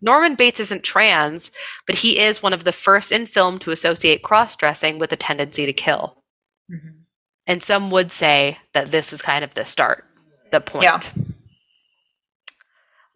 Norman 0.00 0.34
Bates 0.34 0.60
isn't 0.60 0.84
trans, 0.84 1.50
but 1.86 1.96
he 1.96 2.20
is 2.20 2.42
one 2.42 2.52
of 2.52 2.64
the 2.64 2.72
first 2.72 3.10
in 3.10 3.26
film 3.26 3.58
to 3.60 3.70
associate 3.70 4.22
cross 4.22 4.54
dressing 4.54 4.98
with 4.98 5.12
a 5.12 5.16
tendency 5.16 5.66
to 5.66 5.72
kill. 5.72 6.22
Mhm. 6.70 7.04
And 7.46 7.62
some 7.62 7.90
would 7.90 8.12
say 8.12 8.58
that 8.74 8.90
this 8.90 9.12
is 9.12 9.22
kind 9.22 9.42
of 9.42 9.54
the 9.54 9.64
start, 9.64 10.04
the 10.52 10.60
point. 10.60 10.84
Yeah. 10.84 11.00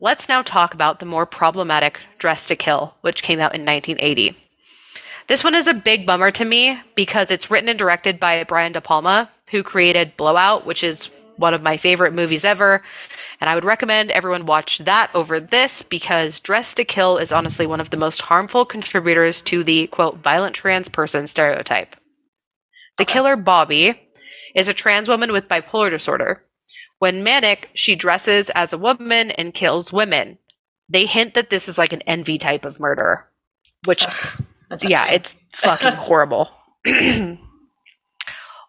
Let's 0.02 0.28
now 0.28 0.42
talk 0.42 0.74
about 0.74 0.98
the 0.98 1.06
more 1.06 1.26
problematic 1.26 2.00
Dressed 2.18 2.48
to 2.48 2.56
Kill, 2.56 2.96
which 3.02 3.22
came 3.22 3.38
out 3.38 3.54
in 3.54 3.64
1980. 3.64 4.34
This 5.28 5.44
one 5.44 5.54
is 5.54 5.68
a 5.68 5.74
big 5.74 6.04
bummer 6.06 6.32
to 6.32 6.44
me 6.44 6.80
because 6.96 7.30
it's 7.30 7.52
written 7.52 7.68
and 7.68 7.78
directed 7.78 8.18
by 8.18 8.42
Brian 8.42 8.72
De 8.72 8.80
Palma, 8.80 9.30
who 9.52 9.62
created 9.62 10.16
Blowout, 10.16 10.66
which 10.66 10.82
is 10.82 11.08
one 11.36 11.54
of 11.54 11.62
my 11.62 11.76
favorite 11.76 12.12
movies 12.14 12.44
ever. 12.44 12.82
And 13.40 13.48
I 13.48 13.54
would 13.54 13.64
recommend 13.64 14.10
everyone 14.10 14.44
watch 14.44 14.78
that 14.78 15.08
over 15.14 15.38
this 15.38 15.82
because 15.82 16.40
Dressed 16.40 16.78
to 16.78 16.84
Kill 16.84 17.16
is 17.16 17.30
honestly 17.30 17.64
one 17.64 17.80
of 17.80 17.90
the 17.90 17.96
most 17.96 18.22
harmful 18.22 18.64
contributors 18.64 19.40
to 19.42 19.62
the 19.62 19.86
quote 19.86 20.16
violent 20.16 20.56
trans 20.56 20.88
person 20.88 21.28
stereotype. 21.28 21.94
The 22.98 23.04
Okay. 23.04 23.12
killer, 23.12 23.36
Bobby, 23.36 24.00
is 24.56 24.66
a 24.66 24.74
trans 24.74 25.08
woman 25.08 25.30
with 25.30 25.46
bipolar 25.46 25.90
disorder. 25.90 26.42
When 27.02 27.24
manic, 27.24 27.68
she 27.74 27.96
dresses 27.96 28.48
as 28.50 28.72
a 28.72 28.78
woman 28.78 29.32
and 29.32 29.52
kills 29.52 29.92
women. 29.92 30.38
They 30.88 31.04
hint 31.04 31.34
that 31.34 31.50
this 31.50 31.66
is 31.66 31.76
like 31.76 31.92
an 31.92 32.02
envy 32.02 32.38
type 32.38 32.64
of 32.64 32.78
murder, 32.78 33.28
which 33.86 34.06
Ugh, 34.06 34.44
yeah, 34.84 35.06
okay. 35.06 35.16
it's 35.16 35.42
fucking 35.52 35.94
horrible. 35.94 36.48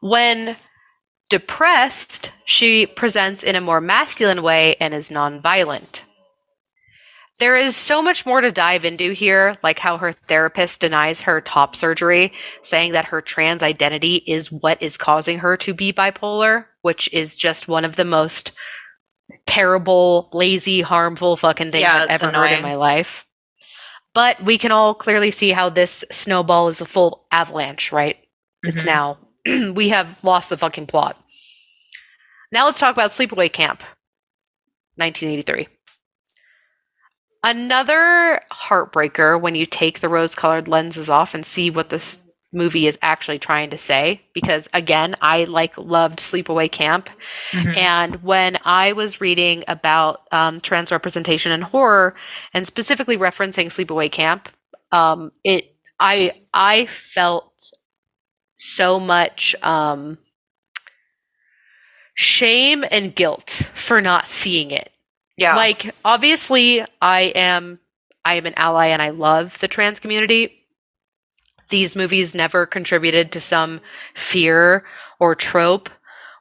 when 0.02 0.56
depressed, 1.30 2.32
she 2.46 2.88
presents 2.88 3.44
in 3.44 3.56
a 3.56 3.62
more 3.62 3.80
masculine 3.80 4.42
way 4.42 4.78
and 4.80 4.96
is 4.96 5.12
nonviolent. 5.12 6.02
There 7.38 7.56
is 7.56 7.76
so 7.76 8.02
much 8.02 8.26
more 8.26 8.42
to 8.42 8.52
dive 8.52 8.84
into 8.84 9.12
here, 9.12 9.58
like 9.62 9.78
how 9.78 10.00
her 10.00 10.12
therapist 10.12 10.82
denies 10.82 11.22
her 11.22 11.40
top 11.40 11.76
surgery, 11.76 12.34
saying 12.64 12.94
that 12.94 13.06
her 13.06 13.22
trans 13.22 13.62
identity 13.62 14.24
is 14.26 14.52
what 14.52 14.82
is 14.82 14.98
causing 14.98 15.38
her 15.38 15.56
to 15.58 15.76
be 15.76 15.94
bipolar, 15.94 16.66
which 16.84 17.12
is 17.12 17.36
just 17.36 17.68
one 17.68 17.84
of 17.84 17.96
the 17.96 18.06
most 18.06 18.52
terrible, 19.48 20.30
lazy, 20.34 20.82
harmful 20.82 21.36
fucking 21.36 21.72
things 21.72 21.82
Yeah, 21.82 21.96
I've 21.96 22.04
it's 22.04 22.24
ever 22.24 22.32
heard 22.32 22.52
in 22.52 22.62
my 22.62 22.76
life. 22.76 23.26
but 24.14 24.40
we 24.42 24.58
can 24.60 24.72
all 24.72 24.94
clearly 24.94 25.32
see 25.32 25.52
how 25.52 25.70
this 25.70 26.06
snowball 26.12 26.68
is 26.68 26.82
a 26.82 26.86
full 26.86 27.26
avalanche, 27.32 27.92
right? 27.92 28.18
It's 28.62 28.84
Mhm. 28.84 28.86
now 28.86 29.18
we 29.74 29.90
have 29.90 30.24
lost 30.24 30.50
the 30.50 30.58
fucking 30.58 30.86
plot. 30.88 31.18
Now 32.52 32.66
let's 32.68 32.80
talk 32.80 32.94
about 32.94 33.10
Sleepaway 33.12 33.52
Camp, 33.52 33.82
1983. 34.98 35.68
Another 37.44 38.42
heartbreaker 38.54 39.40
when 39.40 39.56
you 39.56 39.66
take 39.66 40.00
the 40.00 40.08
rose 40.10 40.36
colored 40.36 40.68
lenses 40.68 41.10
off 41.10 41.34
and 41.34 41.46
see 41.46 41.70
what 41.70 41.90
this 41.90 42.20
movie 42.54 42.88
is 42.88 43.00
actually 43.02 43.40
trying 43.40 43.70
to 43.72 43.78
say. 43.78 44.22
Because 44.34 44.70
again, 44.74 45.16
I 45.22 45.46
like 45.46 45.78
loved 45.78 46.20
Sleepaway 46.20 46.72
Camp. 46.72 47.10
Mhm. 47.52 47.78
And 47.78 48.24
when 48.24 48.58
I 48.64 48.94
was 48.94 49.20
reading 49.20 49.64
about 49.68 50.28
um, 50.32 50.62
trans 50.62 50.92
representation 50.92 51.52
in 51.52 51.62
horror, 51.62 52.16
and 52.54 52.66
specifically 52.66 53.18
referencing 53.18 53.68
Sleepaway 53.68 54.12
Camp, 54.12 54.50
um, 54.92 55.32
it 55.44 55.76
I 56.00 56.32
I 56.54 56.86
felt 56.86 57.54
so 58.56 59.00
much 59.00 59.56
um, 59.64 60.18
shame 62.16 62.86
and 62.92 63.16
guilt 63.16 63.70
for 63.74 64.02
not 64.02 64.28
seeing 64.28 64.72
it. 64.72 64.92
Yeah. 65.38 65.56
Like 65.56 65.94
obviously 66.06 66.86
I 67.02 67.32
am 67.36 67.80
I 68.24 68.36
am 68.36 68.46
an 68.46 68.54
ally 68.56 68.88
and 68.88 69.02
I 69.02 69.10
love 69.10 69.58
the 69.60 69.68
trans 69.68 70.00
community. 70.00 70.63
These 71.70 71.96
movies 71.96 72.36
never 72.36 72.66
contributed 72.66 73.32
to 73.32 73.42
some 73.42 73.82
fear 74.16 74.86
or 75.20 75.36
trope 75.36 75.90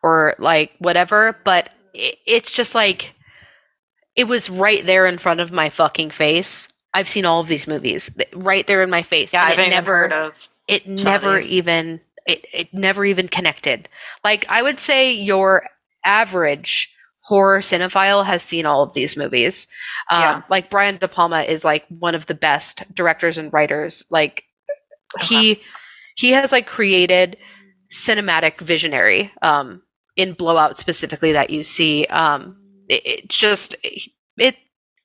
or 0.03 0.35
like 0.39 0.73
whatever, 0.79 1.37
but 1.45 1.71
it, 1.95 2.17
it's 2.27 2.53
just 2.53 2.75
like 2.75 3.15
it 4.17 4.25
was 4.25 4.51
right 4.51 4.85
there 4.85 5.07
in 5.07 5.19
front 5.19 5.41
of 5.41 5.53
my 5.53 5.71
fucking 5.71 6.11
face. 6.11 6.69
I've 6.95 7.09
seen 7.09 7.25
all 7.25 7.41
of 7.41 7.49
these 7.49 7.67
movies 7.67 8.11
right 8.35 8.67
there 8.67 8.83
in 8.83 8.91
my 8.91 9.03
face. 9.03 9.33
yeah, 9.33 9.43
and 9.43 9.49
I 9.51 9.53
it 9.53 9.57
haven't 9.59 9.71
never 9.71 9.97
heard 9.97 10.13
of. 10.13 10.49
it 10.69 10.87
never 10.87 11.39
even 11.39 12.01
it, 12.27 12.47
it 12.53 12.73
never 12.75 13.05
even 13.05 13.27
connected 13.27 13.89
like 14.23 14.47
i 14.49 14.63
would 14.63 14.79
say 14.79 15.13
your 15.13 15.67
average 16.05 16.95
horror 17.25 17.59
cinephile 17.61 18.25
has 18.25 18.43
seen 18.45 18.65
all 18.65 18.83
of 18.85 18.95
these 18.95 19.17
movies 19.17 19.67
um, 20.11 20.21
Yeah. 20.21 20.43
like 20.49 20.71
brian 20.71 20.99
de 20.99 21.09
palma 21.09 21.43
is 21.43 21.65
like 21.65 21.85
one 21.89 22.15
of 22.15 22.27
the 22.27 22.35
best 22.35 22.85
directors 22.95 23.39
and 23.39 23.53
writers 23.53 24.05
like 24.11 24.45
he 25.21 25.61
he 26.17 26.33
has 26.33 26.53
like 26.53 26.67
created 26.67 27.37
cinematic 27.93 28.61
visionary 28.61 29.31
um 29.43 29.83
in 30.17 30.33
blowout 30.33 30.79
specifically 30.79 31.33
that 31.33 31.51
you 31.51 31.63
see 31.63 32.07
um 32.07 32.57
it, 32.89 33.07
it 33.07 33.29
just 33.29 33.75
it 34.39 34.57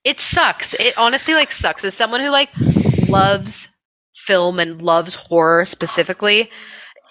it 0.04 0.20
sucks 0.20 0.74
it 0.76 0.98
honestly 0.98 1.34
like 1.34 1.52
sucks 1.52 1.84
as 1.84 1.94
someone 1.94 2.22
who 2.22 2.30
like 2.30 2.50
loves 3.10 3.70
film 4.14 4.60
and 4.60 4.82
loves 4.82 5.16
horror 5.16 5.66
specifically 5.66 6.50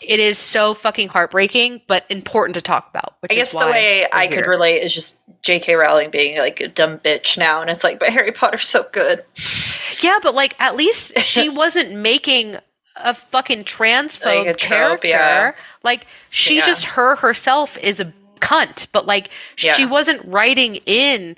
it 0.02 0.20
is 0.20 0.38
so 0.38 0.74
fucking 0.74 1.08
heartbreaking 1.08 1.80
but 1.88 2.04
important 2.10 2.54
to 2.54 2.60
talk 2.60 2.88
about 2.90 3.14
which 3.20 3.32
I 3.32 3.34
is 3.34 3.38
guess 3.38 3.52
the 3.52 3.70
way 3.70 4.06
I 4.12 4.26
could 4.28 4.46
relate 4.46 4.80
is 4.80 4.94
just 4.94 5.18
J.K. 5.42 5.74
Rowling 5.74 6.10
being 6.10 6.38
like 6.38 6.60
a 6.60 6.66
dumb 6.66 6.98
bitch 6.98 7.38
now, 7.38 7.60
and 7.60 7.70
it's 7.70 7.84
like, 7.84 8.00
but 8.00 8.10
Harry 8.10 8.32
Potter's 8.32 8.66
so 8.66 8.84
good. 8.90 9.24
yeah 10.02 10.18
but 10.20 10.34
like 10.34 10.56
at 10.58 10.74
least 10.74 11.16
she 11.20 11.48
wasn't 11.48 11.94
making 11.94 12.56
a 13.04 13.14
fucking 13.14 13.64
transphobe 13.64 14.44
Like 14.44 14.46
a 14.46 14.54
trope, 14.54 14.70
character 15.02 15.08
yeah. 15.08 15.52
like 15.82 16.06
she 16.30 16.56
Yeah. 16.58 16.66
just 16.66 16.84
her 16.84 17.16
herself 17.16 17.76
is 17.78 18.00
a 18.00 18.12
cunt 18.40 18.86
but 18.92 19.06
like 19.06 19.30
she 19.56 19.84
wasn't 19.86 20.22
writing 20.24 20.76
in 20.86 21.36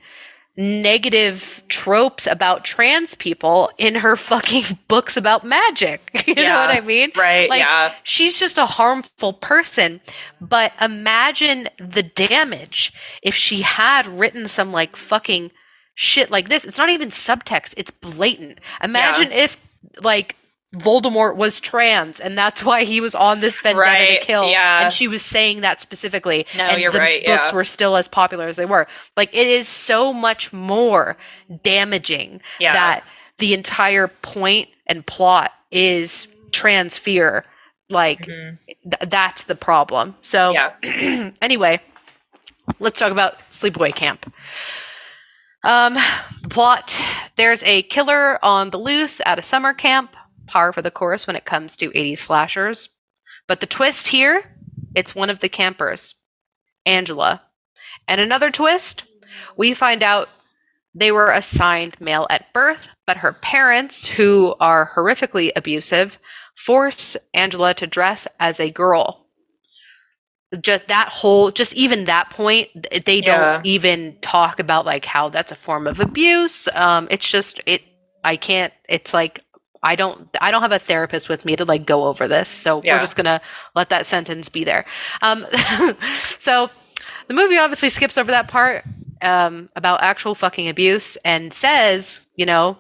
negative 0.57 1.63
tropes 1.69 2.27
about 2.27 2.65
trans 2.65 3.15
people 3.15 3.71
in 3.79 3.95
her 3.95 4.17
fucking 4.17 4.65
books 4.89 5.17
about 5.17 5.45
magic 5.45 6.25
you 6.27 6.35
know 6.35 6.59
what 6.59 6.71
i 6.71 6.81
mean 6.81 7.11
Right? 7.17 7.49
Like, 7.49 7.61
yeah. 7.61 7.93
she's 8.03 8.39
just 8.39 8.59
a 8.59 8.67
harmful 8.67 9.33
person. 9.33 10.01
But 10.41 10.73
imagine 10.81 11.69
the 11.79 12.03
damage 12.03 12.93
if 13.23 13.35
she 13.35 13.63
had 13.63 14.07
written 14.07 14.47
some 14.49 14.71
like 14.73 14.95
fucking 14.97 15.51
shit 15.95 16.31
like 16.31 16.49
this. 16.49 16.65
It's 16.65 16.79
not 16.79 16.91
even 16.91 17.09
subtext, 17.09 17.75
it's 17.77 17.91
blatant. 17.91 18.59
Imagine 18.83 19.33
if 19.33 19.57
like 20.03 20.37
Voldemort 20.77 21.37
was 21.37 21.61
trans 21.61 22.21
and 22.21 22.37
that's 22.37 22.63
why 22.63 22.85
he 22.85 23.01
was 23.01 23.15
on 23.15 23.41
this 23.41 23.59
vendetta 23.61 23.89
Right, 23.89 24.21
to 24.21 24.27
kill. 24.27 24.51
yeah. 24.51 24.85
And 24.85 24.93
she 24.93 25.09
was 25.09 25.23
saying 25.23 25.63
that 25.63 25.81
specifically. 25.81 26.47
No, 26.57 26.65
and 26.65 26.81
you're 26.83 26.91
the 26.93 26.99
right, 26.99 27.25
books 27.25 27.49
yeah. 27.49 27.55
were 27.55 27.65
still 27.65 27.97
as 27.97 28.07
popular 28.07 28.45
as 28.47 28.57
they 28.57 28.67
were. 28.67 28.87
Like 29.17 29.35
it 29.35 29.47
is 29.47 29.67
so 29.67 30.13
much 30.13 30.53
more 30.53 31.17
damaging 31.63 32.43
Yeah. 32.61 32.75
that 32.75 33.05
the 33.39 33.55
entire 33.55 34.09
point 34.09 34.69
and 34.87 35.07
plot 35.07 35.53
is 35.71 36.29
trans 36.53 36.99
fear. 36.99 37.47
Like 37.89 38.27
Mhm. 38.27 38.59
th- 38.69 39.09
that's 39.11 39.45
the 39.45 39.55
problem. 39.55 40.17
So 40.21 40.51
Yeah. 40.53 41.31
anyway, 41.41 41.81
let's 42.79 42.99
talk 42.99 43.11
about 43.11 43.39
Sleepaway 43.51 43.95
Camp. 43.95 44.31
Um, 45.65 45.97
plot: 46.51 46.95
There's 47.37 47.63
a 47.65 47.83
killer 47.83 48.39
on 48.45 48.69
the 48.71 48.79
loose 48.79 49.21
at 49.25 49.39
a 49.39 49.43
summer 49.43 49.73
camp. 49.73 50.15
Par 50.49 50.73
for 50.73 50.83
the 50.83 50.91
course 50.91 51.27
when 51.27 51.37
it 51.37 51.45
comes 51.45 51.77
to 51.77 51.91
80s 51.91 52.19
slashers. 52.19 52.89
But 53.47 53.61
the 53.61 53.67
twist 53.67 54.09
here: 54.09 54.43
it's 54.95 55.15
one 55.15 55.31
of 55.31 55.41
the 55.41 55.49
campers, 55.49 56.15
Angela. 56.85 57.43
And 58.09 58.21
another 58.21 58.51
twist: 58.51 59.05
we 59.57 59.75
find 59.75 60.03
out 60.03 60.29
they 60.95 61.13
were 61.13 61.31
assigned 61.31 62.01
male 62.01 62.27
at 62.31 62.53
birth, 62.53 62.89
but 63.07 63.19
her 63.19 63.33
parents, 63.33 64.07
who 64.07 64.55
are 64.59 64.93
horrifically 64.97 65.51
abusive, 65.55 66.19
force 66.57 67.17
Angela 67.35 67.75
to 67.75 67.87
dress 67.87 68.27
as 68.41 68.59
a 68.59 68.71
girl. 68.71 69.27
Just 70.63 70.89
that 70.89 71.11
whole, 71.11 71.51
just 71.51 71.75
even 71.75 72.07
that 72.07 72.31
point, 72.31 72.71
they 73.05 73.19
Yeah. 73.21 73.53
don't 73.55 73.67
even 73.67 74.19
talk 74.23 74.59
about 74.59 74.87
like 74.87 75.05
how 75.05 75.29
that's 75.29 75.53
a 75.53 75.55
form 75.55 75.87
of 75.87 76.01
abuse. 76.01 76.69
Um, 76.75 77.07
it's 77.11 77.31
just 77.31 77.61
it. 77.67 77.83
I 78.25 78.37
can't. 78.37 78.73
It's 78.89 79.13
like 79.15 79.45
I 79.83 79.95
don't. 79.97 80.29
I 80.41 80.51
don't 80.51 80.63
have 80.63 80.73
a 80.73 80.79
therapist 80.79 81.29
with 81.29 81.45
me 81.45 81.55
to 81.55 81.65
like 81.65 81.87
go 81.87 82.05
over 82.05 82.27
this, 82.29 82.49
so 82.49 82.83
Yeah. 82.83 82.95
we're 82.95 83.01
just 83.01 83.17
gonna 83.17 83.41
let 83.75 83.89
that 83.91 84.07
sentence 84.07 84.49
be 84.49 84.65
there. 84.65 84.85
Um, 85.23 85.47
so 86.39 86.71
the 87.29 87.35
movie 87.35 87.59
obviously 87.59 87.89
skips 87.89 88.19
over 88.19 88.31
that 88.31 88.49
part 88.49 88.85
um, 89.23 89.69
about 89.77 90.03
actual 90.03 90.35
fucking 90.35 90.69
abuse 90.69 91.17
and 91.25 91.53
says, 91.53 92.27
you 92.37 92.47
know, 92.47 92.79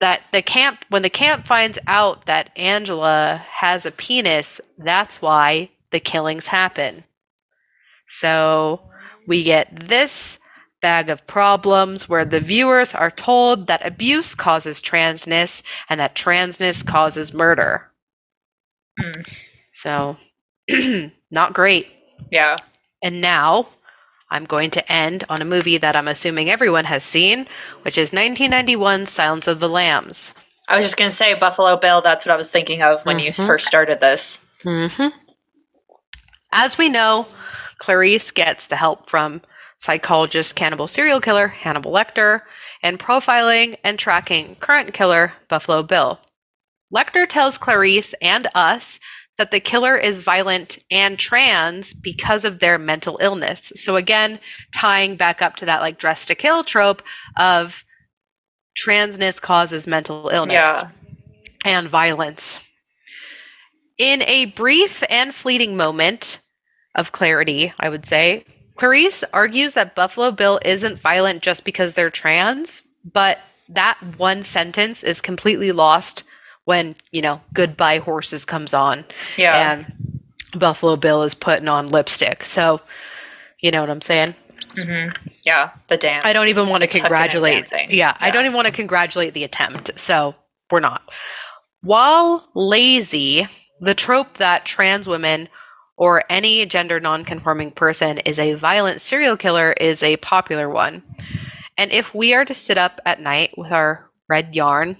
that 0.00 0.22
the 0.32 0.42
camp 0.42 0.84
when 0.90 1.02
the 1.02 1.10
camp 1.10 1.46
finds 1.46 1.78
out 1.86 2.26
that 2.26 2.50
Angela 2.56 3.44
has 3.48 3.86
a 3.86 3.90
penis, 3.90 4.60
that's 4.78 5.22
why 5.22 5.70
the 5.90 6.00
killings 6.00 6.48
happen. 6.48 7.04
So 8.06 8.80
we 9.26 9.42
get 9.44 9.74
this 9.74 10.38
bag 10.82 11.10
of 11.10 11.26
problems 11.26 12.08
where 12.08 12.24
the 12.24 12.40
viewers 12.40 12.94
are 12.94 13.10
told 13.10 13.66
that 13.66 13.84
abuse 13.86 14.34
causes 14.34 14.80
transness 14.82 15.62
and 15.88 15.98
that 16.00 16.14
transness 16.14 16.84
causes 16.86 17.32
murder. 17.34 17.90
Mm. 19.00 19.34
So 19.72 20.16
not 21.30 21.54
great. 21.54 21.88
Yeah. 22.30 22.56
And 23.02 23.20
now 23.20 23.68
I'm 24.30 24.44
going 24.44 24.70
to 24.70 24.92
end 24.92 25.24
on 25.28 25.40
a 25.40 25.44
movie 25.46 25.78
that 25.78 25.96
I'm 25.96 26.08
assuming 26.08 26.50
everyone 26.50 26.84
has 26.86 27.04
seen, 27.04 27.46
which 27.82 27.96
is 27.98 28.12
1991 28.12 29.06
Silence 29.06 29.46
of 29.46 29.60
the 29.60 29.68
Lambs. 29.68 30.34
I 30.68 30.76
was 30.76 30.84
just 30.84 30.96
gonna 30.96 31.10
say 31.12 31.34
Buffalo 31.34 31.76
Bill. 31.76 32.00
That's 32.00 32.26
what 32.26 32.32
I 32.32 32.36
was 32.36 32.50
thinking 32.50 32.82
of 32.82 33.04
when 33.06 33.20
you 33.20 33.30
Mhm. 33.30 33.46
first 33.46 33.66
started 33.66 34.00
this. 34.00 34.44
Mm-hmm. 34.64 35.08
As 36.52 36.76
we 36.76 36.88
know, 36.88 37.26
Clarice 37.78 38.30
gets 38.32 38.66
the 38.66 38.76
help 38.76 39.08
from 39.08 39.42
psychologist, 39.78 40.54
cannibal 40.56 40.88
serial 40.88 41.20
killer 41.20 41.48
Hannibal 41.48 41.92
Lecter, 41.92 42.42
and 42.82 42.98
profiling 42.98 43.76
and 43.84 43.98
tracking 43.98 44.56
current 44.56 44.92
killer 44.92 45.32
Buffalo 45.48 45.82
Bill. 45.82 46.20
Lecter 46.94 47.26
tells 47.28 47.58
Clarice 47.58 48.14
and 48.22 48.46
us 48.54 48.98
that 49.38 49.50
the 49.50 49.60
killer 49.60 49.96
is 49.96 50.22
violent 50.22 50.78
and 50.90 51.18
trans 51.18 51.92
because 51.92 52.44
of 52.44 52.58
their 52.58 52.78
mental 52.78 53.18
illness. 53.20 53.72
So 53.76 53.96
again, 53.96 54.38
tying 54.74 55.16
back 55.16 55.42
up 55.42 55.56
to 55.56 55.66
that 55.66 55.82
like 55.82 55.98
dress 55.98 56.26
to 56.26 56.34
kill 56.34 56.64
trope 56.64 57.02
of 57.36 57.84
transness 58.76 59.40
causes 59.40 59.86
mental 59.86 60.28
illness 60.28 60.54
Yeah. 60.54 60.88
and 61.64 61.88
violence. 61.88 62.66
In 63.98 64.22
a 64.22 64.46
brief 64.46 65.02
and 65.10 65.34
fleeting 65.34 65.76
moment 65.76 66.40
of 66.94 67.12
clarity, 67.12 67.72
I 67.80 67.88
would 67.88 68.06
say, 68.06 68.44
Clarice 68.76 69.24
argues 69.32 69.74
that 69.74 69.94
Buffalo 69.94 70.30
Bill 70.30 70.60
isn't 70.64 70.98
violent 70.98 71.42
just 71.42 71.64
because 71.64 71.94
they're 71.94 72.10
trans, 72.10 72.86
but 73.10 73.38
that 73.68 73.98
one 74.16 74.42
sentence 74.42 75.02
is 75.02 75.20
completely 75.20 75.72
lost 75.72 76.22
when, 76.64 76.94
you 77.10 77.22
know, 77.22 77.40
Goodbye 77.54 77.98
Horses 77.98 78.44
comes 78.44 78.74
on 78.74 79.04
Yeah. 79.36 79.72
and 79.72 80.20
Buffalo 80.58 80.96
Bill 80.96 81.22
is 81.22 81.34
putting 81.34 81.68
on 81.68 81.88
lipstick. 81.88 82.44
So, 82.44 82.80
you 83.60 83.70
know 83.70 83.80
what 83.80 83.90
I'm 83.90 84.02
saying? 84.02 84.34
Mm-hmm. 84.76 85.26
Yeah, 85.44 85.70
the 85.88 85.96
dance. 85.96 86.24
I 86.26 86.32
don't 86.32 86.48
even 86.48 86.68
want 86.68 86.82
to 86.82 86.88
congratulate. 86.88 87.68
dancing. 87.68 87.88
Yeah, 87.90 88.16
I 88.20 88.30
don't 88.30 88.44
even 88.44 88.54
want 88.54 88.66
to 88.66 88.72
congratulate 88.72 89.32
the 89.32 89.44
attempt. 89.44 89.98
So 89.98 90.34
we're 90.70 90.80
not. 90.80 91.02
While 91.82 92.48
lazy, 92.54 93.46
the 93.80 93.94
trope 93.94 94.34
that 94.38 94.64
trans 94.64 95.06
women 95.06 95.48
or 95.96 96.22
any 96.28 96.66
gender 96.66 97.00
nonconforming 97.00 97.70
person 97.70 98.18
is 98.18 98.38
a 98.38 98.54
violent 98.54 99.00
serial 99.00 99.36
killer 99.36 99.74
is 99.80 100.02
a 100.02 100.16
popular 100.18 100.68
one. 100.68 101.02
And 101.78 101.92
if 101.92 102.14
we 102.14 102.34
are 102.34 102.44
to 102.44 102.54
sit 102.54 102.78
up 102.78 103.00
at 103.04 103.20
night 103.20 103.56
with 103.56 103.72
our 103.72 104.10
red 104.28 104.54
yarn, 104.54 104.96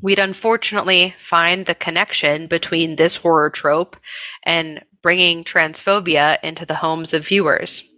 we'd 0.00 0.18
unfortunately 0.18 1.14
find 1.18 1.66
the 1.66 1.74
connection 1.74 2.46
between 2.46 2.96
this 2.96 3.16
horror 3.16 3.50
trope 3.50 3.96
and 4.42 4.84
bringing 5.02 5.44
transphobia 5.44 6.38
into 6.42 6.66
the 6.66 6.74
homes 6.74 7.14
of 7.14 7.26
viewers 7.26 7.88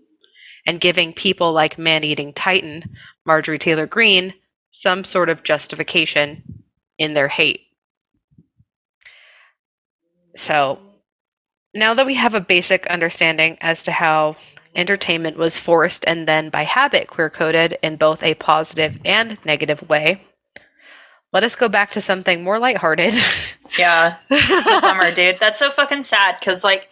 and 0.66 0.80
giving 0.80 1.12
people 1.12 1.52
like 1.52 1.78
man 1.78 2.04
eating 2.04 2.32
titan 2.32 2.82
marjorie 3.26 3.58
taylor 3.58 3.86
greene 3.86 4.34
some 4.70 5.04
sort 5.04 5.30
of 5.30 5.42
justification 5.42 6.42
in 6.98 7.14
their 7.14 7.28
hate 7.28 7.62
so 10.36 10.78
now 11.74 11.94
that 11.94 12.06
we 12.06 12.14
have 12.14 12.34
a 12.34 12.40
basic 12.40 12.86
understanding 12.86 13.58
as 13.60 13.82
to 13.84 13.92
how 13.92 14.36
entertainment 14.74 15.36
was 15.36 15.58
forced 15.58 16.04
and 16.06 16.28
then 16.28 16.48
by 16.50 16.62
habit 16.62 17.08
queer 17.08 17.30
coded 17.30 17.76
in 17.82 17.96
both 17.96 18.22
a 18.22 18.34
positive 18.34 18.98
and 19.04 19.38
negative 19.44 19.88
way 19.88 20.22
let 21.32 21.44
us 21.44 21.56
go 21.56 21.68
back 21.68 21.90
to 21.90 22.00
something 22.00 22.42
more 22.42 22.58
lighthearted 22.58 23.14
Yeah. 23.76 24.16
Bummer, 24.28 25.12
dude. 25.12 25.40
That's 25.40 25.58
so 25.58 25.70
fucking 25.70 26.04
sad 26.04 26.36
because, 26.38 26.64
like, 26.64 26.88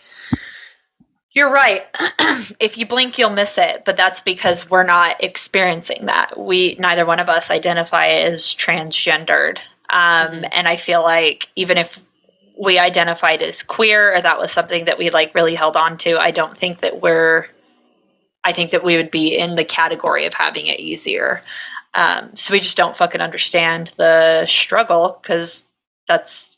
you're 1.31 1.51
right. 1.51 1.85
if 2.61 2.77
you 2.77 2.87
blink, 2.87 3.19
you'll 3.19 3.31
miss 3.31 3.57
it. 3.59 3.85
But 3.85 3.97
that's 3.97 4.21
because 4.21 4.71
we're 4.71 4.83
not 4.85 5.23
experiencing 5.23 6.07
that. 6.07 6.39
We, 6.39 6.77
neither 6.79 7.07
one 7.07 7.21
of 7.21 7.29
us 7.29 7.51
identify 7.51 8.09
as 8.09 8.55
transgendered. 8.55 9.59
Um, 9.89 10.45
And 10.53 10.67
I 10.67 10.77
feel 10.77 11.03
like 11.03 11.49
even 11.57 11.79
if 11.79 12.05
we 12.59 12.79
identified 12.79 13.43
as 13.43 13.63
queer 13.63 14.15
or 14.15 14.21
that 14.21 14.39
was 14.39 14.51
something 14.51 14.87
that 14.87 14.99
we 14.99 15.11
like 15.11 15.35
really 15.35 15.55
held 15.55 15.77
on 15.77 15.99
to, 15.99 16.19
I 16.19 16.31
don't 16.31 16.57
think 16.57 16.81
that 16.81 17.03
we're, 17.03 17.47
I 18.45 18.53
think 18.53 18.71
that 18.71 18.85
we 18.85 18.97
would 18.97 19.11
be 19.11 19.37
in 19.37 19.57
the 19.57 19.65
category 19.65 20.25
of 20.25 20.35
having 20.35 20.67
it 20.67 20.81
easier. 20.81 21.43
Um, 21.95 22.37
so 22.37 22.53
we 22.53 22.61
just 22.61 22.77
don't 22.77 22.97
fucking 22.97 23.21
understand 23.21 23.93
the 23.97 24.47
struggle 24.47 25.19
because 25.21 25.69
that's 26.07 26.57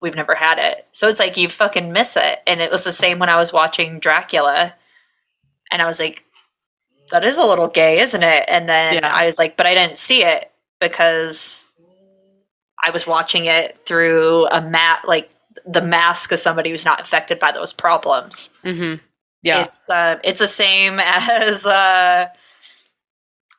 we've 0.00 0.14
never 0.14 0.34
had 0.34 0.58
it. 0.58 0.86
So 0.92 1.08
it's 1.08 1.20
like 1.20 1.36
you 1.36 1.48
fucking 1.48 1.92
miss 1.92 2.16
it. 2.16 2.40
And 2.46 2.60
it 2.60 2.70
was 2.70 2.84
the 2.84 2.92
same 2.92 3.18
when 3.18 3.28
I 3.28 3.36
was 3.36 3.52
watching 3.52 3.98
Dracula 3.98 4.74
and 5.70 5.82
I 5.82 5.86
was 5.86 5.98
like, 5.98 6.24
that 7.10 7.24
is 7.24 7.38
a 7.38 7.44
little 7.44 7.68
gay, 7.68 8.00
isn't 8.00 8.22
it? 8.22 8.44
And 8.48 8.68
then 8.68 8.94
Yeah. 8.94 9.14
I 9.14 9.26
was 9.26 9.38
like, 9.38 9.56
but 9.56 9.66
I 9.66 9.74
didn't 9.74 9.98
see 9.98 10.22
it 10.22 10.50
because 10.80 11.65
I 12.86 12.90
was 12.90 13.06
watching 13.06 13.46
it 13.46 13.84
through 13.84 14.46
a 14.46 14.62
mat 14.62 15.02
like 15.06 15.28
the 15.66 15.82
mask 15.82 16.30
of 16.30 16.38
somebody 16.38 16.70
who's 16.70 16.84
not 16.84 17.00
affected 17.00 17.40
by 17.40 17.50
those 17.50 17.72
problems. 17.72 18.50
mm-hmm. 18.64 19.02
yeah 19.42 19.64
It's 19.64 19.90
uh, 19.90 20.20
it's 20.22 20.38
the 20.38 20.46
same 20.46 21.00
as 21.02 21.66
uh, 21.66 22.28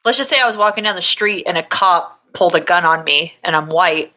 let's 0.05 0.17
just 0.17 0.30
say 0.30 0.39
I 0.39 0.45
was 0.45 0.55
walking 0.55 0.86
down 0.86 0.95
the 0.95 1.01
street 1.01 1.43
and 1.45 1.57
a 1.57 1.63
cop 1.63 2.19
pulled 2.34 2.55
a 2.55 2.61
gun 2.61 2.86
on 2.86 3.03
me 3.03 3.34
and 3.43 3.55
I'm 3.55 3.67
white 3.67 4.13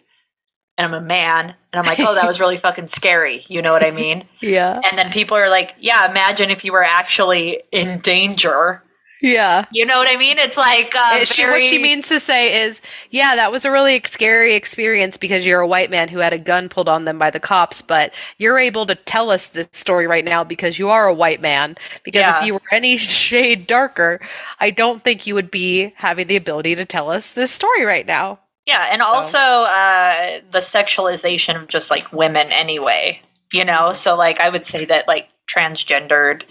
and 0.78 0.86
I'm 0.86 0.94
a 0.94 1.04
man 1.04 1.54
and 1.72 1.80
I'm 1.80 1.84
like, 1.84 1.98
oh, 2.00 2.14
that 2.14 2.26
was 2.26 2.38
really 2.38 2.56
fucking 2.66 2.86
scary. 2.88 3.42
You 3.48 3.62
know 3.62 3.72
what 3.72 3.84
I 3.84 3.90
mean? 3.90 4.24
yeah 4.40 4.80
And 4.88 4.96
then 4.96 5.10
people 5.10 5.36
are 5.36 5.48
like, 5.48 5.74
yeah, 5.80 6.08
imagine 6.08 6.50
if 6.50 6.64
you 6.64 6.72
were 6.72 6.84
actually 6.84 7.62
in 7.72 7.98
danger. 7.98 8.82
Yeah 9.22 9.66
You 9.72 9.86
know 9.86 9.98
what 9.98 10.08
I 10.08 10.16
mean? 10.16 10.38
It's 10.38 10.56
like 10.56 10.94
uh, 10.96 11.24
she, 11.24 11.44
what 11.44 11.62
she 11.62 11.78
means 11.78 12.08
to 12.08 12.18
say 12.20 12.62
is, 12.64 12.80
yeah, 13.10 13.36
that 13.36 13.52
was 13.52 13.64
a 13.64 13.70
really 13.70 14.00
scary 14.04 14.54
experience 14.54 15.16
because 15.16 15.46
you're 15.46 15.60
a 15.60 15.66
white 15.66 15.90
man 15.90 16.08
who 16.08 16.18
had 16.18 16.32
a 16.32 16.38
gun 16.38 16.68
pulled 16.68 16.88
on 16.88 17.04
them 17.04 17.18
by 17.18 17.30
the 17.30 17.40
cops, 17.40 17.82
but 17.82 18.12
you're 18.38 18.58
able 18.58 18.86
to 18.86 18.94
tell 18.94 19.30
us 19.30 19.48
this 19.48 19.68
story 19.72 20.06
right 20.06 20.24
now 20.24 20.42
because 20.44 20.78
you 20.78 20.88
are 20.88 21.06
a 21.06 21.14
white 21.14 21.40
man. 21.40 21.76
Because 22.04 22.20
Yeah. 22.22 22.38
if 22.40 22.44
you 22.46 22.54
were 22.54 22.60
any 22.72 22.96
shade 22.98 23.66
darker, 23.66 24.20
I 24.58 24.70
don't 24.70 25.02
think 25.04 25.26
you 25.26 25.34
would 25.34 25.50
be 25.50 25.92
having 25.96 26.26
the 26.26 26.36
ability 26.36 26.74
to 26.76 26.84
tell 26.84 27.10
us 27.10 27.32
this 27.32 27.50
story 27.52 27.84
right 27.84 28.06
now. 28.06 28.38
Yeah, 28.66 28.86
and 28.90 29.02
also 29.02 29.38
uh, 29.38 30.40
the 30.50 30.58
sexualization 30.58 31.60
of 31.60 31.68
just 31.68 31.90
like 31.90 32.12
women 32.12 32.48
anyway, 32.52 33.20
you 33.52 33.64
know? 33.64 33.92
So, 33.92 34.16
like, 34.16 34.38
I 34.40 34.48
would 34.48 34.64
say 34.66 34.84
that 34.84 35.08
like 35.08 35.28
transgendered 35.52 36.42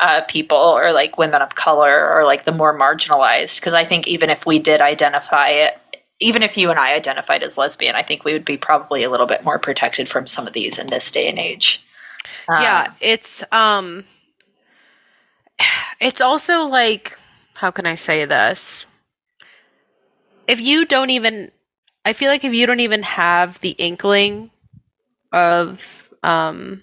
uh, 0.00 0.22
people 0.22 0.56
or 0.56 0.92
like 0.92 1.18
women 1.18 1.42
of 1.42 1.54
color 1.54 2.10
or 2.10 2.24
like 2.24 2.44
the 2.44 2.52
more 2.52 2.76
marginalized. 2.76 3.60
Because 3.60 3.74
I 3.74 3.84
think 3.84 4.08
even 4.08 4.30
if 4.30 4.46
we 4.46 4.58
did 4.58 4.80
identify 4.80 5.50
it, 5.50 5.78
even 6.20 6.42
if 6.42 6.56
you 6.56 6.70
and 6.70 6.78
I 6.78 6.94
identified 6.94 7.42
as 7.42 7.56
lesbian, 7.56 7.94
I 7.94 8.02
think 8.02 8.24
we 8.24 8.32
would 8.32 8.44
be 8.44 8.56
probably 8.56 9.02
a 9.02 9.10
little 9.10 9.26
bit 9.26 9.44
more 9.44 9.58
protected 9.58 10.08
from 10.08 10.26
some 10.26 10.46
of 10.46 10.52
these 10.52 10.78
in 10.78 10.88
this 10.88 11.10
day 11.12 11.28
and 11.28 11.38
age. 11.38 11.84
Um, 12.48 12.62
yeah, 12.62 12.92
it's 13.00 13.44
um 13.52 14.04
it's 16.00 16.20
also 16.20 16.64
like 16.64 17.18
how 17.54 17.70
can 17.70 17.86
I 17.86 17.94
say 17.94 18.24
this? 18.24 18.86
If 20.46 20.60
you 20.60 20.86
don't 20.86 21.10
even 21.10 21.52
I 22.04 22.14
feel 22.14 22.30
like 22.30 22.44
if 22.44 22.54
you 22.54 22.66
don't 22.66 22.80
even 22.80 23.02
have 23.02 23.60
the 23.60 23.70
inkling 23.70 24.50
of 25.32 26.10
um 26.22 26.82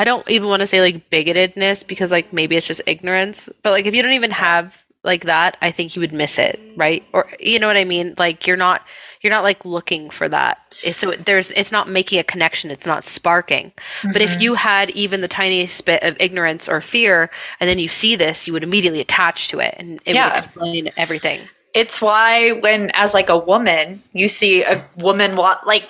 I 0.00 0.04
don't 0.04 0.26
even 0.30 0.48
want 0.48 0.60
to 0.60 0.66
say 0.66 0.80
like 0.80 1.10
bigotedness 1.10 1.86
because 1.86 2.10
like 2.10 2.32
maybe 2.32 2.56
it's 2.56 2.66
just 2.66 2.80
ignorance, 2.86 3.50
but 3.62 3.70
like 3.72 3.84
if 3.84 3.94
you 3.94 4.02
don't 4.02 4.12
even 4.12 4.30
have 4.30 4.82
like 5.04 5.24
that, 5.24 5.56
I 5.60 5.70
think 5.70 5.94
you 5.94 6.00
would 6.00 6.12
miss 6.12 6.38
it, 6.38 6.58
right? 6.76 7.02
Or 7.12 7.28
you 7.38 7.58
know 7.58 7.66
what 7.66 7.76
I 7.76 7.84
mean? 7.84 8.14
Like 8.18 8.46
you're 8.46 8.56
not 8.56 8.80
you're 9.20 9.30
not 9.30 9.44
like 9.44 9.64
looking 9.66 10.08
for 10.08 10.26
that. 10.28 10.56
So 10.92 11.10
there's 11.10 11.50
it's 11.50 11.70
not 11.72 11.86
making 11.88 12.18
a 12.18 12.24
connection, 12.24 12.70
it's 12.70 12.86
not 12.86 13.04
sparking. 13.04 13.72
But 14.02 14.22
if 14.22 14.30
mm-hmm. 14.30 14.40
you 14.40 14.54
had 14.54 14.88
even 14.90 15.20
the 15.20 15.28
tiniest 15.28 15.84
bit 15.84 16.02
of 16.02 16.16
ignorance 16.18 16.66
or 16.66 16.80
fear 16.80 17.28
and 17.60 17.68
then 17.68 17.78
you 17.78 17.88
see 17.88 18.16
this, 18.16 18.46
you 18.46 18.54
would 18.54 18.62
immediately 18.62 19.00
attach 19.00 19.48
to 19.48 19.60
it 19.60 19.74
and 19.78 20.00
it 20.06 20.14
Yeah. 20.14 20.28
would 20.28 20.36
explain 20.36 20.90
everything. 20.96 21.40
it's 21.72 22.00
why 22.02 22.50
when 22.64 22.90
as 22.94 23.14
like 23.14 23.28
a 23.28 23.38
woman 23.38 24.02
you 24.12 24.28
see 24.28 24.64
a 24.64 24.84
woman 24.96 25.36
walk 25.36 25.64
like 25.66 25.86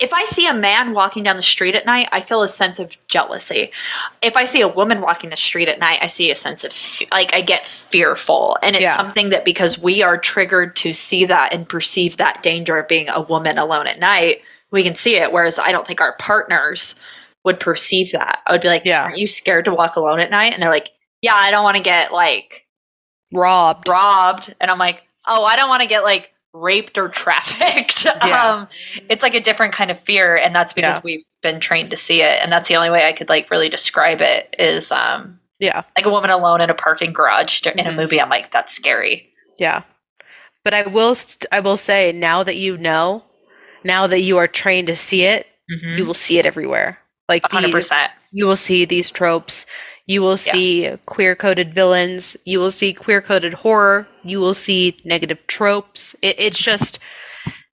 if 0.00 0.12
i 0.12 0.24
see 0.24 0.46
a 0.46 0.54
man 0.54 0.92
walking 0.92 1.22
down 1.22 1.36
the 1.36 1.42
street 1.42 1.74
at 1.74 1.84
night 1.86 2.08
i 2.12 2.20
feel 2.20 2.42
a 2.42 2.48
sense 2.48 2.78
of 2.78 2.96
jealousy 3.08 3.70
if 4.22 4.36
i 4.36 4.44
see 4.44 4.60
a 4.60 4.68
woman 4.68 5.00
walking 5.00 5.30
the 5.30 5.36
street 5.36 5.68
at 5.68 5.78
night 5.78 5.98
i 6.02 6.06
see 6.06 6.30
a 6.30 6.34
sense 6.36 6.64
of 6.64 6.72
like 7.12 7.32
i 7.34 7.40
get 7.40 7.66
fearful 7.66 8.56
and 8.62 8.74
it's 8.76 8.82
Yeah. 8.82 8.96
something 8.96 9.28
that 9.30 9.44
because 9.44 9.78
we 9.78 10.02
are 10.02 10.16
triggered 10.18 10.76
to 10.76 10.92
see 10.92 11.24
that 11.26 11.52
and 11.52 11.68
perceive 11.68 12.16
that 12.16 12.42
danger 12.42 12.76
of 12.78 12.88
being 12.88 13.08
a 13.08 13.20
woman 13.22 13.58
alone 13.58 13.86
at 13.86 13.98
night 13.98 14.42
we 14.70 14.82
can 14.82 14.94
see 14.94 15.16
it 15.16 15.32
whereas 15.32 15.58
i 15.58 15.70
don't 15.72 15.86
think 15.86 16.00
our 16.00 16.16
partners 16.18 16.94
would 17.44 17.60
perceive 17.60 18.12
that 18.12 18.40
i 18.46 18.52
would 18.52 18.60
be 18.62 18.68
like 18.68 18.84
Yeah. 18.84 19.04
aren't 19.04 19.18
you 19.18 19.26
scared 19.26 19.64
to 19.66 19.74
walk 19.74 19.96
alone 19.96 20.20
at 20.20 20.30
night 20.30 20.52
and 20.52 20.62
they're 20.62 20.70
like 20.70 20.90
yeah 21.22 21.34
i 21.34 21.50
don't 21.50 21.64
want 21.64 21.76
to 21.76 21.82
get 21.82 22.12
like 22.12 22.66
Robbed. 23.32 23.88
robbed 23.88 24.54
and 24.60 24.70
i'm 24.70 24.78
like 24.78 25.02
oh 25.26 25.44
i 25.44 25.54
don't 25.56 25.68
want 25.68 25.82
to 25.82 25.88
get 25.88 26.02
like 26.02 26.32
raped 26.52 26.98
or 26.98 27.08
trafficked 27.22 28.04
Yeah. 28.04 28.44
um 28.54 28.68
it's 29.08 29.22
like 29.22 29.34
a 29.34 29.40
different 29.40 29.72
kind 29.72 29.90
of 29.90 29.98
fear 29.98 30.36
and 30.36 30.54
that's 30.54 30.72
because 30.72 30.96
Yeah. 30.96 31.00
we've 31.04 31.24
been 31.42 31.60
trained 31.60 31.90
to 31.90 31.96
see 31.96 32.22
it 32.22 32.40
and 32.42 32.50
that's 32.50 32.68
the 32.68 32.76
only 32.76 32.90
way 32.90 33.06
i 33.06 33.12
could 33.12 33.28
like 33.28 33.50
really 33.50 33.68
describe 33.68 34.20
it 34.20 34.54
is 34.58 34.90
um 34.90 35.38
Yeah. 35.60 35.82
like 35.96 36.06
a 36.06 36.10
woman 36.10 36.30
alone 36.30 36.60
in 36.60 36.68
a 36.70 36.74
parking 36.74 37.12
garage 37.12 37.62
in 37.66 37.78
a 37.86 37.90
Mhm. 37.90 37.96
movie 37.96 38.20
i'm 38.20 38.28
like 38.30 38.50
that's 38.50 38.72
scary 38.72 39.28
Yeah. 39.58 39.82
But 40.64 40.74
I 40.74 40.82
will 40.88 41.14
st- 41.14 41.46
I 41.52 41.60
will 41.60 41.78
say 41.78 42.12
now 42.12 42.42
that 42.42 42.56
you 42.56 42.76
know, 42.76 43.24
now 43.82 44.06
that 44.06 44.20
you 44.20 44.36
are 44.36 44.46
trained 44.46 44.88
to 44.88 44.96
see 44.96 45.22
it, 45.24 45.46
you 45.68 46.04
will 46.04 46.12
see 46.12 46.38
it 46.38 46.44
everywhere. 46.44 46.98
Like 47.30 47.42
Mm-hmm. 47.44 47.64
100% 47.74 48.08
you 48.32 48.44
will 48.46 48.56
see 48.56 48.84
these 48.84 49.10
tropes. 49.10 49.64
You 50.10 50.22
will 50.22 50.32
Yeah. 50.32 50.52
see 50.52 50.96
queer 51.06 51.36
coded 51.36 51.72
villains. 51.74 52.36
You 52.44 52.58
will 52.58 52.72
see 52.72 52.92
queer 52.92 53.20
coded 53.22 53.54
horror. 53.54 54.08
You 54.24 54.40
will 54.40 54.54
see 54.54 54.98
negative 55.04 55.38
tropes. 55.46 56.16
It, 56.20 56.34
it's 56.38 56.58
just, 56.58 56.98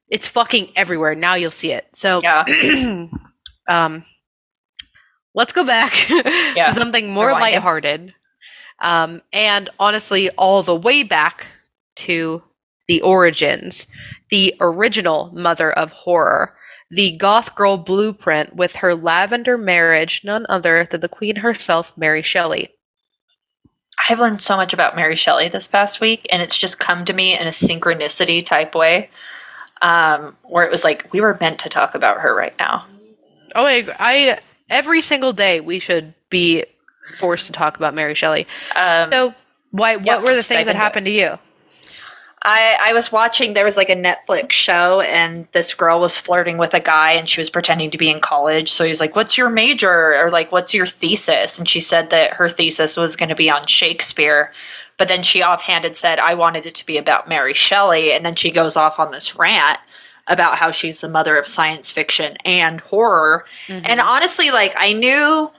it's 0.10 0.28
fucking 0.28 0.70
everywhere. 0.76 1.16
Now 1.16 1.34
you'll 1.34 1.50
see 1.50 1.72
it. 1.72 1.88
So, 1.94 2.22
yeah 2.22 2.46
um, 3.68 4.04
let's 5.34 5.52
go 5.54 5.64
back 5.64 6.10
Yeah. 6.56 6.66
to 6.66 6.72
something 6.74 7.10
more 7.10 7.28
Rewind 7.28 7.44
it. 7.44 7.56
lighthearted. 7.56 8.14
Um, 8.80 9.22
and 9.34 9.70
honestly, 9.80 10.30
all 10.32 10.62
the 10.64 10.76
way 10.76 11.02
back 11.04 11.48
to 12.06 12.44
the 12.88 13.02
origins, 13.02 13.88
the 14.30 14.54
original 14.62 15.32
mother 15.34 15.72
of 15.72 15.92
horror, 15.92 16.56
the 16.90 17.16
goth 17.18 17.56
girl 17.56 17.78
blueprint 17.78 18.56
with 18.56 18.78
her 18.78 18.96
lavender 18.96 19.58
marriage, 19.58 20.22
none 20.24 20.46
other 20.50 20.88
than 20.90 21.02
the 21.02 21.10
queen 21.10 21.38
herself, 21.38 21.98
Mary 21.98 22.22
Shelley. 22.22 22.70
i've 24.10 24.20
learned 24.20 24.42
so 24.42 24.56
much 24.56 24.74
about 24.74 24.96
mary 24.96 25.16
shelley 25.16 25.50
this 25.50 25.68
past 25.68 26.00
week 26.00 26.28
and 26.32 26.42
it's 26.42 26.58
just 26.58 26.80
come 26.80 27.04
to 27.04 27.14
me 27.14 27.34
in 27.38 27.48
a 27.48 27.50
synchronicity 27.52 28.46
type 28.46 28.76
way 28.76 29.10
um 29.82 30.36
where 30.44 30.64
it 30.64 30.72
was 30.72 30.84
like 30.84 31.12
we 31.12 31.20
were 31.20 31.36
meant 31.42 31.60
to 31.60 31.68
talk 31.70 31.96
about 31.96 32.20
her 32.22 32.34
right 32.36 32.54
now 32.60 32.86
Oh, 33.56 33.66
I, 33.66 33.88
I 33.98 34.40
every 34.70 35.02
single 35.02 35.32
day 35.34 35.62
we 35.62 35.80
should 35.80 36.14
be 36.30 36.66
forced 37.18 37.48
to 37.48 37.54
talk 37.54 37.78
about 37.78 37.96
Mary 37.96 38.14
Shelley. 38.14 38.46
Um, 38.76 39.06
So, 39.10 39.34
why? 39.72 39.96
What 39.96 40.06
yeah, 40.06 40.18
were 40.20 40.36
the 40.36 40.44
things 40.44 40.48
that 40.48 40.60
into 40.60 40.72
it. 40.72 40.76
happened 40.76 41.06
to 41.06 41.12
you? 41.12 41.40
I, 42.50 42.78
I 42.82 42.94
was 42.94 43.12
watching 43.12 43.54
there 43.54 43.66
was 43.66 43.76
like 43.76 43.90
a 43.90 43.96
Netflix 43.96 44.52
show 44.52 45.02
and 45.02 45.50
this 45.52 45.74
girl 45.74 46.00
was 46.00 46.18
flirting 46.18 46.58
with 46.58 46.74
a 46.74 46.80
guy 46.80 47.12
and 47.12 47.28
she 47.28 47.42
was 47.42 47.50
pretending 47.50 47.92
to 47.92 47.98
be 47.98 48.10
in 48.10 48.20
college. 48.20 48.72
So 48.72 48.86
he's 48.86 49.02
like, 49.02 49.18
What's 49.18 49.38
your 49.38 49.50
major? 49.50 50.16
Or 50.16 50.32
like, 50.32 50.50
what's 50.50 50.74
your 50.74 50.86
thesis? 50.86 51.60
And 51.60 51.68
she 51.68 51.82
said 51.82 52.10
that 52.12 52.36
her 52.36 52.48
thesis 52.48 52.96
was 52.96 53.18
gonna 53.18 53.36
be 53.36 53.50
on 53.50 53.68
Shakespeare. 53.68 54.54
But 54.96 55.10
then 55.10 55.24
she 55.24 55.44
offhanded 55.44 55.98
said, 55.98 56.20
I 56.20 56.36
wanted 56.36 56.66
it 56.66 56.74
to 56.76 56.86
be 56.86 56.98
about 56.98 57.28
Mary 57.28 57.54
Shelley, 57.54 58.14
and 58.14 58.26
then 58.26 58.34
she 58.34 58.50
goes 58.50 58.78
off 58.78 58.98
on 58.98 59.12
this 59.12 59.36
rant 59.36 59.78
about 60.26 60.58
how 60.58 60.72
she's 60.72 61.02
the 61.02 61.10
mother 61.10 61.38
of 61.38 61.46
science 61.46 61.92
fiction 61.92 62.38
and 62.46 62.80
horror. 62.80 63.46
And 63.68 63.86
mm-hmm. 63.86 64.08
honestly, 64.08 64.52
like 64.52 64.74
I 64.78 64.94
knew 64.94 65.52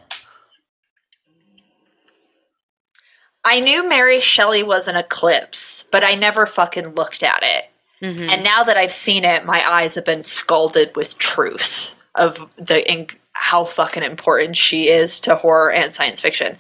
I 3.49 3.61
knew 3.61 3.89
Mary 3.89 4.21
Shelley 4.21 4.63
was 4.63 4.89
an 4.89 4.97
eclipse, 4.97 5.85
but 5.91 6.05
I 6.05 6.15
never 6.15 6.45
fucking 6.47 6.95
looked 6.95 7.23
at 7.23 7.43
it. 7.43 7.65
Mhm. 8.03 8.29
And 8.31 8.45
now 8.45 8.63
that 8.63 8.77
I've 8.77 8.93
seen 8.93 9.25
it, 9.25 9.45
my 9.45 9.67
eyes 9.69 9.95
have 9.95 10.05
been 10.05 10.23
scalded 10.23 10.95
with 10.97 11.19
truth 11.19 11.93
of 12.15 12.49
the 12.57 12.87
in- 12.91 13.09
how 13.33 13.65
fucking 13.65 14.03
important 14.03 14.57
she 14.57 14.89
is 14.89 15.19
to 15.21 15.37
horror 15.37 15.71
and 15.73 15.95
science 15.95 16.21
fiction. 16.21 16.59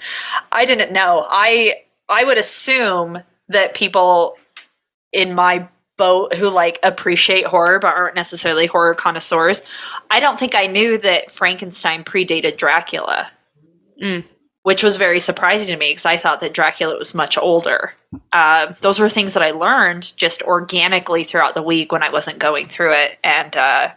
I 0.50 0.64
didn't 0.64 0.92
know. 0.92 1.26
I 1.28 1.82
I 2.08 2.24
would 2.24 2.38
assume 2.38 3.22
that 3.48 3.74
people 3.74 4.38
in 5.12 5.34
my 5.34 5.68
boat 5.98 6.34
who 6.34 6.48
like 6.48 6.78
appreciate 6.82 7.44
horror 7.46 7.78
but 7.78 7.94
aren't 7.94 8.14
necessarily 8.14 8.66
horror 8.66 8.94
connoisseurs. 8.94 9.62
I 10.10 10.20
don't 10.20 10.38
think 10.38 10.54
I 10.54 10.66
knew 10.66 10.96
that 10.98 11.30
Frankenstein 11.30 12.04
predated 12.04 12.56
Dracula. 12.56 13.30
Mm. 14.02 14.24
Which 14.68 14.82
was 14.82 14.98
very 14.98 15.18
surprising 15.18 15.68
to 15.68 15.78
me 15.78 15.92
because 15.92 16.04
I 16.04 16.18
thought 16.18 16.40
that 16.40 16.52
Dracula 16.52 16.98
was 16.98 17.14
much 17.14 17.38
older. 17.38 17.94
Uh, 18.34 18.74
those 18.82 19.00
were 19.00 19.08
things 19.08 19.32
that 19.32 19.42
I 19.42 19.52
learned 19.52 20.14
just 20.18 20.42
organically 20.42 21.24
throughout 21.24 21.54
the 21.54 21.62
week 21.62 21.90
when 21.90 22.02
I 22.02 22.10
wasn't 22.10 22.38
going 22.38 22.68
through 22.68 22.92
it, 22.92 23.16
and 23.24 23.56
uh, 23.56 23.88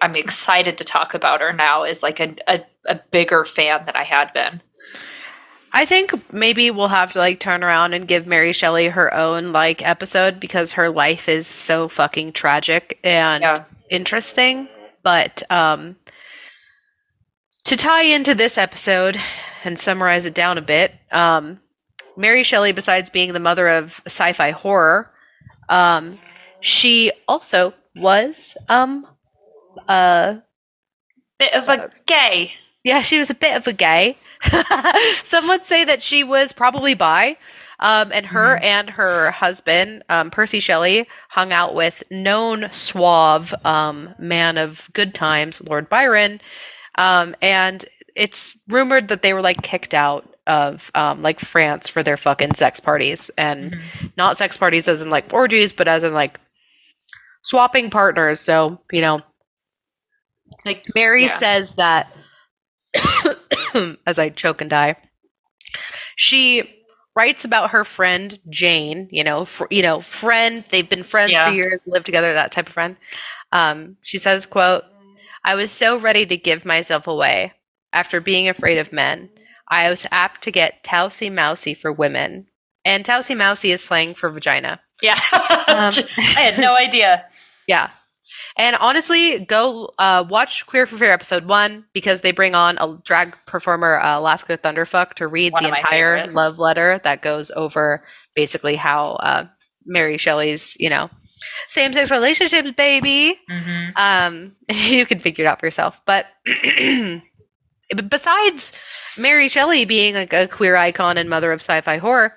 I'm 0.00 0.16
excited 0.16 0.78
to 0.78 0.84
talk 0.84 1.14
about 1.14 1.40
her 1.42 1.52
now 1.52 1.84
as 1.84 2.02
like 2.02 2.18
a, 2.18 2.34
a, 2.48 2.64
a 2.86 3.00
bigger 3.12 3.44
fan 3.44 3.84
than 3.86 3.94
I 3.94 4.02
had 4.02 4.32
been. 4.32 4.62
I 5.72 5.84
think 5.84 6.32
maybe 6.32 6.72
we'll 6.72 6.88
have 6.88 7.12
to 7.12 7.20
like 7.20 7.38
turn 7.38 7.62
around 7.62 7.94
and 7.94 8.08
give 8.08 8.26
Mary 8.26 8.52
Shelley 8.52 8.88
her 8.88 9.14
own 9.14 9.52
like 9.52 9.86
episode 9.86 10.40
because 10.40 10.72
her 10.72 10.90
life 10.90 11.28
is 11.28 11.46
so 11.46 11.86
fucking 11.86 12.32
tragic 12.32 12.98
and 13.04 13.42
Yeah. 13.42 13.54
interesting. 13.90 14.66
But 15.04 15.44
um 15.52 15.94
to 17.66 17.76
tie 17.76 18.02
into 18.04 18.34
this 18.34 18.58
episode 18.58 19.20
and 19.64 19.78
summarize 19.78 20.26
it 20.26 20.34
down 20.34 20.58
a 20.58 20.62
bit, 20.62 20.92
um 21.12 21.60
Mary 22.16 22.42
Shelley, 22.42 22.72
besides 22.72 23.10
being 23.10 23.32
the 23.32 23.40
mother 23.40 23.68
of 23.68 24.02
sci-fi 24.06 24.50
horror, 24.50 25.10
um, 25.68 26.18
she 26.60 27.12
also 27.28 27.74
was 27.94 28.56
um 28.68 29.06
uh 29.86 30.36
Bit 31.38 31.54
of 31.54 31.68
a 31.68 31.88
gay. 32.06 32.54
yeah, 32.82 33.00
she 33.02 33.18
was 33.18 33.30
a 33.30 33.34
bit 33.34 33.56
of 33.56 33.66
a 33.68 33.72
gay. 33.72 34.16
Some 35.22 35.46
would 35.48 35.64
say 35.64 35.84
that 35.84 36.02
she 36.02 36.24
was 36.24 36.52
probably 36.52 36.94
bi. 36.94 37.36
Um, 37.80 38.10
and 38.12 38.26
her 38.26 38.56
and 38.56 38.90
her 38.90 39.30
husband, 39.30 40.02
um, 40.08 40.32
Percy 40.32 40.58
Shelley, 40.58 41.06
hung 41.28 41.52
out 41.52 41.76
with 41.76 42.02
known 42.10 42.68
suave 42.72 43.54
um, 43.64 44.16
man 44.18 44.58
of 44.58 44.90
good 44.94 45.14
times, 45.14 45.62
Lord 45.62 45.88
Byron. 45.88 46.40
Um, 46.96 47.36
and 47.40 47.84
it's 48.18 48.58
rumored 48.68 49.08
that 49.08 49.22
they 49.22 49.32
were 49.32 49.40
like 49.40 49.62
kicked 49.62 49.94
out 49.94 50.28
of 50.46 50.90
um, 50.94 51.22
like 51.22 51.40
France 51.40 51.88
for 51.88 52.02
their 52.02 52.16
fucking 52.16 52.54
sex 52.54 52.80
parties. 52.80 53.30
And 53.38 53.78
not 54.16 54.38
sex 54.38 54.56
parties 54.56 54.88
as 54.88 55.02
in 55.02 55.10
like 55.10 55.32
orgies, 55.32 55.72
but 55.72 55.88
as 55.88 56.04
in 56.04 56.12
like 56.14 56.40
swapping 57.42 57.90
partners. 57.90 58.40
So, 58.40 58.80
you 58.92 59.00
know, 59.00 59.20
Like 60.64 60.84
Mary 60.94 61.22
Yeah. 61.22 61.28
says 61.28 61.74
that 61.76 62.10
as 64.06 64.18
I 64.18 64.30
choke 64.30 64.60
and 64.60 64.70
die. 64.70 64.96
She 66.16 66.62
writes 67.14 67.44
about 67.44 67.70
her 67.70 67.84
friend 67.84 68.38
Jane, 68.48 69.08
you 69.10 69.22
know, 69.24 69.44
fr- 69.44 69.66
you 69.70 69.82
know, 69.82 70.00
friend, 70.00 70.64
they've 70.70 70.88
been 70.88 71.02
friends 71.04 71.32
Yeah. 71.32 71.46
for 71.48 71.52
years, 71.54 71.80
lived 71.86 72.06
together, 72.06 72.32
that 72.34 72.52
type 72.52 72.66
of 72.68 72.72
friend. 72.72 72.96
Um, 73.52 73.96
she 74.02 74.18
says, 74.18 74.46
quote, 74.46 74.82
I 75.44 75.54
was 75.54 75.70
so 75.70 75.98
ready 75.98 76.26
to 76.26 76.36
give 76.36 76.64
myself 76.64 77.06
away 77.06 77.52
after 77.92 78.20
being 78.20 78.48
afraid 78.48 78.78
of 78.78 78.92
men. 78.92 79.30
I 79.68 79.90
was 79.90 80.06
apt 80.10 80.42
to 80.42 80.50
get 80.50 80.82
tousy 80.82 81.30
mousy 81.32 81.74
for 81.74 81.92
women. 81.92 82.46
And 82.84 83.04
tousy 83.04 83.36
mousy 83.36 83.70
is 83.72 83.82
slang 83.82 84.14
for 84.14 84.30
vagina. 84.30 84.80
yeah, 85.02 85.18
Um, 85.68 85.92
I 86.16 86.40
had 86.40 86.58
no 86.58 86.74
idea. 86.76 87.24
Yeah. 87.68 87.90
And 88.56 88.76
honestly, 88.76 89.44
go 89.44 89.92
uh, 89.98 90.24
watch 90.26 90.64
Queer 90.64 90.86
for 90.86 90.96
Fear 90.96 91.12
episode 91.12 91.44
one 91.44 91.84
because 91.92 92.22
they 92.22 92.32
bring 92.32 92.54
on 92.54 92.78
a 92.78 92.98
drag 93.04 93.36
performer, 93.46 94.00
uh, 94.00 94.18
Alaska 94.18 94.56
Thunderfuck, 94.56 95.12
to 95.14 95.28
read 95.28 95.52
One 95.52 95.64
the 95.64 95.68
entire 95.68 96.16
favorites. 96.16 96.34
love 96.34 96.58
letter 96.58 96.98
that 97.04 97.20
goes 97.20 97.50
over 97.54 98.04
basically 98.34 98.74
how 98.74 99.10
uh, 99.20 99.46
Mary 99.84 100.16
Shelley's, 100.16 100.78
you 100.80 100.88
know, 100.88 101.10
same 101.68 101.92
sex 101.92 102.10
relationships, 102.10 102.70
baby. 102.72 103.38
Mm-hmm. 103.50 103.90
Um, 103.96 104.56
you 104.70 105.04
can 105.04 105.18
figure 105.18 105.44
it 105.44 105.48
out 105.48 105.60
for 105.60 105.66
yourself. 105.66 106.00
But 106.06 106.24
besides 108.08 109.16
Mary 109.18 109.48
Shelley 109.48 109.84
being 109.84 110.14
like 110.14 110.32
a 110.32 110.48
queer 110.48 110.76
icon 110.76 111.18
and 111.18 111.28
mother 111.30 111.52
of 111.52 111.60
sci-fi 111.60 111.98
horror, 111.98 112.34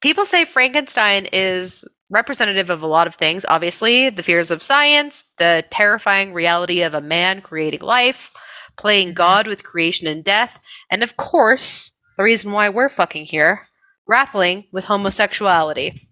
people 0.00 0.24
say 0.24 0.44
Frankenstein 0.44 1.26
is 1.32 1.84
representative 2.10 2.70
of 2.70 2.82
a 2.82 2.86
lot 2.86 3.06
of 3.06 3.14
things. 3.14 3.44
Obviously, 3.48 4.10
the 4.10 4.22
fears 4.22 4.50
of 4.50 4.62
science, 4.62 5.24
the 5.38 5.64
terrifying 5.70 6.32
reality 6.32 6.82
of 6.82 6.94
a 6.94 7.00
man 7.00 7.40
creating 7.40 7.80
life, 7.80 8.32
playing 8.76 9.14
God 9.14 9.46
with 9.46 9.64
creation 9.64 10.06
and 10.06 10.22
death, 10.22 10.60
and 10.90 11.02
of 11.02 11.16
course, 11.16 11.90
the 12.16 12.22
reason 12.22 12.52
why 12.52 12.68
we're 12.68 12.88
fucking 12.88 13.26
here, 13.26 13.66
grappling 14.06 14.64
with 14.72 14.84
homosexuality. 14.84 16.08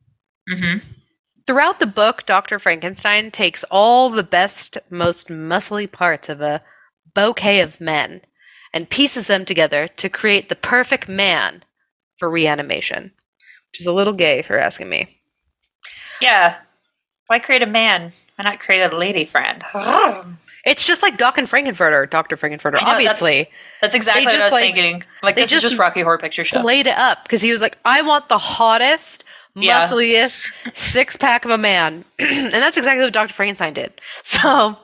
Mm-hmm. 0.53 0.79
Throughout 1.47 1.81
the 1.81 1.87
book, 1.87 2.25
Dr. 2.27 2.59
Frankenstein 2.59 3.31
takes 3.31 3.65
all 3.65 4.11
the 4.11 4.23
best, 4.23 4.79
most 4.91 5.29
muscly 5.29 5.91
parts 5.91 6.29
of 6.29 6.41
a 6.41 6.63
bouquet 7.15 7.61
of 7.61 7.81
men 7.81 8.23
and 8.75 8.89
pieces 8.91 9.27
them 9.27 9.45
together 9.45 9.89
to 9.89 10.09
create 10.09 10.49
the 10.49 10.57
perfect 10.57 11.09
man 11.09 11.63
for 12.17 12.31
reanimation, 12.31 13.13
which 13.73 13.81
is 13.81 13.87
a 13.87 13.93
little 13.93 14.15
gay 14.15 14.39
if 14.39 14.49
you're 14.49 14.59
asking 14.59 14.89
me. 14.89 15.19
Yeah. 16.21 16.57
Why 17.27 17.39
create 17.39 17.63
a 17.63 17.67
man? 17.67 18.13
Why 18.37 18.45
not 18.45 18.61
create 18.61 18.83
a 18.91 18.97
lady 18.97 19.25
friend? 19.25 19.63
It's 20.65 20.87
just 20.87 21.03
like 21.03 21.17
Doc 21.19 21.39
and 21.39 21.49
Frank-N-Furter, 21.51 22.09
Dr. 22.09 22.37
Frank-N-Furter, 22.37 22.75
know, 22.75 22.79
obviously. 22.93 23.49
That's 23.81 23.97
exactly 23.97 24.27
They 24.27 24.27
what 24.27 24.43
I 24.43 24.45
was 24.45 24.53
like- 24.53 24.63
thinking. 24.63 25.03
Like 25.21 25.35
they 25.35 25.41
this 25.43 25.51
is 25.51 25.55
just 25.61 25.71
just 25.73 25.81
Rocky 25.81 26.03
Horror 26.03 26.19
Picture 26.19 26.45
Show. 26.45 26.61
Played 26.61 26.87
it 26.87 26.97
up 26.97 27.25
because 27.25 27.43
he 27.43 27.51
was 27.51 27.61
like, 27.61 27.77
I 27.85 28.01
want 28.03 28.29
the 28.29 28.39
hottest, 28.39 29.25
Yeah. 29.57 29.81
muscliest 29.81 30.53
six 30.73 31.17
pack 31.17 31.45
of 31.45 31.51
a 31.51 31.59
man. 31.59 32.05
and 32.21 32.53
that's 32.53 32.77
exactly 32.77 33.03
what 33.03 33.13
Dr. 33.13 33.33
Frankenstein 33.33 33.75
did. 33.75 34.01
So, 34.23 34.77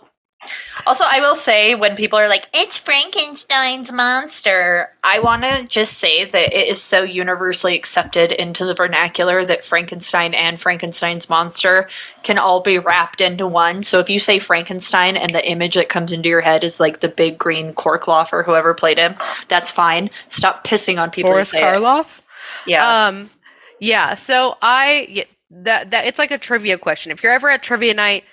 Also, 0.87 1.05
I 1.07 1.21
will 1.21 1.35
say 1.35 1.75
when 1.75 1.97
people 1.97 2.19
are 2.19 2.29
like, 2.29 2.49
"It's 2.53 2.79
Frankenstein's 2.79 3.93
monster," 3.93 4.93
I 5.03 5.19
want 5.19 5.43
to 5.43 5.65
just 5.65 5.99
say 5.99 6.25
that 6.25 6.53
it 6.57 6.69
is 6.69 6.81
so 6.81 7.03
universally 7.03 7.75
accepted 7.75 8.31
into 8.31 8.65
the 8.65 8.75
vernacular 8.75 9.45
that 9.45 9.65
Frankenstein 9.65 10.35
and 10.35 10.61
Frankenstein's 10.61 11.29
monster 11.29 11.89
can 12.23 12.39
all 12.39 12.61
be 12.61 12.79
wrapped 12.79 13.21
into 13.21 13.47
one. 13.47 13.83
So 13.83 13.99
if 13.99 14.09
you 14.09 14.21
say 14.21 14.39
Frankenstein 14.39 15.17
and 15.17 15.35
the 15.35 15.47
image 15.47 15.75
that 15.75 15.89
comes 15.89 16.13
into 16.13 16.29
your 16.29 16.41
head 16.41 16.63
is 16.63 16.79
like 16.79 17.01
the 17.01 17.09
big 17.09 17.37
green 17.37 17.75
Karloff 17.75 18.33
or 18.33 18.45
whoever 18.45 18.75
played 18.75 18.99
him, 18.99 19.17
that's 19.49 19.73
fine. 19.73 20.09
Stop 20.29 20.65
pissing 20.65 21.03
on 21.03 21.11
people. 21.11 21.33
Boris 21.33 21.51
say 21.51 21.59
it. 21.59 21.63
Karloff. 21.63 22.21
Yeah. 22.65 23.07
Um, 23.07 23.31
yeah. 23.81 24.15
So 24.15 24.57
I 24.63 25.27
that 25.51 25.91
that 25.91 26.07
it's 26.07 26.19
like 26.19 26.31
a 26.31 26.39
trivia 26.39 26.79
question. 26.79 27.11
If 27.13 27.23
you're 27.23 27.33
ever 27.33 27.51
at 27.51 27.63
trivia 27.63 27.95
night, 27.95 28.25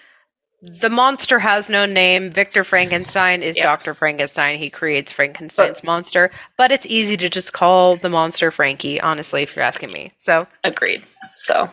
the 0.61 0.89
monster 0.89 1.39
has 1.39 1.69
no 1.69 1.85
name. 1.85 2.31
Victor 2.31 2.63
Frankenstein 2.63 3.43
is 3.43 3.57
Yeah. 3.57 3.63
Doctor 3.63 3.93
Frankenstein. 3.93 4.57
He 4.57 4.69
creates 4.69 5.11
Frankenstein's 5.11 5.83
monster, 5.83 6.31
but 6.57 6.71
it's 6.71 6.85
easy 6.85 7.17
to 7.17 7.29
just 7.29 7.53
call 7.53 7.95
the 7.95 8.09
monster 8.09 8.51
Frankie. 8.51 8.99
Honestly, 8.99 9.43
if 9.43 9.55
you're 9.55 9.63
asking 9.65 9.91
me. 9.91 10.11
So 10.17 10.47
Agreed. 10.63 11.03
So 11.35 11.69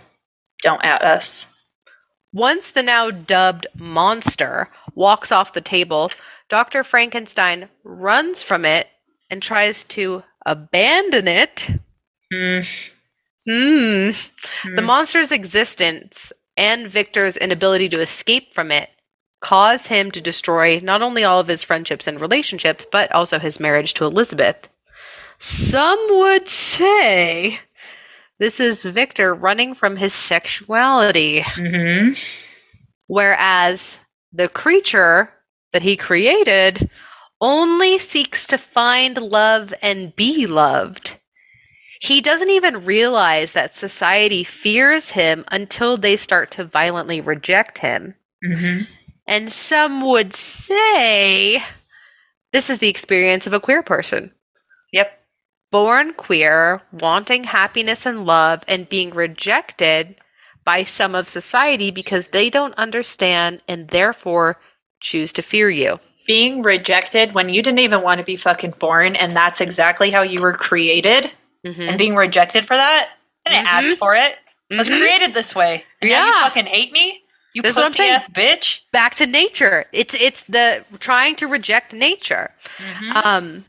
don't 0.63 0.85
at 0.85 1.03
us. 1.03 1.49
once 2.33 2.71
the 2.71 2.83
now 2.83 3.11
dubbed 3.11 3.67
monster 3.75 4.69
walks 4.95 5.31
off 5.33 5.53
the 5.53 5.61
table, 5.61 6.11
Doctor 6.49 6.85
Frankenstein 6.85 7.69
runs 7.85 8.43
from 8.43 8.65
it 8.65 8.89
and 9.31 9.43
tries 9.43 9.85
to 9.85 10.23
abandon 10.45 11.29
it. 11.29 11.69
Hmm. 12.33 12.61
Hmm. 13.47 14.11
The 14.11 14.17
Hmm. 14.81 14.85
monster's 14.85 15.33
existence 15.33 16.33
and 16.57 16.89
Victor's 16.89 17.37
inability 17.37 17.89
to 17.91 18.01
escape 18.01 18.53
from 18.55 18.71
it 18.71 18.91
cause 19.41 19.87
him 19.87 20.11
to 20.13 20.21
destroy 20.21 20.79
not 20.83 21.03
only 21.03 21.25
all 21.25 21.41
of 21.41 21.49
his 21.49 21.63
friendships 21.65 22.07
and 22.07 22.21
relationships, 22.21 22.87
but 22.91 23.11
also 23.13 23.39
his 23.39 23.59
marriage 23.59 23.93
to 23.95 24.05
Elizabeth. 24.05 24.69
Some 25.39 25.99
would 26.11 26.49
say 26.49 27.59
this 28.39 28.61
is 28.61 28.85
Victor 28.85 29.35
running 29.35 29.75
from 29.75 29.97
his 29.97 30.13
sexuality, 30.15 31.41
Mm-hmm. 31.41 32.13
whereas 33.09 33.99
the 34.33 34.49
creature 34.49 35.31
that 35.73 35.83
he 35.83 35.97
created 35.97 36.89
only 37.41 37.99
seeks 37.99 38.47
to 38.47 38.59
find 38.59 39.17
love 39.19 39.75
and 39.83 40.15
be 40.15 40.47
loved. 40.47 41.17
He 42.03 42.21
doesn't 42.21 42.51
even 42.51 42.85
realize 42.85 43.53
that 43.53 43.77
society 43.77 44.43
fears 44.43 45.11
him 45.11 45.45
until 45.53 45.97
they 45.97 46.17
start 46.17 46.51
to 46.53 46.65
violently 46.65 47.21
reject 47.21 47.79
him. 47.79 48.17
Mm-hmm. 48.45 48.91
And 49.29 49.53
some 49.53 50.01
would 50.01 50.35
say 50.35 51.63
this 52.53 52.69
is 52.69 52.81
the 52.81 52.89
experience 52.89 53.47
of 53.47 53.53
a 53.53 53.61
queer 53.61 53.85
person. 53.85 54.33
Yep. 54.93 55.17
Born 55.71 56.13
queer, 56.15 56.83
wanting 56.91 57.45
happiness 57.45 58.05
and 58.05 58.27
love, 58.27 58.65
and 58.67 58.89
being 58.89 59.11
rejected 59.11 60.17
by 60.65 60.83
some 60.83 61.15
of 61.15 61.29
society 61.29 61.93
because 61.93 62.29
they 62.29 62.51
don't 62.51 62.75
understand 62.75 63.63
and 63.69 63.87
therefore 63.89 64.59
choose 65.01 65.33
to 65.35 65.43
fear 65.43 65.71
you. 65.71 66.01
Being 66.27 66.63
rejected 66.63 67.33
when 67.33 67.49
you 67.49 67.63
didn't 67.63 67.79
even 67.79 68.03
want 68.03 68.19
to 68.19 68.25
be 68.25 68.35
fucking 68.35 68.75
born, 68.81 69.15
and 69.15 69.37
that's 69.37 69.61
exactly 69.61 70.11
how 70.11 70.23
you 70.23 70.41
were 70.41 70.53
created, 70.53 71.31
Mhm. 71.67 71.89
and 71.89 71.99
being 71.99 72.15
rejected 72.17 72.67
for 72.67 72.77
that. 72.77 73.11
I 73.47 73.51
didn't 73.51 73.67
Mhm. 73.67 73.73
ask 73.73 73.97
for 73.97 74.15
it. 74.15 74.39
I 74.73 74.77
was 74.77 74.89
Mhm. 74.89 74.99
created 74.99 75.35
this 75.35 75.55
way. 75.55 75.85
And 76.01 76.11
now 76.11 76.27
you 76.27 76.33
fucking 76.41 76.67
hate 76.67 76.93
me? 76.93 77.23
You 77.55 77.63
That's 77.63 77.77
pussy 77.77 78.05
ass 78.05 78.29
bitch. 78.31 78.81
Back 78.93 79.15
to 79.17 79.27
nature. 79.27 79.85
It's 79.93 80.15
it's 80.15 80.45
the 80.45 80.85
trying 80.99 81.37
to 81.37 81.47
reject 81.47 81.93
nature. 81.93 82.55
Mhm. 82.79 83.25
Um, 83.25 83.65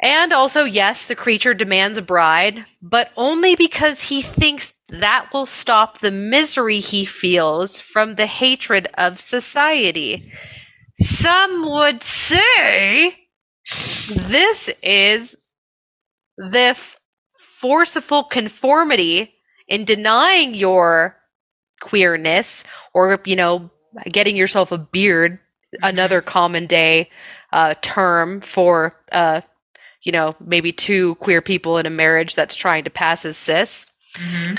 and 0.00 0.32
also, 0.32 0.62
yes, 0.64 1.06
the 1.06 1.16
creature 1.16 1.54
demands 1.54 1.98
a 1.98 2.02
bride, 2.02 2.66
but 2.80 3.10
only 3.16 3.56
because 3.56 4.02
he 4.02 4.22
thinks 4.22 4.74
that 4.90 5.32
will 5.32 5.46
stop 5.46 5.98
the 5.98 6.12
misery 6.12 6.78
he 6.78 7.04
feels 7.04 7.80
from 7.80 8.14
the 8.14 8.26
hatred 8.26 8.88
of 8.96 9.20
society. 9.20 10.32
Some 10.94 11.68
would 11.68 12.04
say 12.04 13.26
this 14.08 14.70
is 14.82 15.36
the 16.38 16.58
f- 16.72 16.98
forceful 17.36 18.22
conformity 18.24 19.34
in 19.68 19.84
denying 19.84 20.54
your 20.54 21.16
queerness 21.80 22.64
or, 22.94 23.18
you 23.26 23.36
know, 23.36 23.70
getting 24.10 24.36
yourself 24.36 24.72
a 24.72 24.78
beard 24.78 25.38
another 25.82 26.22
common 26.22 26.66
day 26.66 27.10
uh, 27.52 27.74
term 27.82 28.40
for 28.40 28.94
uh, 29.12 29.40
you 30.02 30.12
know 30.12 30.34
maybe 30.40 30.72
two 30.72 31.14
queer 31.16 31.42
people 31.42 31.76
in 31.76 31.84
a 31.84 31.90
marriage 31.90 32.34
that's 32.34 32.56
trying 32.56 32.84
to 32.84 32.90
pass 32.90 33.24
as 33.26 33.36
cis 33.36 33.90
Mhm. 34.14 34.58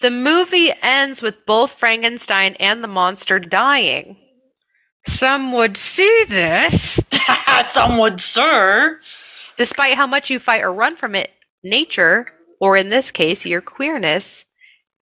the 0.00 0.10
movie 0.10 0.70
ends 0.82 1.20
with 1.20 1.44
both 1.44 1.72
frankenstein 1.72 2.54
and 2.60 2.82
the 2.82 2.88
monster 2.88 3.38
dying 3.38 4.16
some 5.06 5.52
would 5.52 5.76
see 5.76 6.24
this 6.28 7.00
Some 7.70 7.98
would, 7.98 8.20
sir. 8.20 8.98
Despite 9.62 9.94
how 9.94 10.06
much 10.06 10.30
you 10.30 10.38
fight 10.38 10.62
or 10.62 10.72
run 10.72 10.96
from 10.96 11.14
it 11.14 11.30
nature 11.62 12.26
or 12.60 12.76
in 12.76 12.88
this 12.88 13.10
case 13.10 13.46
your 13.46 13.60
queerness 13.60 14.44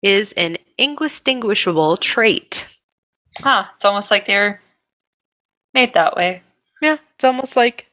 is 0.02 0.32
an 0.34 0.58
indistinguishable 0.78 1.98
trait 1.98 2.68
Huh. 3.40 3.66
It's 3.76 3.86
almost 3.86 4.12
like 4.12 4.26
they're 4.26 4.62
made 5.74 5.94
that 5.94 6.16
way. 6.16 6.44
Yeah, 6.82 6.98
it's 7.16 7.24
almost 7.24 7.56
like 7.56 7.88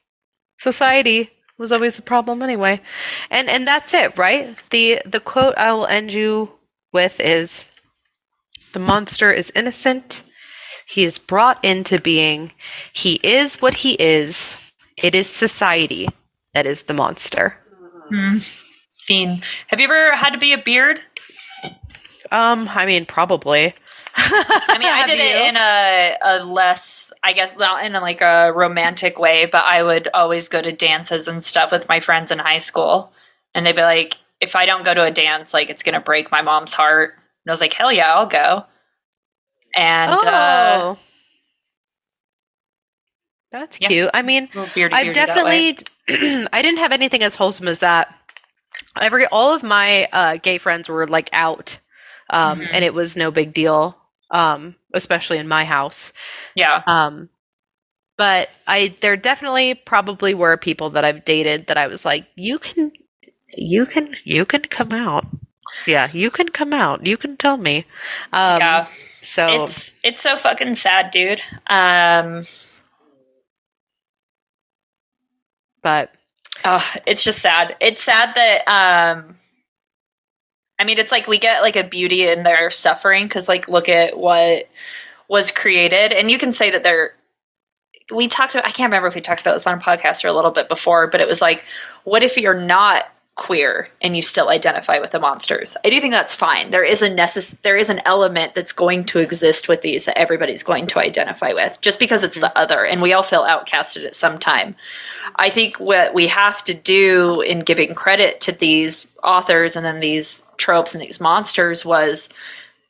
society 0.58 1.30
was 1.58 1.72
always 1.72 1.96
the 1.96 2.02
problem 2.02 2.42
anyway. 2.42 2.80
And 3.30 3.48
and 3.48 3.66
that's 3.66 3.94
it, 3.94 4.16
right? 4.18 4.56
The 4.70 5.00
the 5.04 5.20
quote 5.20 5.56
I 5.56 5.72
will 5.72 5.86
end 5.86 6.12
you 6.12 6.50
with 6.92 7.20
is 7.20 7.64
the 8.72 8.80
monster 8.80 9.30
is 9.30 9.52
innocent. 9.54 10.22
He 10.86 11.04
is 11.04 11.18
brought 11.18 11.64
into 11.64 12.00
being. 12.00 12.52
He 12.92 13.14
is 13.22 13.62
what 13.62 13.76
he 13.76 13.94
is. 13.94 14.56
It 14.96 15.14
is 15.14 15.28
society 15.28 16.08
that 16.54 16.66
is 16.66 16.84
the 16.84 16.94
monster. 16.94 17.56
Hmm. 18.08 18.38
Fiend. 18.96 19.44
Have 19.68 19.80
you 19.80 19.84
ever 19.84 20.16
had 20.16 20.30
to 20.30 20.38
be 20.38 20.52
a 20.52 20.58
beard? 20.58 21.00
Um, 22.30 22.68
I 22.72 22.86
mean 22.86 23.06
probably. 23.06 23.74
I 24.16 24.76
mean, 24.78 24.88
I 24.88 25.06
did 25.06 25.18
it 25.18 25.48
in 25.48 25.56
a, 25.56 26.16
a 26.22 26.44
less, 26.44 27.12
I 27.24 27.32
guess, 27.32 27.56
not 27.56 27.84
in 27.84 27.96
a, 27.96 28.00
like 28.00 28.20
a 28.20 28.52
romantic 28.52 29.18
way, 29.18 29.46
but 29.46 29.64
I 29.64 29.82
would 29.82 30.08
always 30.14 30.48
go 30.48 30.62
to 30.62 30.70
dances 30.70 31.26
and 31.26 31.44
stuff 31.44 31.72
with 31.72 31.88
my 31.88 31.98
friends 31.98 32.30
in 32.30 32.38
high 32.38 32.58
school. 32.58 33.12
And 33.56 33.66
they'd 33.66 33.74
be 33.74 33.82
like, 33.82 34.18
if 34.40 34.54
I 34.54 34.66
don't 34.66 34.84
go 34.84 34.94
to 34.94 35.02
a 35.02 35.10
dance, 35.10 35.52
like 35.52 35.68
it's 35.68 35.82
going 35.82 35.94
to 35.94 36.00
break 36.00 36.30
my 36.30 36.42
mom's 36.42 36.74
heart. 36.74 37.14
And 37.14 37.50
I 37.50 37.52
was 37.52 37.60
like, 37.60 37.72
hell 37.72 37.92
yeah, 37.92 38.14
I'll 38.14 38.26
go. 38.26 38.64
And 39.74 40.12
oh. 40.12 40.28
uh, 40.28 40.94
that's 43.50 43.80
yeah. 43.80 43.88
cute. 43.88 44.10
I 44.14 44.22
mean, 44.22 44.48
I've 44.54 44.74
beardy 44.74 44.94
that 44.94 45.06
way. 45.06 45.12
definitely 45.12 45.78
I 46.52 46.60
didn't 46.62 46.78
have 46.78 46.92
anything 46.92 47.22
as 47.22 47.34
wholesome 47.34 47.68
as 47.68 47.78
that. 47.80 48.14
Every 49.00 49.26
all 49.26 49.54
of 49.54 49.62
my 49.62 50.08
uh, 50.12 50.36
gay 50.36 50.58
friends 50.58 50.88
were 50.88 51.06
like 51.06 51.28
out, 51.32 51.78
um, 52.30 52.60
Mhm. 52.60 52.68
and 52.72 52.84
it 52.84 52.94
was 52.94 53.16
no 53.16 53.30
big 53.30 53.54
deal, 53.54 53.96
um, 54.30 54.76
especially 54.92 55.38
in 55.38 55.48
my 55.48 55.64
house. 55.64 56.12
yeah. 56.54 56.82
Um, 56.86 57.28
but 58.16 58.48
I 58.66 58.94
there 59.00 59.16
definitely 59.16 59.74
probably 59.74 60.34
were 60.34 60.56
people 60.56 60.90
that 60.90 61.04
I've 61.04 61.24
dated 61.24 61.66
that 61.66 61.76
I 61.76 61.88
was 61.88 62.04
like, 62.04 62.26
you 62.36 62.58
can, 62.60 62.92
you 63.56 63.86
can, 63.86 64.14
you 64.24 64.44
can 64.44 64.62
come 64.62 64.92
out. 64.92 65.26
Yeah, 65.86 66.08
you 66.12 66.30
can 66.30 66.48
come 66.50 66.72
out. 66.72 67.04
You 67.06 67.16
can 67.16 67.36
tell 67.36 67.56
me. 67.56 67.86
Um, 68.32 68.60
yeah. 68.60 68.86
So 69.22 69.64
It's 69.64 69.94
it's 70.04 70.20
so 70.22 70.36
fucking 70.36 70.74
sad, 70.76 71.10
dude. 71.10 71.40
Um, 71.66 72.44
but 75.84 76.10
Oh, 76.64 76.84
it's 77.06 77.22
just 77.22 77.40
sad. 77.40 77.76
It's 77.80 78.02
sad 78.02 78.34
that 78.34 78.66
um 78.66 79.36
I 80.78 80.84
mean 80.84 80.98
it's 80.98 81.12
like 81.12 81.28
we 81.28 81.38
get 81.38 81.62
like 81.62 81.76
a 81.76 81.84
beauty 81.84 82.26
in 82.26 82.42
their 82.42 82.70
suffering 82.70 83.28
cuz 83.28 83.48
like 83.48 83.68
look 83.68 83.88
at 83.88 84.16
what 84.18 84.68
was 85.28 85.52
created 85.52 86.12
and 86.12 86.30
you 86.30 86.38
can 86.38 86.52
say 86.52 86.70
that 86.70 86.82
they're 86.82 87.14
we 88.12 88.28
talked 88.28 88.54
about 88.54 88.66
I 88.66 88.70
can't 88.70 88.88
remember 88.88 89.08
if 89.08 89.14
we 89.14 89.20
talked 89.20 89.40
about 89.40 89.54
this 89.54 89.66
on 89.66 89.78
a 89.78 89.80
podcast 89.80 90.24
or 90.24 90.28
a 90.28 90.32
little 90.32 90.50
bit 90.50 90.68
before, 90.68 91.06
but 91.06 91.20
it 91.20 91.28
was 91.28 91.40
like 91.40 91.64
what 92.04 92.22
if 92.22 92.36
you're 92.36 92.58
not 92.60 93.04
queer 93.36 93.88
and 94.00 94.16
you 94.16 94.22
still 94.22 94.48
identify 94.48 94.98
with 94.98 95.10
the 95.10 95.18
monsters? 95.18 95.76
I 95.84 95.90
do 95.90 96.00
think 96.00 96.12
that's 96.12 96.34
fine. 96.34 96.70
There 96.70 96.84
is 96.84 97.02
a 97.02 97.10
necess- 97.10 97.60
there 97.62 97.76
is 97.76 97.90
an 97.90 98.00
element 98.04 98.54
that's 98.54 98.72
going 98.72 99.04
to 99.06 99.18
exist 99.18 99.68
with 99.68 99.82
these 99.82 100.04
that 100.04 100.18
everybody's 100.18 100.62
going 100.62 100.86
to 100.88 101.00
identify 101.00 101.52
with 101.52 101.80
just 101.80 101.98
because 101.98 102.22
it's 102.22 102.38
the 102.38 102.56
other 102.56 102.84
and 102.84 103.02
we 103.02 103.12
all 103.12 103.22
feel 103.22 103.42
outcasted 103.42 104.04
at 104.04 104.14
some 104.14 104.38
time. 104.38 104.76
I 105.36 105.50
think 105.50 105.78
what 105.78 106.14
we 106.14 106.28
have 106.28 106.62
to 106.64 106.74
do 106.74 107.40
in 107.40 107.60
giving 107.60 107.94
credit 107.94 108.40
to 108.42 108.52
these 108.52 109.10
authors 109.22 109.74
and 109.74 109.84
then 109.84 110.00
these 110.00 110.46
tropes 110.56 110.94
and 110.94 111.02
these 111.02 111.20
monsters 111.20 111.84
was 111.84 112.28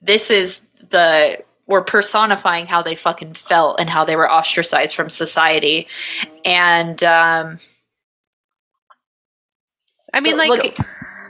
this 0.03 0.31
is 0.31 0.63
the 0.91 1.43
we're 1.67 1.83
personifying 1.83 2.67
how 2.67 2.83
they 2.83 2.95
fucking 2.95 3.33
felt 3.33 3.81
and 3.81 3.89
how 3.89 4.05
they 4.05 4.17
were 4.17 4.31
ostracized 4.31 4.95
from 4.95 5.09
society. 5.09 5.89
And 6.45 7.03
um 7.03 7.59
I 10.15 10.21
mean, 10.21 10.37
like 10.39 10.49
look 10.49 10.77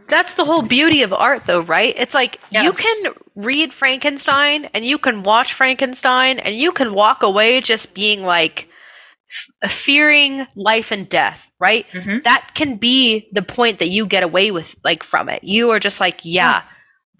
that's 0.07 0.35
the 0.35 0.45
whole 0.45 0.61
beauty 0.63 1.03
of 1.03 1.13
art 1.15 1.47
though 1.47 1.63
right 1.63 1.95
it's 1.97 2.13
like 2.15 2.39
Yeah. 2.51 2.63
you 2.65 2.73
can 2.73 3.15
read 3.35 3.73
frankenstein 3.73 4.67
and 4.75 4.85
you 4.85 4.99
can 4.99 5.23
watch 5.23 5.55
frankenstein 5.55 6.39
and 6.39 6.55
you 6.55 6.73
can 6.73 6.93
walk 6.93 7.23
away 7.23 7.61
just 7.63 7.95
being 7.95 8.23
like 8.23 8.69
f- 9.63 9.71
fearing 9.73 10.47
life 10.57 10.93
and 10.93 11.09
death 11.09 11.51
right 11.59 11.87
Mhm. 11.93 12.23
that 12.25 12.51
can 12.55 12.77
be 12.77 13.29
the 13.33 13.41
point 13.43 13.79
that 13.79 13.89
you 13.89 14.05
get 14.07 14.23
away 14.23 14.51
with 14.51 14.77
like 14.85 15.03
from 15.03 15.31
it 15.31 15.43
you 15.43 15.71
are 15.71 15.81
just 15.81 16.01
like 16.01 16.21
yeah 16.23 16.63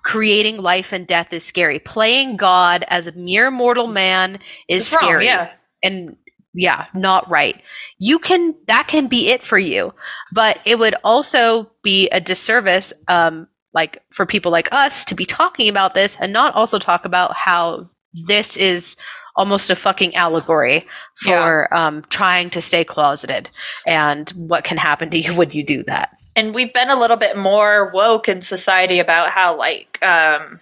creating 0.03 0.59
life 0.59 0.93
and 0.93 1.07
death 1.07 1.33
is 1.33 1.43
scary 1.43 1.79
playing 1.79 2.37
god 2.37 2.85
as 2.89 3.07
a 3.07 3.13
mere 3.13 3.51
mortal 3.51 3.87
man 3.87 4.35
is 4.69 4.83
it's 4.85 4.93
wrong, 4.93 5.01
scary 5.11 5.25
yeah. 5.25 5.51
and 5.83 6.17
yeah 6.55 6.87
not 6.95 7.29
right. 7.29 7.61
You 7.99 8.19
can 8.19 8.55
that 8.67 8.87
can 8.89 9.09
be 9.09 9.31
it 9.31 9.43
for 9.43 9.59
you 9.59 9.93
but 10.33 10.61
it 10.65 10.79
would 10.79 10.95
also 11.05 11.71
be 11.83 12.09
a 12.11 12.21
disservice 12.21 12.93
um 13.09 13.47
like 13.75 14.03
for 14.11 14.25
people 14.25 14.53
like 14.53 14.73
us 14.73 15.05
to 15.05 15.15
be 15.15 15.27
talking 15.27 15.69
about 15.69 15.95
this 15.95 16.17
and 16.21 16.33
not 16.33 16.55
also 16.55 16.79
talk 16.79 17.05
about 17.05 17.35
how 17.35 17.89
this 18.13 18.57
is 18.57 18.97
almost 19.37 19.69
a 19.69 19.77
fucking 19.77 20.15
allegory 20.15 20.87
for 21.17 21.73
um 21.75 22.03
trying 22.09 22.51
to 22.51 22.63
stay 22.63 22.85
closeted. 22.85 23.51
And 23.87 24.31
what 24.31 24.65
can 24.65 24.77
happen 24.77 25.11
to 25.11 25.19
you 25.19 25.35
when 25.35 25.51
you 25.51 25.65
do 25.65 25.83
that? 25.85 26.17
And 26.37 26.55
we've 26.55 26.73
been 26.73 26.91
a 26.91 26.99
little 26.99 27.17
bit 27.17 27.37
more 27.37 27.91
woke 27.93 28.29
in 28.29 28.43
society 28.43 28.99
about 28.99 29.31
how 29.31 29.57
like 29.57 29.99
um 30.03 30.61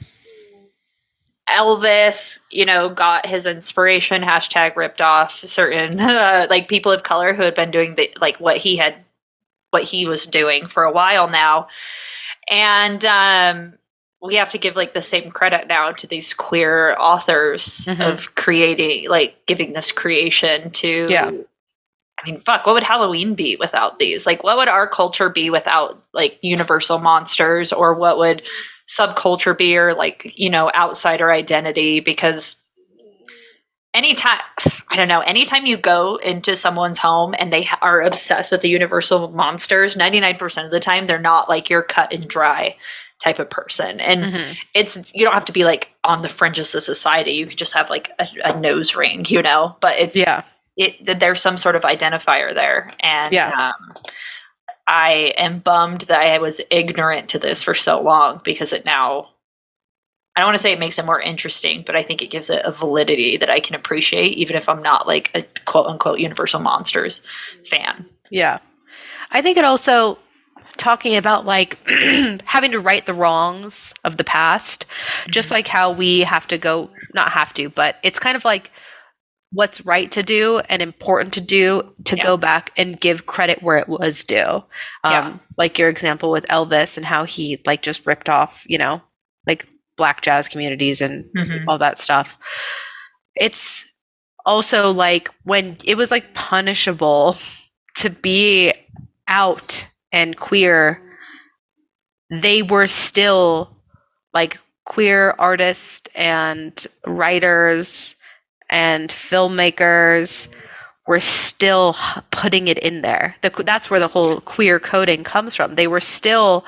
Elvis, 1.53 2.41
you 2.51 2.65
know, 2.65 2.89
got 2.89 3.27
his 3.27 3.47
inspiration 3.47 4.23
hashtag 4.23 4.75
ripped 4.77 5.01
off 5.01 5.33
certain 5.47 6.01
uh, 6.01 6.47
like 6.51 6.69
people 6.69 6.93
of 6.93 7.03
color 7.03 7.35
who 7.35 7.43
had 7.43 7.55
been 7.55 7.71
doing 7.71 7.95
the 7.95 8.13
like 8.21 8.39
what 8.39 8.57
he 8.59 8.77
had 8.77 8.97
what 9.71 9.85
he 9.85 10.07
was 10.07 10.27
doing 10.27 10.67
for 10.67 10.83
a 10.83 10.93
while 10.93 11.29
now, 11.29 11.67
and 12.51 13.05
um, 13.05 13.75
we 14.23 14.35
have 14.37 14.51
to 14.53 14.59
give 14.59 14.77
like 14.77 14.93
the 14.95 15.03
same 15.03 15.31
credit 15.31 15.67
now 15.67 15.93
to 15.93 16.07
these 16.07 16.35
queer 16.35 16.95
authors 16.99 17.87
Mhm. 17.89 18.01
of 18.13 18.35
creating 18.35 19.09
like 19.09 19.37
giving 19.47 19.73
this 19.73 19.91
creation 19.93 20.71
to 20.73 21.07
Yeah. 21.09 21.31
I 22.23 22.31
mean, 22.31 22.39
fuck, 22.39 22.67
what 22.67 22.75
would 22.75 22.83
Halloween 22.85 23.35
be 23.35 23.57
without 23.57 23.99
these? 23.99 24.27
Like, 24.27 24.45
what 24.45 24.57
would 24.57 24.69
our 24.69 24.87
culture 24.87 25.29
be 25.29 25.51
without 25.51 26.03
like 26.13 26.39
universal 26.41 26.99
monsters? 26.99 27.73
Or 27.73 27.95
what 27.95 28.19
would 28.19 28.43
subculture 28.87 29.57
be 29.57 29.77
or 29.77 29.95
like, 29.95 30.33
you 30.39 30.49
know, 30.51 30.71
outsider 30.75 31.33
identity? 31.33 32.01
Because 32.01 32.63
anytime, 33.95 34.39
I 34.89 34.97
don't 34.97 35.09
know, 35.09 35.21
anytime 35.21 35.67
you 35.67 35.77
go 35.77 36.17
into 36.17 36.55
someone's 36.55 36.99
home 36.99 37.35
and 37.39 37.53
they 37.53 37.67
are 37.81 38.01
obsessed 38.03 38.53
with 38.53 38.61
the 38.63 38.69
universal 38.69 39.29
monsters, 39.31 39.97
99% 39.97 40.65
of 40.65 40.71
the 40.71 40.81
time, 40.81 41.07
they're 41.07 41.19
not 41.19 41.49
like 41.49 41.69
your 41.69 41.83
cut 41.83 42.13
and 42.13 42.29
dry 42.29 42.77
type 43.21 43.39
of 43.39 43.49
person. 43.51 44.01
And 44.01 44.25
Mhm. 44.25 44.57
it's, 44.75 45.15
you 45.15 45.25
don't 45.25 45.35
have 45.35 45.45
to 45.45 45.53
be 45.53 45.65
like 45.65 45.95
on 46.03 46.23
the 46.23 46.29
fringes 46.29 46.75
of 46.75 46.83
society. 46.83 47.33
You 47.33 47.47
could 47.47 47.59
just 47.59 47.75
have 47.75 47.89
like 47.91 48.11
a, 48.19 48.27
a 48.45 48.59
nose 48.61 48.97
ring, 48.97 49.25
you 49.29 49.43
know? 49.43 49.77
But 49.81 49.99
it's, 49.99 50.17
Yeah. 50.17 50.43
It 50.77 51.05
that 51.07 51.21
there's 51.21 51.41
some 51.41 51.57
sort 51.57 51.77
of 51.77 51.83
identifier 51.83 52.55
there 52.55 52.89
and 53.01 53.33
Yeah. 53.33 53.51
um, 53.69 53.89
i 54.89 55.33
am 55.37 55.59
bummed 55.59 56.03
that 56.03 56.21
i 56.21 56.39
was 56.39 56.61
ignorant 56.71 57.29
to 57.31 57.39
this 57.39 57.63
for 57.63 57.75
so 57.75 58.01
long 58.01 58.41
because 58.45 58.73
it 58.73 58.85
now 58.85 59.29
i 60.35 60.41
don't 60.41 60.49
want 60.49 60.57
to 60.57 60.63
say 60.63 60.73
it 60.73 60.79
makes 60.79 60.99
it 60.99 61.05
more 61.07 61.21
interesting 61.21 61.83
but 61.87 61.95
i 61.95 62.03
think 62.03 62.23
it 62.23 62.31
gives 62.31 62.51
it 62.51 62.63
a 62.65 62.73
validity 62.73 63.37
that 63.37 63.51
i 63.51 63.61
can 63.61 63.75
appreciate 63.77 64.33
even 64.37 64.57
if 64.57 64.69
i'm 64.69 64.83
not 64.83 65.07
like 65.07 65.31
a 65.35 65.43
quote 65.67 65.87
unquote 65.87 66.19
universal 66.21 66.61
monsters 66.61 67.23
fan 67.67 68.07
Yeah. 68.31 68.59
I 69.35 69.41
think 69.41 69.57
it 69.57 69.65
also 69.65 70.19
talking 70.77 71.17
about 71.17 71.47
like 71.47 71.79
having 72.45 72.71
to 72.73 72.81
right 72.81 73.05
the 73.07 73.15
wrongs 73.15 73.95
of 74.05 74.19
the 74.19 74.25
past, 74.25 74.85
just 75.29 75.51
like 75.51 75.67
how 75.69 75.91
we 75.91 76.21
have 76.21 76.47
to 76.49 76.59
go 76.59 76.91
not 77.15 77.33
have 77.33 77.55
to, 77.55 77.71
but 77.71 77.97
it's 78.03 78.19
kind 78.19 78.37
of 78.37 78.45
like 78.45 78.71
what's 79.53 79.85
right 79.85 80.11
to 80.11 80.23
do 80.23 80.61
and 80.69 80.81
important 80.83 81.35
to 81.35 81.41
do 81.41 81.95
to 82.05 82.17
Yeah. 82.17 82.23
go 82.23 82.37
back 82.37 82.71
and 82.77 82.99
give 83.01 83.27
credit 83.27 83.63
where 83.63 83.77
it 83.77 83.89
was 83.89 84.25
due. 84.25 84.65
Um 85.05 85.13
Yeah. 85.13 85.37
like 85.59 85.79
your 85.79 85.89
example 85.89 86.31
with 86.31 86.47
Elvis 86.49 86.97
and 86.97 87.05
how 87.07 87.25
he 87.25 87.61
like 87.67 87.83
just 87.83 88.07
ripped 88.07 88.29
off, 88.29 88.65
you 88.67 88.79
know, 88.79 89.03
like 89.47 89.67
black 89.97 90.23
jazz 90.23 90.49
communities 90.49 91.01
and 91.01 91.27
all 91.69 91.79
that 91.79 91.99
stuff. 91.99 92.39
It's 93.37 93.85
also 94.47 94.91
like 94.91 95.31
when 95.45 95.77
it 95.85 95.97
was 95.97 96.11
like 96.11 96.33
punishable 96.35 97.37
to 97.97 98.11
be 98.11 98.73
out 99.29 99.87
and 100.13 100.37
queer, 100.37 101.01
they 102.31 102.63
were 102.63 102.87
still 102.87 103.77
like 104.33 104.59
queer 104.85 105.35
artists 105.39 106.09
and 106.15 106.87
writers 107.07 108.17
and 108.73 109.11
filmmakers 109.11 110.49
were 111.07 111.21
still 111.21 111.95
putting 112.31 112.69
it 112.69 112.79
in 112.79 113.03
there. 113.03 113.37
The, 113.43 113.51
that's 113.65 113.91
where 113.91 114.01
the 114.01 114.09
whole 114.09 114.41
queer 114.41 114.81
coding 114.81 115.23
comes 115.25 115.55
from. 115.55 115.75
They 115.75 115.87
were 115.87 116.01
still 116.01 116.65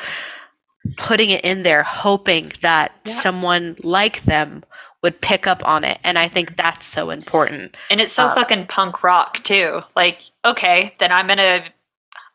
putting 0.98 1.30
it 1.30 1.44
in 1.44 1.62
there, 1.62 1.82
hoping 1.82 2.52
that 2.60 2.92
Yeah. 3.04 3.12
someone 3.12 3.76
like 3.82 4.22
them 4.22 4.64
would 5.02 5.20
pick 5.20 5.46
up 5.46 5.66
on 5.66 5.84
it. 5.84 5.98
And 6.04 6.18
I 6.18 6.28
think 6.28 6.56
that's 6.56 6.86
so 6.86 7.10
important. 7.10 7.76
and 7.90 8.00
it's 8.00 8.12
so 8.12 8.26
Uh, 8.26 8.34
fucking 8.34 8.66
punk 8.66 9.02
rock 9.02 9.42
too 9.44 9.82
like 9.96 10.22
okay 10.44 10.94
then 10.98 11.12
i'm 11.12 11.26
gonna 11.26 11.62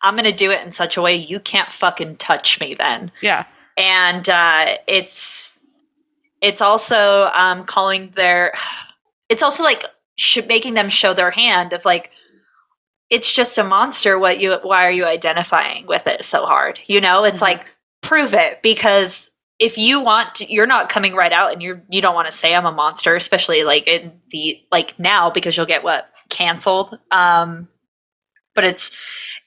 i'm 0.03 0.15
gonna 0.15 0.31
do 0.31 0.51
it 0.51 0.63
in 0.65 0.71
such 0.71 0.95
a 0.97 1.01
way 1.01 1.15
you 1.15 1.39
can't 1.39 1.71
fucking 1.71 2.15
touch 2.17 2.59
me 2.59 2.73
then 2.75 3.11
Yeah. 3.21 3.45
and 3.77 4.27
uh, 4.29 4.75
it's 4.87 5.57
it's 6.41 6.61
also 6.61 7.29
um, 7.33 7.65
calling 7.65 8.11
their 8.11 8.53
it's 9.29 9.43
also 9.43 9.63
like 9.63 9.83
sh- 10.17 10.39
making 10.47 10.73
them 10.73 10.89
show 10.89 11.13
their 11.13 11.31
hand 11.31 11.73
of 11.73 11.85
like 11.85 12.11
it's 13.09 13.33
just 13.33 13.57
a 13.57 13.63
monster 13.63 14.19
what 14.19 14.39
you 14.39 14.55
why 14.63 14.85
are 14.85 14.91
you 14.91 15.05
identifying 15.05 15.85
with 15.87 16.05
it 16.07 16.23
so 16.23 16.45
hard 16.45 16.79
you 16.87 16.99
know 17.01 17.23
it's 17.23 17.37
Mhm. 17.37 17.41
like 17.41 17.65
prove 18.01 18.33
it 18.33 18.61
because 18.61 19.29
if 19.59 19.77
you 19.77 19.99
want 19.99 20.35
to, 20.35 20.51
you're 20.51 20.65
not 20.67 20.87
coming 20.89 21.13
right 21.15 21.33
out 21.33 21.51
and 21.51 21.61
you're 21.61 21.81
you 21.89 22.01
don't 22.01 22.15
want 22.15 22.27
to 22.27 22.31
say 22.31 22.55
i'm 22.55 22.65
a 22.65 22.71
monster 22.71 23.15
especially 23.15 23.63
like 23.63 23.87
in 23.87 24.19
the 24.31 24.61
like 24.71 24.97
now 24.99 25.29
because 25.29 25.55
you'll 25.57 25.65
get 25.65 25.83
what 25.83 26.09
canceled 26.29 26.97
um 27.11 27.67
but 28.55 28.63
it's 28.63 28.91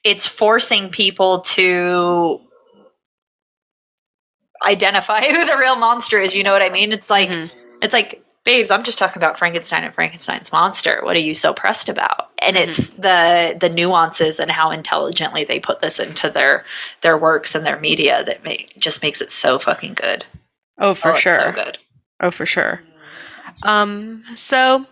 it's 0.04 0.26
forcing 0.26 0.90
people 0.90 1.40
to 1.42 2.40
identify 4.64 5.20
who 5.24 5.44
the 5.44 5.56
real 5.58 5.76
monster 5.76 6.18
is. 6.20 6.34
You 6.34 6.42
know 6.42 6.52
what 6.52 6.62
I 6.62 6.70
mean? 6.70 6.92
It's 6.92 7.10
like 7.10 7.28
Mhm. 7.28 7.50
it's 7.82 7.92
like, 7.94 8.24
babes, 8.44 8.70
I'm 8.70 8.82
just 8.82 8.98
talking 8.98 9.18
about 9.22 9.38
Frankenstein 9.38 9.84
and 9.84 9.94
Frankenstein's 9.94 10.52
monster. 10.52 11.00
What 11.02 11.16
are 11.16 11.20
you 11.20 11.34
so 11.34 11.52
pressed 11.52 11.88
about? 11.88 12.30
And 12.38 12.56
Mhm. 12.56 12.60
it's 12.68 12.88
the 12.90 13.56
the 13.60 13.68
nuances 13.68 14.40
and 14.40 14.50
how 14.50 14.70
intelligently 14.70 15.44
they 15.44 15.60
put 15.60 15.80
this 15.80 15.98
into 16.00 16.28
their 16.30 16.64
their 17.02 17.16
works 17.16 17.54
and 17.54 17.64
their 17.64 17.78
media 17.78 18.24
that 18.24 18.42
make 18.44 18.72
just 18.78 19.02
makes 19.02 19.20
it 19.20 19.30
so 19.30 19.58
fucking 19.58 19.94
good. 19.94 20.24
Oh, 20.78 20.94
for 20.94 21.12
Oh, 21.12 21.16
sure. 21.16 21.38
so 21.38 21.52
good. 21.52 21.78
Oh, 22.20 22.30
for 22.30 22.46
sure. 22.46 22.82
Um, 23.62 24.24
so 24.34 24.86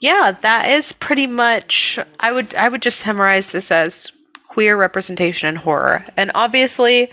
yeah, 0.00 0.32
that 0.42 0.68
is 0.68 0.92
pretty 0.92 1.26
much 1.26 1.98
I 2.20 2.32
would 2.32 2.54
I 2.54 2.68
would 2.68 2.82
just 2.82 3.00
summarize 3.00 3.52
this 3.52 3.70
as 3.70 4.10
queer 4.48 4.76
representation 4.76 5.48
in 5.48 5.56
horror. 5.56 6.04
And 6.16 6.30
obviously 6.34 7.10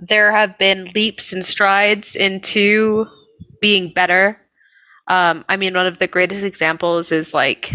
there 0.00 0.32
have 0.32 0.58
been 0.58 0.86
leaps 0.94 1.32
and 1.32 1.44
strides 1.44 2.16
into 2.16 3.06
being 3.60 3.92
better. 3.92 4.40
Um, 5.08 5.44
I 5.48 5.56
mean 5.56 5.74
one 5.74 5.86
of 5.86 5.98
the 5.98 6.06
greatest 6.06 6.44
examples 6.44 7.12
is 7.12 7.34
like 7.34 7.72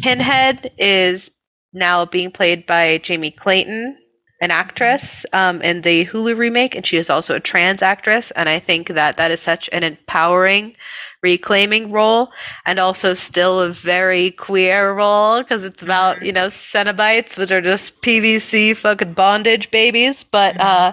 Pinhead 0.00 0.72
is 0.78 1.30
now 1.72 2.04
being 2.04 2.30
played 2.30 2.66
by 2.66 2.98
Jamie 2.98 3.30
Clayton, 3.30 3.98
an 4.40 4.50
actress 4.50 5.26
um, 5.32 5.60
in 5.62 5.82
the 5.82 6.06
Hulu 6.06 6.36
remake, 6.36 6.74
and 6.74 6.86
she 6.86 6.96
is 6.96 7.10
also 7.10 7.34
a 7.34 7.40
trans 7.40 7.82
actress. 7.82 8.30
And 8.32 8.48
I 8.48 8.58
think 8.58 8.88
that 8.88 9.16
that 9.16 9.30
is 9.30 9.40
such 9.40 9.68
an 9.72 9.82
empowering, 9.82 10.76
reclaiming 11.22 11.90
role, 11.90 12.32
and 12.64 12.78
also 12.78 13.14
still 13.14 13.60
a 13.60 13.72
very 13.72 14.30
queer 14.30 14.94
role 14.94 15.42
because 15.42 15.64
it's 15.64 15.82
about 15.82 16.24
you 16.24 16.32
know 16.32 16.46
Cenobites, 16.46 17.36
which 17.36 17.50
are 17.50 17.60
just 17.60 18.00
PVC 18.02 18.76
fucking 18.76 19.14
bondage 19.14 19.70
babies. 19.70 20.24
But 20.24 20.58
uh, 20.60 20.92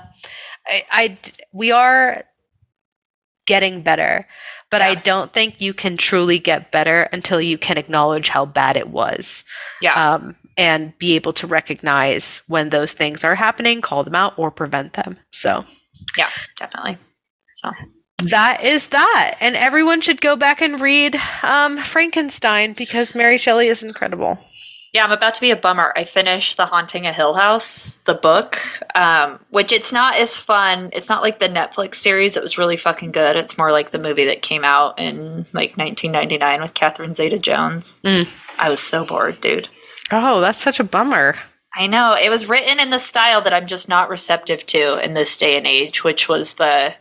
I, 0.67 0.83
I 0.91 1.17
we 1.53 1.71
are 1.71 2.23
getting 3.45 3.81
better. 3.81 4.27
But 4.75 4.81
I 4.81 4.95
don't 4.95 5.31
think 5.31 5.61
you 5.61 5.73
can 5.73 5.95
truly 5.95 6.37
get 6.37 6.71
better 6.71 7.03
until 7.13 7.39
you 7.39 7.57
can 7.57 7.77
acknowledge 7.77 8.27
how 8.27 8.45
bad 8.45 8.75
it 8.75 8.89
was 8.89 9.45
Yeah. 9.81 9.93
um, 9.93 10.35
and 10.57 10.97
be 10.99 11.15
able 11.15 11.31
to 11.33 11.47
recognize 11.47 12.41
when 12.47 12.69
those 12.69 12.93
things 12.93 13.23
are 13.23 13.35
happening, 13.35 13.79
call 13.81 14.03
them 14.03 14.15
out, 14.15 14.33
or 14.37 14.51
prevent 14.51 14.93
them. 14.93 15.17
So 15.31 15.63
yeah, 16.17 16.29
definitely. 16.57 16.97
So 17.53 17.71
that 18.23 18.63
is 18.63 18.89
that. 18.89 19.35
And 19.39 19.55
everyone 19.55 20.01
should 20.01 20.19
go 20.21 20.35
back 20.35 20.61
and 20.61 20.81
read 20.81 21.15
um, 21.43 21.77
Frankenstein 21.77 22.73
because 22.77 23.15
Mary 23.15 23.37
Shelley 23.37 23.67
is 23.67 23.81
incredible. 23.83 24.39
Yeah, 24.95 25.03
I'm 25.03 25.11
about 25.11 25.35
to 25.35 25.41
be 25.41 25.51
a 25.51 25.57
bummer. 25.57 25.91
I 25.97 26.05
finished 26.05 26.55
The 26.55 26.67
Haunting 26.67 27.05
of 27.05 27.13
Hill 27.13 27.33
House, 27.33 27.97
the 28.05 28.13
book, 28.13 28.61
um, 28.95 29.41
which 29.49 29.73
it's 29.73 29.91
not 29.91 30.15
as 30.15 30.37
fun. 30.37 30.89
It's 30.93 31.09
not 31.09 31.21
like 31.21 31.39
the 31.39 31.49
Netflix 31.49 31.95
series. 31.95 32.37
It 32.37 32.41
was 32.41 32.57
really 32.57 32.77
fucking 32.77 33.11
good. 33.11 33.35
It's 33.35 33.57
more 33.57 33.73
like 33.73 33.91
the 33.91 33.99
movie 33.99 34.23
that 34.23 34.41
came 34.41 34.63
out 34.63 34.97
in 34.97 35.47
like 35.51 35.75
1999 35.75 36.61
with 36.61 36.73
Catherine 36.75 37.13
Zeta-Jones. 37.13 37.99
Mm. 38.05 38.33
I 38.57 38.69
was 38.69 38.79
so 38.79 39.03
bored, 39.03 39.41
dude. 39.41 39.67
Oh, 40.13 40.39
that's 40.39 40.61
such 40.61 40.79
a 40.79 40.85
bummer. 40.85 41.35
I 41.75 41.87
know. 41.87 42.15
It 42.15 42.29
was 42.29 42.47
written 42.47 42.79
in 42.79 42.89
the 42.89 42.97
style 42.97 43.41
that 43.41 43.53
I'm 43.53 43.67
just 43.67 43.89
not 43.89 44.07
receptive 44.07 44.65
to 44.67 45.03
in 45.03 45.13
this 45.13 45.35
day 45.35 45.57
and 45.57 45.67
age, 45.67 46.05
which 46.05 46.29
was 46.29 46.53
the 46.53 46.95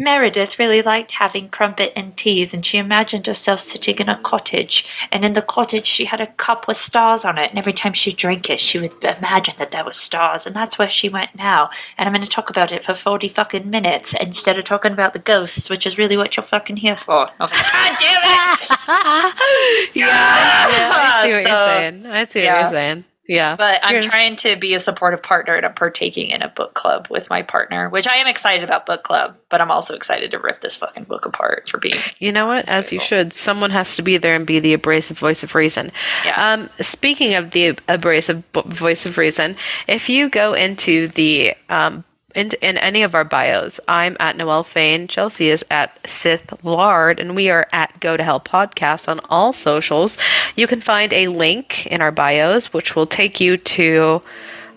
Meredith 0.00 0.58
really 0.58 0.80
liked 0.80 1.12
having 1.12 1.50
crumpet 1.50 1.92
and 1.94 2.16
teas, 2.16 2.54
and 2.54 2.64
she 2.64 2.78
imagined 2.78 3.26
herself 3.26 3.60
sitting 3.60 3.98
in 3.98 4.08
a 4.08 4.16
cottage. 4.16 4.86
And 5.12 5.26
in 5.26 5.34
the 5.34 5.42
cottage, 5.42 5.86
she 5.86 6.06
had 6.06 6.22
a 6.22 6.26
cup 6.26 6.66
with 6.66 6.78
stars 6.78 7.22
on 7.22 7.36
it, 7.36 7.50
and 7.50 7.58
every 7.58 7.74
time 7.74 7.92
she 7.92 8.10
drank 8.10 8.48
it, 8.48 8.60
she 8.60 8.78
would 8.78 8.94
imagine 9.04 9.56
that 9.58 9.72
there 9.72 9.84
were 9.84 9.92
stars, 9.92 10.46
and 10.46 10.56
that's 10.56 10.78
where 10.78 10.88
she 10.88 11.10
went 11.10 11.34
now. 11.36 11.68
And 11.98 12.08
I'm 12.08 12.14
going 12.14 12.22
to 12.22 12.30
talk 12.30 12.48
about 12.48 12.72
it 12.72 12.82
for 12.82 12.94
40 12.94 13.28
fucking 13.28 13.68
minutes 13.68 14.14
instead 14.14 14.56
of 14.56 14.64
talking 14.64 14.92
about 14.92 15.12
the 15.12 15.18
ghosts, 15.18 15.68
which 15.68 15.86
is 15.86 15.98
really 15.98 16.16
what 16.16 16.34
you're 16.34 16.44
fucking 16.44 16.78
here 16.78 16.96
for. 16.96 17.28
I 17.38 17.42
was 17.42 17.52
like, 17.52 17.62
God 17.70 17.96
damn 18.00 18.20
it! 18.24 19.90
yeah, 19.96 20.08
I 20.10 21.22
see 21.26 21.32
what 21.34 21.42
So, 21.42 21.48
you're 21.50 21.66
saying. 21.66 22.06
I 22.06 22.24
see 22.24 22.38
what 22.38 22.44
yeah. 22.44 22.60
you're 22.60 22.70
saying. 22.70 23.04
Yeah. 23.30 23.54
But 23.54 23.78
I'm 23.84 23.94
Yeah. 23.94 24.00
trying 24.00 24.34
to 24.36 24.56
be 24.56 24.74
a 24.74 24.80
supportive 24.80 25.22
partner 25.22 25.54
and 25.54 25.64
I'm 25.64 25.72
partaking 25.74 26.30
in 26.30 26.42
a 26.42 26.48
book 26.48 26.74
club 26.74 27.06
with 27.10 27.30
my 27.30 27.42
partner, 27.42 27.88
which 27.88 28.08
I 28.08 28.16
am 28.16 28.26
excited 28.26 28.64
about 28.64 28.86
book 28.86 29.04
club, 29.04 29.36
but 29.48 29.60
I'm 29.60 29.70
also 29.70 29.94
excited 29.94 30.32
to 30.32 30.38
rip 30.40 30.62
this 30.62 30.76
fucking 30.76 31.04
book 31.04 31.26
apart 31.26 31.68
for 31.68 31.78
being 31.78 31.94
You 32.18 32.32
know 32.32 32.48
what? 32.48 32.68
As 32.68 32.92
you 32.92 32.98
should. 32.98 33.32
Someone 33.32 33.70
has 33.70 33.94
to 33.94 34.02
be 34.02 34.16
there 34.18 34.34
and 34.34 34.44
be 34.44 34.58
the 34.58 34.74
abrasive 34.74 35.16
voice 35.16 35.44
of 35.44 35.54
reason. 35.54 35.92
Yeah. 36.24 36.34
Um, 36.54 36.70
speaking 36.80 37.34
of 37.34 37.52
the 37.52 37.78
abrasive 37.88 38.42
vo- 38.52 38.62
voice 38.62 39.06
of 39.06 39.16
reason, 39.16 39.54
if 39.86 40.08
you 40.08 40.28
go 40.28 40.52
into 40.54 41.06
the 41.06 41.54
um, 41.68 42.02
in, 42.34 42.50
in 42.62 42.76
any 42.78 43.02
of 43.02 43.14
our 43.14 43.24
bios, 43.24 43.80
I'm 43.88 44.16
at 44.20 44.36
Noel 44.36 44.62
Fain. 44.62 45.08
Chelsea 45.08 45.48
is 45.48 45.64
at 45.70 45.98
Sith 46.08 46.64
Lard, 46.64 47.20
and 47.20 47.34
we 47.34 47.50
are 47.50 47.66
at 47.72 48.00
Go 48.00 48.16
to 48.16 48.22
Hell 48.22 48.40
Podcast 48.40 49.08
on 49.08 49.20
all 49.28 49.52
socials. 49.52 50.16
You 50.56 50.66
can 50.66 50.80
find 50.80 51.12
a 51.12 51.28
link 51.28 51.86
in 51.86 52.00
our 52.00 52.12
bios, 52.12 52.72
which 52.72 52.94
will 52.94 53.06
take 53.06 53.40
you 53.40 53.56
to 53.56 54.22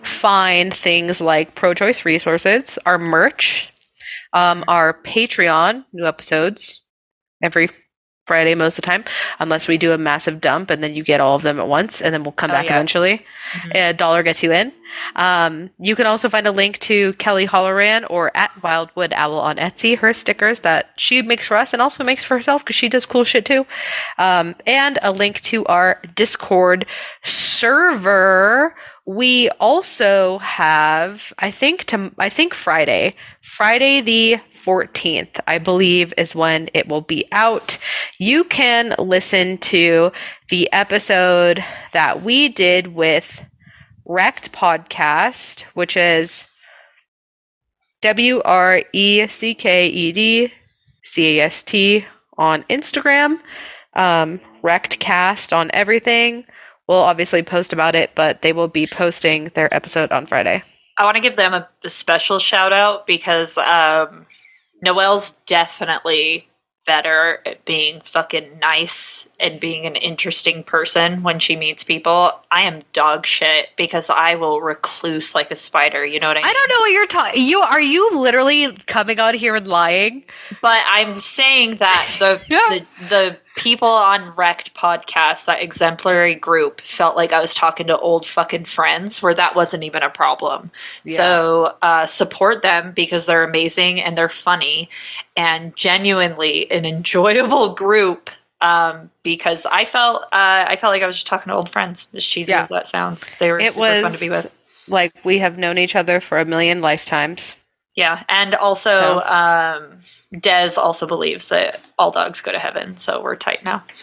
find 0.02 0.72
things 0.72 1.20
like 1.20 1.54
pro-choice 1.54 2.04
resources, 2.04 2.78
our 2.84 2.98
merch, 2.98 3.72
um, 4.32 4.64
our 4.68 4.92
Patreon, 4.92 5.84
new 5.92 6.06
episodes 6.06 6.84
every 7.42 7.68
Friday 8.26 8.54
most 8.54 8.78
of 8.78 8.82
the 8.82 8.86
time, 8.86 9.04
unless 9.38 9.68
we 9.68 9.76
do 9.76 9.92
a 9.92 9.98
massive 9.98 10.40
dump 10.40 10.70
and 10.70 10.82
then 10.82 10.94
you 10.94 11.02
get 11.04 11.20
all 11.20 11.36
of 11.36 11.42
them 11.42 11.60
at 11.60 11.68
once, 11.68 12.00
and 12.00 12.12
then 12.14 12.22
we'll 12.22 12.32
come 12.32 12.50
Oh, 12.50 12.54
back 12.54 12.64
yeah. 12.66 12.72
eventually. 12.76 13.24
A 13.74 13.92
dollar 13.92 14.22
gets 14.22 14.42
you 14.42 14.50
in. 14.52 14.72
Um, 15.16 15.70
you 15.78 15.94
can 15.96 16.06
also 16.06 16.28
find 16.28 16.46
a 16.46 16.50
link 16.52 16.78
to 16.80 17.12
Kelly 17.14 17.46
Holloran 17.46 18.06
or 18.08 18.30
at 18.36 18.50
Wildwood 18.62 19.12
Owl 19.14 19.38
on 19.38 19.56
Etsy, 19.56 19.98
her 19.98 20.12
stickers 20.14 20.60
that 20.60 20.90
she 20.96 21.20
makes 21.20 21.48
for 21.48 21.56
us 21.56 21.72
and 21.72 21.82
also 21.82 22.02
makes 22.04 22.24
for 22.24 22.36
herself 22.36 22.64
because 22.64 22.76
she 22.76 22.88
does 22.88 23.04
cool 23.06 23.24
shit 23.24 23.44
too. 23.44 23.66
Um, 24.18 24.54
and 24.66 24.98
a 25.02 25.12
link 25.12 25.40
to 25.42 25.64
our 25.66 26.00
Discord 26.14 26.86
server. 27.22 28.74
We 29.06 29.50
also 29.60 30.38
have, 30.38 31.32
I 31.38 31.50
think, 31.50 31.84
to 31.86 32.10
I 32.18 32.28
think 32.30 32.54
Friday, 32.54 33.14
Friday 33.42 34.00
the 34.00 34.40
14th, 34.64 35.40
I 35.46 35.58
believe, 35.58 36.14
is 36.16 36.34
when 36.34 36.68
it 36.74 36.88
will 36.88 37.02
be 37.02 37.26
out. 37.32 37.78
You 38.18 38.44
can 38.44 38.94
listen 38.98 39.58
to 39.58 40.12
the 40.48 40.72
episode 40.72 41.62
that 41.92 42.22
we 42.22 42.48
did 42.48 42.88
with 42.88 43.44
Wrecked 44.06 44.52
Podcast, 44.52 45.62
which 45.74 45.96
is 45.96 46.48
W 48.02 48.40
R 48.44 48.82
E 48.92 49.26
C 49.28 49.54
K 49.54 49.86
E 49.86 50.12
D 50.12 50.52
C 51.02 51.38
A 51.38 51.44
S 51.44 51.62
T 51.62 52.04
on 52.36 52.62
Instagram, 52.64 53.40
um, 53.94 54.40
Wrecked 54.62 54.98
Cast 55.00 55.52
on 55.52 55.70
everything. 55.72 56.44
We'll 56.86 56.98
obviously 56.98 57.42
post 57.42 57.72
about 57.72 57.94
it, 57.94 58.10
but 58.14 58.42
they 58.42 58.52
will 58.52 58.68
be 58.68 58.86
posting 58.86 59.46
their 59.54 59.72
episode 59.74 60.12
on 60.12 60.26
Friday. 60.26 60.62
I 60.98 61.04
want 61.04 61.16
to 61.16 61.22
give 61.22 61.36
them 61.36 61.54
a, 61.54 61.68
special 61.88 62.38
shout 62.38 62.72
out 62.72 63.06
because 63.06 63.58
um, 63.58 64.26
Noelle's 64.84 65.32
definitely 65.46 66.48
better 66.86 67.40
at 67.46 67.64
being 67.64 68.00
fucking 68.02 68.58
nice 68.58 69.28
and 69.44 69.60
being 69.60 69.86
an 69.86 69.94
interesting 69.96 70.64
person 70.64 71.22
when 71.22 71.38
she 71.38 71.54
meets 71.54 71.84
people. 71.84 72.32
I 72.50 72.62
am 72.62 72.82
dog 72.92 73.26
shit 73.26 73.68
because 73.76 74.10
I 74.10 74.34
will 74.36 74.60
recluse 74.60 75.34
like 75.34 75.50
a 75.50 75.56
spider. 75.56 76.04
You 76.04 76.18
know 76.18 76.28
what 76.28 76.36
I 76.38 76.40
mean? 76.40 76.46
I 76.48 76.52
don't 76.52 76.68
know 76.70 76.80
what 76.80 76.90
you're 76.90 77.06
talking. 77.06 77.42
You 77.44 77.60
are 77.60 77.80
you 77.80 78.18
literally 78.18 78.72
coming 78.86 79.20
on 79.20 79.34
here 79.34 79.54
and 79.54 79.68
lying? 79.68 80.24
But 80.62 80.80
I'm 80.88 81.16
saying 81.20 81.76
that 81.76 82.16
the 82.18 82.42
Yeah. 82.48 82.78
the, 83.00 83.06
the 83.08 83.36
people 83.56 83.86
on 83.88 84.34
Wrecked 84.34 84.74
podcast, 84.74 85.44
that 85.44 85.62
exemplary 85.62 86.34
group, 86.34 86.80
felt 86.80 87.14
like 87.14 87.32
I 87.32 87.40
was 87.40 87.54
talking 87.54 87.86
to 87.86 87.96
old 87.98 88.26
fucking 88.26 88.64
friends 88.64 89.22
where 89.22 89.34
that 89.34 89.54
wasn't 89.54 89.84
even 89.84 90.02
a 90.02 90.10
problem. 90.10 90.72
So 91.06 91.76
uh, 91.82 92.06
support 92.06 92.62
them 92.62 92.92
because 92.92 93.26
they're 93.26 93.44
amazing 93.44 94.00
and 94.00 94.18
they're 94.18 94.28
funny 94.28 94.88
and 95.36 95.76
genuinely 95.76 96.68
an 96.70 96.84
enjoyable 96.84 97.74
group. 97.74 98.30
Um, 98.64 99.10
because 99.22 99.66
I 99.66 99.84
felt 99.84 100.22
uh, 100.24 100.64
I 100.68 100.76
felt 100.76 100.92
like 100.92 101.02
I 101.02 101.06
was 101.06 101.16
just 101.16 101.26
talking 101.26 101.50
to 101.50 101.54
old 101.54 101.68
friends, 101.68 102.08
as 102.14 102.24
cheesy 102.24 102.52
Yeah. 102.52 102.62
as 102.62 102.68
that 102.70 102.86
sounds. 102.86 103.26
They 103.38 103.50
were 103.50 103.58
It 103.58 103.72
super 103.74 104.00
fun 104.00 104.12
to 104.12 104.20
be 104.20 104.30
with. 104.30 104.54
like 104.88 105.12
we 105.24 105.38
have 105.38 105.58
known 105.58 105.76
each 105.78 105.94
other 105.94 106.18
for 106.20 106.38
a 106.38 106.44
million 106.44 106.80
lifetimes. 106.80 107.56
Yeah, 107.94 108.24
and 108.28 108.54
also 108.54 109.20
So- 109.20 109.28
um, 109.28 110.00
Des 110.40 110.72
also 110.80 111.06
believes 111.06 111.48
that 111.48 111.80
all 111.98 112.10
dogs 112.10 112.40
go 112.40 112.50
to 112.52 112.58
heaven, 112.58 112.96
so 112.96 113.22
we're 113.22 113.36
tight 113.36 113.64
now. 113.64 113.84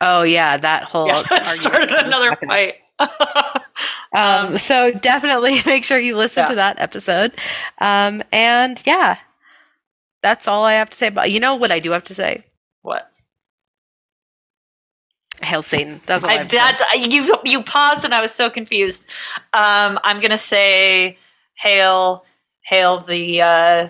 Oh 0.00 0.22
yeah, 0.22 0.56
that 0.56 0.82
whole 0.84 1.06
yeah, 1.06 1.22
that 1.30 1.46
started 1.46 1.92
another 1.92 2.36
fight. 2.46 2.76
Um, 4.12 4.56
so 4.58 4.90
definitely 4.90 5.60
make 5.66 5.84
sure 5.84 5.98
you 5.98 6.16
listen 6.16 6.42
Yeah. 6.44 6.48
to 6.48 6.54
that 6.56 6.80
episode. 6.80 7.32
Um, 7.78 8.22
and 8.32 8.80
yeah, 8.86 9.18
that's 10.22 10.48
all 10.48 10.64
I 10.64 10.72
have 10.74 10.90
to 10.90 10.96
say 10.96 11.08
about. 11.08 11.30
You 11.30 11.38
know 11.40 11.54
what 11.56 11.70
I 11.70 11.78
do 11.78 11.90
have 11.92 12.04
to 12.04 12.14
say? 12.14 12.44
what? 12.82 13.10
Hail 15.42 15.62
Satan. 15.62 16.00
That's 16.06 16.24
all 16.24 16.30
I, 16.30 16.34
I, 16.34 16.36
have 16.38 16.48
to 16.48 16.84
say. 16.92 17.08
you 17.08 17.36
you 17.44 17.62
paused 17.62 18.04
and 18.04 18.14
I 18.14 18.20
was 18.20 18.32
so 18.32 18.50
confused. 18.50 19.06
Um, 19.52 19.98
I'm 20.02 20.20
gonna 20.20 20.38
say 20.38 21.16
hail, 21.56 22.24
hail 22.62 23.00
the 23.00 23.42
uh, 23.42 23.88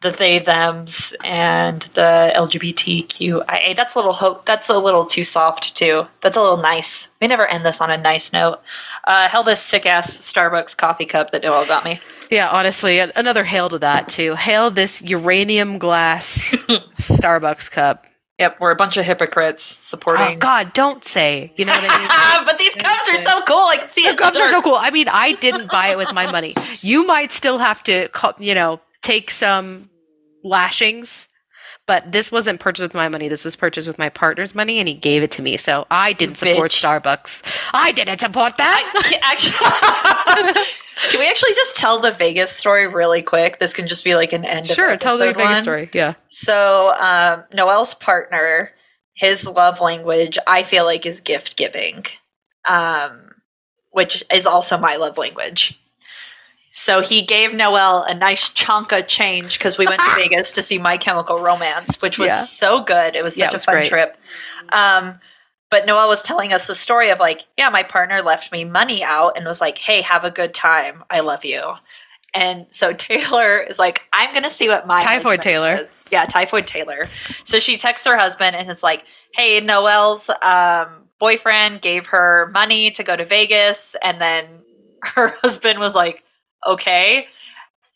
the 0.00 0.10
they 0.10 0.38
them's 0.38 1.14
and 1.24 1.82
the 1.94 2.32
LGBTQIA. 2.36 3.74
That's 3.74 3.94
a 3.94 3.98
little 3.98 4.12
hope. 4.12 4.44
That's 4.44 4.68
a 4.68 4.78
little 4.78 5.04
too 5.04 5.24
soft 5.24 5.76
too. 5.76 6.06
That's 6.20 6.36
a 6.36 6.40
little 6.40 6.58
nice. 6.58 7.12
We 7.20 7.26
never 7.26 7.46
end 7.46 7.66
this 7.66 7.80
on 7.80 7.90
a 7.90 7.96
nice 7.96 8.32
note. 8.32 8.60
Uh, 9.04 9.28
hail 9.28 9.42
this 9.42 9.60
sick 9.62 9.86
ass 9.86 10.10
Starbucks 10.10 10.76
coffee 10.76 11.06
cup 11.06 11.32
that 11.32 11.42
Noel 11.42 11.66
got 11.66 11.84
me. 11.84 12.00
Yeah, 12.30 12.48
honestly, 12.48 12.98
another 12.98 13.44
hail 13.44 13.68
to 13.70 13.78
that 13.78 14.08
too. 14.08 14.34
Hail 14.34 14.70
this 14.70 15.02
uranium 15.02 15.78
glass 15.78 16.50
Starbucks 16.96 17.70
cup. 17.70 18.04
Yep, 18.38 18.60
we're 18.60 18.70
a 18.70 18.76
bunch 18.76 18.96
of 18.96 19.04
hypocrites 19.04 19.64
supporting. 19.64 20.36
Oh. 20.36 20.36
God, 20.36 20.72
don't 20.72 21.04
say. 21.04 21.52
You 21.56 21.64
know 21.64 21.72
what 21.72 21.84
I 21.88 21.98
mean? 21.98 22.44
But 22.46 22.58
these 22.58 22.74
cups 22.76 23.08
are 23.08 23.16
so 23.16 23.42
cool. 23.42 23.56
I 23.56 23.76
can 23.78 23.90
see 23.90 24.08
The 24.08 24.16
cups 24.16 24.38
are 24.38 24.48
so 24.48 24.62
cool. 24.62 24.76
I 24.76 24.90
mean, 24.90 25.08
I 25.08 25.32
didn't 25.32 25.70
buy 25.70 25.88
it 25.88 25.98
with 25.98 26.12
my 26.14 26.30
money. 26.30 26.54
You 26.80 27.04
might 27.06 27.32
still 27.32 27.58
have 27.58 27.82
to, 27.84 28.08
you 28.38 28.54
know, 28.54 28.80
take 29.02 29.30
some 29.30 29.90
lashings, 30.44 31.28
but 31.86 32.10
this 32.12 32.30
wasn't 32.30 32.60
purchased 32.60 32.82
with 32.82 32.94
my 32.94 33.08
money. 33.08 33.28
This 33.28 33.44
was 33.44 33.56
purchased 33.56 33.88
with 33.88 33.98
my 33.98 34.08
partner's 34.08 34.54
money, 34.54 34.78
and 34.78 34.86
he 34.88 34.94
gave 34.94 35.22
it 35.22 35.30
to 35.32 35.42
me. 35.42 35.56
So 35.56 35.86
I 35.90 36.12
didn't 36.12 36.36
support 36.36 36.70
Bitch. 36.70 37.02
Starbucks. 37.02 37.42
I 37.74 37.92
didn't 37.92 38.20
support 38.20 38.56
that. 38.58 39.20
Actually, 40.54 40.62
can 41.10 41.20
we 41.20 41.28
actually 41.28 41.54
just 41.54 41.76
tell 41.76 42.00
the 42.00 42.10
Vegas 42.12 42.52
story 42.52 42.86
really 42.86 43.22
quick? 43.22 43.58
This 43.58 43.72
can 43.74 43.86
just 43.88 44.04
be 44.04 44.14
like 44.14 44.32
an 44.32 44.44
end. 44.44 44.66
sure, 44.66 44.92
of 44.92 44.98
tell 45.00 45.18
the 45.18 45.26
biggest 45.26 45.44
one. 45.44 45.62
story. 45.62 45.90
Yeah. 45.92 46.14
So, 46.28 46.88
um, 46.98 47.44
Noel's 47.52 47.94
partner, 47.94 48.72
his 49.14 49.46
love 49.46 49.80
language, 49.80 50.38
I 50.46 50.62
feel 50.62 50.84
like, 50.84 51.06
is 51.06 51.20
gift 51.20 51.56
giving, 51.56 52.04
um, 52.68 53.30
which 53.90 54.22
is 54.32 54.46
also 54.46 54.78
my 54.78 54.96
love 54.96 55.18
language. 55.18 55.78
So 56.70 57.00
he 57.00 57.22
gave 57.22 57.54
Noel 57.54 58.04
a 58.04 58.14
nice 58.14 58.50
chunk 58.50 58.92
of 58.92 59.08
change 59.08 59.58
because 59.58 59.78
we 59.78 59.86
went 59.86 60.00
to 60.00 60.10
Vegas 60.14 60.52
to 60.52 60.62
see 60.62 60.78
My 60.78 60.96
Chemical 60.96 61.38
Romance, 61.42 62.00
which 62.00 62.18
was 62.18 62.28
Yeah. 62.28 62.42
so 62.42 62.82
good. 62.84 63.16
It 63.16 63.24
was 63.24 63.36
Yeah, 63.36 63.46
such 63.46 63.54
it 63.54 63.60
a 63.62 63.64
fun 63.64 63.74
great. 63.76 63.88
trip. 63.88 64.16
Um, 64.68 65.18
but 65.70 65.86
Noel 65.86 66.08
was 66.08 66.22
telling 66.22 66.52
us 66.52 66.66
the 66.66 66.74
story 66.74 67.10
of 67.10 67.20
like, 67.20 67.46
yeah, 67.56 67.68
my 67.70 67.82
partner 67.82 68.22
left 68.22 68.52
me 68.52 68.64
money 68.64 69.02
out 69.02 69.36
and 69.36 69.46
was 69.46 69.60
like, 69.60 69.78
hey, 69.78 70.00
have 70.02 70.24
a 70.24 70.30
good 70.30 70.54
time. 70.54 71.04
I 71.10 71.20
love 71.20 71.44
you. 71.44 71.74
And 72.34 72.66
so 72.70 72.92
Taylor 72.94 73.58
is 73.58 73.78
like, 73.78 74.08
I'm 74.12 74.32
gonna 74.32 74.50
see 74.50 74.68
what 74.68 74.86
my 74.86 75.02
Typhoid 75.02 75.42
Taylor. 75.42 75.78
says. 75.78 75.98
Yeah, 76.10 76.26
Typhoid 76.26 76.66
Taylor. 76.66 77.06
So 77.44 77.58
she 77.58 77.76
texts 77.76 78.06
her 78.06 78.16
husband 78.16 78.56
and 78.56 78.68
it's 78.68 78.82
like, 78.82 79.04
hey, 79.34 79.60
Noel's 79.60 80.30
um, 80.42 81.08
boyfriend 81.18 81.82
gave 81.82 82.06
her 82.08 82.50
money 82.52 82.90
to 82.92 83.02
go 83.02 83.16
to 83.16 83.24
Vegas, 83.24 83.96
and 84.02 84.20
then 84.20 84.46
her 85.02 85.34
husband 85.42 85.78
was 85.78 85.94
like, 85.94 86.24
okay. 86.66 87.28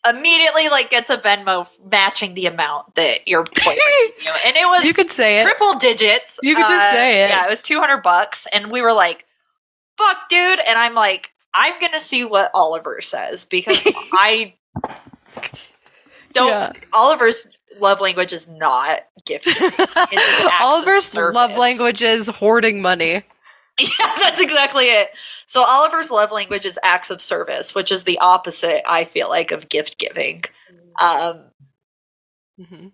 Immediately, 0.05 0.67
like, 0.69 0.89
gets 0.89 1.09
a 1.09 1.17
Venmo 1.17 1.65
matching 1.89 2.33
the 2.33 2.45
amount 2.47 2.95
that 2.95 3.27
your 3.27 3.43
boyfriend 3.43 3.79
gave 3.79 4.11
you, 4.25 4.31
and 4.45 4.55
it 4.57 4.65
was 4.65 4.83
You 4.83 4.93
could 4.93 5.09
say 5.11 5.39
it. 5.39 5.43
triple 5.43 5.75
digits. 5.79 6.39
You 6.43 6.55
could 6.55 6.65
just 6.67 6.85
Uh, 6.87 6.91
say 6.91 7.23
it. 7.25 7.29
Yeah, 7.29 7.45
it 7.45 7.49
was 7.49 7.63
two 7.63 7.79
hundred 7.79 8.03
bucks, 8.03 8.45
and 8.51 8.69
we 8.71 8.81
were 8.81 8.91
like, 8.93 9.25
"Fuck, 9.97 10.27
dude!" 10.29 10.59
And 10.59 10.77
I'm 10.77 10.93
like, 10.93 11.31
"I'm 11.55 11.79
gonna 11.79 11.99
see 12.01 12.25
what 12.25 12.51
Oliver 12.53 12.99
says 13.01 13.45
because 13.45 13.85
I 14.13 14.55
don't." 16.33 16.47
Yeah. 16.49 16.73
Oliver's 16.91 17.47
love 17.79 18.01
language 18.01 18.33
is 18.33 18.49
not 18.49 19.01
gifting. 19.25 19.53
It's 19.77 19.79
an 19.79 19.87
acts 20.07 20.41
of 20.45 20.51
Oliver's 20.61 21.13
love 21.15 21.57
language 21.57 22.01
is 22.01 22.27
hoarding 22.27 22.81
money. 22.81 23.23
Yeah, 23.79 23.87
that's 24.21 24.39
exactly 24.41 24.85
it. 24.85 25.09
So 25.53 25.63
Oliver's 25.63 26.09
love 26.09 26.31
language 26.31 26.65
is 26.65 26.79
acts 26.81 27.11
of 27.11 27.21
service, 27.21 27.75
which 27.75 27.91
is 27.91 28.05
the 28.05 28.17
opposite. 28.17 28.81
I 28.91 29.03
feel 29.03 29.29
like 29.29 29.51
of 29.51 29.69
gift 29.69 29.99
giving. 29.99 30.45
Um, 30.99 31.51
hmm 32.59 32.87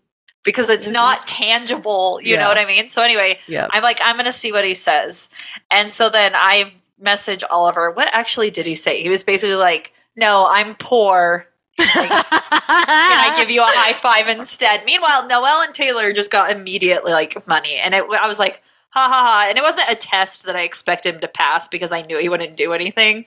because 0.44 0.68
it's 0.68 0.90
not 0.90 1.24
tangible, 1.26 2.20
you 2.22 2.34
Yeah. 2.34 2.42
know 2.42 2.48
what 2.50 2.58
I 2.58 2.66
mean? 2.66 2.90
So 2.90 3.02
anyway, 3.02 3.40
Yeah. 3.48 3.68
I'm 3.72 3.82
like, 3.82 4.02
I'm 4.04 4.18
gonna 4.18 4.34
see 4.34 4.52
what 4.52 4.66
he 4.66 4.74
says. 4.74 5.30
And 5.72 5.94
so 5.94 6.10
then 6.10 6.34
I 6.36 6.74
message 7.00 7.46
Oliver. 7.50 7.92
What 7.92 8.10
actually 8.12 8.52
did 8.52 8.66
he 8.66 8.76
say? 8.76 9.02
He 9.02 9.08
was 9.10 9.24
basically 9.24 9.56
like, 9.56 9.94
"No, 10.18 10.46
I'm 10.46 10.76
poor. 10.76 11.48
Can 11.78 12.10
I 12.12 13.36
give 13.38 13.50
you 13.50 13.62
a 13.62 13.68
high 13.68 13.94
five 13.94 14.28
instead?" 14.28 14.84
Meanwhile, 14.84 15.28
Noel 15.28 15.62
and 15.62 15.74
Taylor 15.74 16.12
just 16.12 16.30
got 16.30 16.52
immediately 16.52 17.14
like 17.14 17.48
money, 17.48 17.76
and 17.76 17.96
it, 17.96 18.04
I 18.04 18.28
was 18.28 18.38
like, 18.40 18.62
"Ha 18.92 19.08
ha 19.08 19.10
ha!" 19.10 19.46
And 19.50 19.58
it 19.58 19.62
wasn't 19.62 19.90
a 19.90 19.96
test 19.96 20.46
that 20.46 20.56
I 20.56 20.62
expected 20.62 21.16
him 21.16 21.22
to 21.22 21.28
pass 21.28 21.68
because 21.68 21.92
I 21.92 22.02
knew 22.02 22.18
he 22.18 22.30
wouldn't 22.30 22.56
do 22.58 22.74
anything. 22.74 23.26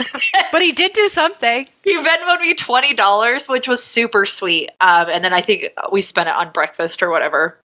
but 0.52 0.62
he 0.62 0.72
did 0.72 0.92
do 0.92 1.08
something. 1.08 1.66
he 1.84 1.96
Venmoed 1.96 2.40
me 2.40 2.54
twenty 2.54 2.94
dollars, 2.94 3.48
which 3.48 3.68
was 3.68 3.82
super 3.82 4.26
sweet. 4.26 4.70
Um, 4.80 5.08
and 5.08 5.24
then 5.24 5.32
I 5.32 5.40
think 5.40 5.68
we 5.92 6.00
spent 6.00 6.28
it 6.28 6.34
on 6.34 6.50
breakfast 6.52 7.02
or 7.02 7.10
whatever, 7.10 7.58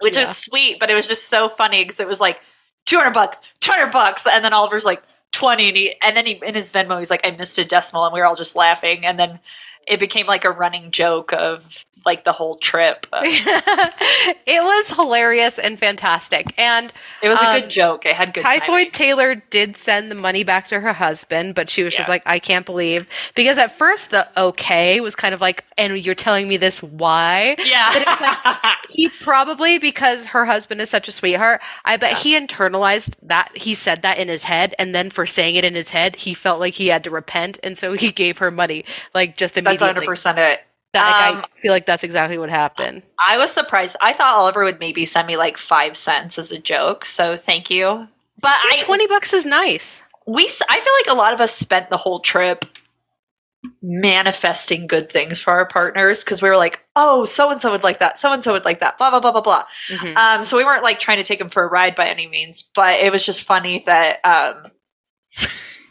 which 0.00 0.14
Yeah. 0.14 0.20
was 0.22 0.36
sweet. 0.36 0.78
But 0.80 0.90
it 0.90 0.94
was 0.94 1.06
just 1.06 1.28
so 1.28 1.48
funny 1.48 1.84
because 1.84 2.00
it 2.00 2.08
was 2.08 2.20
like 2.20 2.40
two 2.86 2.96
hundred 2.96 3.12
bucks, 3.14 3.40
two 3.60 3.72
hundred 3.72 3.92
bucks, 3.92 4.26
and 4.26 4.44
then 4.44 4.52
Oliver's 4.52 4.84
like 4.84 5.02
twenty, 5.32 5.68
and 5.68 5.76
he 5.76 5.94
and 6.02 6.16
then 6.16 6.26
he 6.26 6.40
in 6.44 6.54
his 6.54 6.72
Venmo 6.72 6.98
he's 6.98 7.10
like, 7.10 7.26
I 7.26 7.30
missed 7.32 7.58
a 7.58 7.64
decimal, 7.64 8.04
and 8.04 8.12
we 8.14 8.20
were 8.20 8.26
all 8.26 8.36
just 8.36 8.56
laughing, 8.56 9.04
and 9.04 9.18
then 9.18 9.40
it 9.86 10.00
became 10.00 10.26
like 10.26 10.44
a 10.44 10.50
running 10.50 10.90
joke 10.90 11.32
of 11.32 11.84
like 12.08 12.24
the 12.24 12.32
whole 12.32 12.56
trip. 12.56 13.06
It 14.50 14.62
was 14.64 14.90
hilarious 14.90 15.58
and 15.58 15.78
fantastic. 15.78 16.52
And 16.58 16.92
it 17.22 17.28
was 17.28 17.40
a 17.40 17.48
Um, 17.50 17.60
good 17.60 17.70
joke. 17.70 18.06
It 18.06 18.14
had 18.16 18.32
good 18.34 18.42
Typhoid 18.42 18.66
timing. 18.66 18.90
Taylor 18.92 19.34
did 19.50 19.76
send 19.76 20.10
the 20.10 20.14
money 20.14 20.42
back 20.42 20.66
to 20.68 20.80
her 20.80 20.92
husband, 20.92 21.54
but 21.54 21.68
she 21.70 21.82
was 21.84 21.94
just 21.94 22.08
like, 22.08 22.22
I 22.26 22.38
can't 22.38 22.64
believe. 22.66 23.06
Because 23.34 23.58
at 23.58 23.76
first, 23.76 24.10
the 24.10 24.26
okay 24.36 25.00
was 25.00 25.14
kind 25.14 25.34
of 25.34 25.40
like, 25.40 25.64
and 25.76 25.96
you're 26.04 26.14
telling 26.14 26.48
me 26.48 26.56
this 26.56 26.82
why? 26.82 27.56
Yeah, 27.64 27.90
like- 28.44 28.74
He 28.90 29.08
probably, 29.20 29.78
because 29.78 30.24
her 30.26 30.46
husband 30.46 30.80
is 30.80 30.88
such 30.90 31.08
a 31.08 31.12
sweetheart, 31.12 31.60
I 31.84 31.96
bet 31.98 32.18
he 32.18 32.34
internalized 32.38 33.16
that. 33.22 33.50
He 33.54 33.74
said 33.74 34.02
that 34.02 34.18
in 34.18 34.28
his 34.28 34.44
head. 34.44 34.74
And 34.78 34.94
then 34.94 35.10
for 35.10 35.26
saying 35.26 35.56
it 35.56 35.64
in 35.64 35.74
his 35.74 35.90
head, 35.90 36.16
he 36.16 36.32
felt 36.34 36.58
like 36.58 36.74
he 36.74 36.88
had 36.88 37.04
to 37.04 37.10
repent. 37.10 37.58
And 37.62 37.76
so 37.78 37.92
he 37.92 38.10
gave 38.10 38.38
her 38.38 38.50
money, 38.50 38.84
like 39.14 39.36
just 39.36 39.56
immediately. 39.58 39.76
that's 39.86 39.94
hundred 39.94 40.06
percent 40.06 40.38
it. 40.38 40.60
That, 40.98 41.30
like, 41.30 41.44
Um, 41.44 41.50
I 41.56 41.60
feel 41.60 41.72
like 41.72 41.86
that's 41.86 42.04
exactly 42.04 42.38
what 42.38 42.50
happened. 42.50 43.02
I 43.18 43.38
was 43.38 43.52
surprised. 43.52 43.96
I 44.00 44.12
thought 44.12 44.34
Oliver 44.34 44.64
would 44.64 44.80
maybe 44.80 45.04
send 45.04 45.26
me 45.26 45.36
like 45.36 45.56
five 45.56 45.96
cents 45.96 46.38
as 46.38 46.52
a 46.52 46.58
joke. 46.58 47.04
So 47.04 47.36
thank 47.36 47.70
you. 47.70 48.08
But 48.40 48.52
I 48.54 48.78
20 48.84 49.06
bucks 49.08 49.32
is 49.32 49.44
nice. 49.44 50.02
we 50.26 50.44
I 50.68 50.80
feel 50.80 50.92
like 51.00 51.16
a 51.16 51.18
lot 51.18 51.32
of 51.32 51.40
us 51.40 51.52
spent 51.54 51.90
the 51.90 51.96
whole 51.96 52.20
trip 52.20 52.64
manifesting 53.82 54.86
good 54.86 55.10
things 55.10 55.40
for 55.40 55.52
our 55.52 55.66
partners 55.66 56.22
because 56.22 56.40
we 56.40 56.48
were 56.48 56.56
like, 56.56 56.84
oh, 56.96 57.24
so 57.24 57.50
and 57.50 57.60
so 57.60 57.72
would 57.72 57.82
like 57.82 57.98
that, 57.98 58.18
so 58.18 58.32
and 58.32 58.42
so 58.44 58.52
would 58.52 58.64
like 58.64 58.80
that, 58.80 58.98
blah 58.98 59.10
blah 59.10 59.20
blah 59.20 59.32
blah 59.32 59.40
blah. 59.40 59.64
Mhm. 59.88 60.16
Um, 60.16 60.44
so 60.44 60.56
we 60.56 60.64
weren't 60.64 60.82
like 60.82 60.98
trying 61.00 61.18
to 61.18 61.24
take 61.24 61.38
them 61.38 61.48
for 61.48 61.64
a 61.64 61.68
ride 61.68 61.94
by 61.94 62.08
any 62.08 62.26
means, 62.26 62.68
but 62.74 63.00
it 63.00 63.10
was 63.12 63.24
just 63.26 63.42
funny 63.42 63.82
that 63.86 64.20
um, 64.24 64.62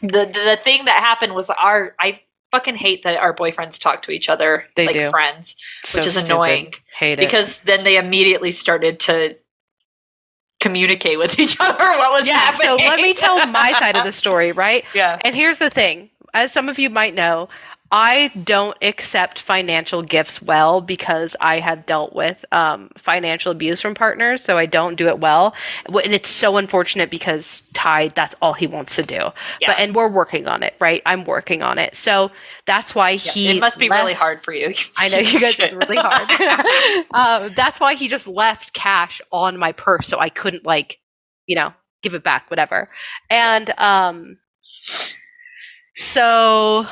the, 0.02 0.08
the 0.26 0.42
the 0.50 0.58
thing 0.62 0.84
that 0.86 1.02
happened 1.04 1.34
was 1.34 1.50
our 1.50 1.94
I 2.00 2.20
fucking 2.50 2.76
hate 2.76 3.02
that 3.02 3.18
our 3.18 3.34
boyfriends 3.34 3.78
talk 3.80 4.02
to 4.02 4.10
each 4.10 4.28
other 4.28 4.64
They 4.74 4.86
like 4.86 4.94
do. 4.94 5.10
friends 5.10 5.54
So 5.84 5.98
which 5.98 6.06
is 6.06 6.14
stupid. 6.14 6.30
annoying 6.32 6.74
Hate 6.94 7.12
it. 7.14 7.18
because 7.18 7.58
then 7.60 7.84
they 7.84 7.96
immediately 7.96 8.52
started 8.52 8.98
to 9.00 9.36
communicate 10.60 11.18
with 11.18 11.38
each 11.40 11.56
other 11.60 11.78
what 11.78 12.10
was 12.12 12.26
yeah, 12.26 12.50
so 12.50 12.74
let 12.76 12.96
me 13.00 13.14
tell 13.14 13.46
my 13.46 13.72
side 13.72 13.96
of 13.96 14.04
the 14.04 14.12
story, 14.24 14.52
right? 14.52 14.84
yeah 14.94 15.18
And 15.24 15.34
here's 15.34 15.58
the 15.58 15.70
thing 15.70 16.10
as 16.34 16.52
some 16.52 16.68
of 16.68 16.78
you 16.78 16.90
might 16.90 17.14
know, 17.14 17.48
I 17.90 18.30
don't 18.44 18.76
accept 18.82 19.40
financial 19.40 20.02
gifts 20.02 20.42
well 20.42 20.82
because 20.82 21.34
I 21.40 21.60
have 21.60 21.86
dealt 21.86 22.14
with 22.14 22.44
um, 22.52 22.90
financial 22.96 23.50
abuse 23.50 23.80
from 23.80 23.94
partners, 23.94 24.42
so 24.42 24.58
I 24.58 24.66
don't 24.66 24.96
do 24.96 25.08
it 25.08 25.18
well. 25.20 25.54
And 25.86 26.12
it's 26.12 26.28
so 26.28 26.58
unfortunate 26.58 27.10
because 27.10 27.62
Ty, 27.72 28.08
that's 28.08 28.34
all 28.42 28.52
he 28.52 28.66
wants 28.66 28.96
to 28.96 29.02
do. 29.02 29.14
Yeah. 29.14 29.68
But 29.68 29.78
and 29.78 29.94
we're 29.94 30.10
working 30.10 30.46
on 30.46 30.62
it, 30.62 30.74
right? 30.78 31.00
I'm 31.06 31.24
working 31.24 31.62
on 31.62 31.78
it, 31.78 31.94
so 31.94 32.30
that's 32.66 32.94
why 32.94 33.14
he. 33.14 33.56
it 33.56 33.60
must 33.60 33.78
be 33.78 33.88
really 33.88 34.12
hard 34.12 34.42
for 34.42 34.52
you 34.52 34.72
I 34.98 35.08
know 35.08 35.18
you 35.18 35.40
guys. 35.40 35.58
It's 35.58 35.72
really 35.72 35.96
hard. 35.96 36.30
um, 37.14 37.54
that's 37.56 37.80
why 37.80 37.94
he 37.94 38.08
just 38.08 38.26
left 38.26 38.74
cash 38.74 39.22
on 39.32 39.56
my 39.56 39.72
purse, 39.72 40.06
so 40.06 40.18
I 40.18 40.28
couldn't 40.28 40.66
like, 40.66 40.98
you 41.46 41.56
know, 41.56 41.72
give 42.02 42.14
it 42.14 42.22
back, 42.22 42.50
whatever. 42.50 42.90
And 43.30 43.70
um, 43.78 44.38
so 45.94 46.86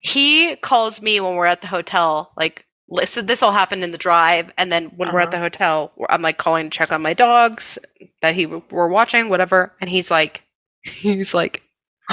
he 0.00 0.56
calls 0.56 1.00
me 1.00 1.20
when 1.20 1.36
we're 1.36 1.46
at 1.46 1.60
the 1.60 1.66
hotel. 1.68 2.32
Like, 2.36 2.66
listen, 2.88 3.26
this 3.26 3.42
all 3.42 3.52
happened 3.52 3.84
in 3.84 3.92
the 3.92 3.98
drive, 3.98 4.52
and 4.58 4.72
then 4.72 4.86
when 4.96 5.12
we're 5.12 5.20
at 5.20 5.28
Uh-huh. 5.28 5.36
the 5.36 5.38
hotel, 5.38 5.92
I'm 6.08 6.22
like 6.22 6.38
calling 6.38 6.68
to 6.70 6.76
check 6.76 6.90
on 6.92 7.02
my 7.02 7.14
dogs 7.14 7.78
that 8.22 8.34
he 8.34 8.46
were 8.46 8.88
watching, 8.88 9.28
whatever. 9.28 9.72
And 9.80 9.88
he's 9.88 10.10
like, 10.10 10.42
he's 10.82 11.32
like, 11.34 11.62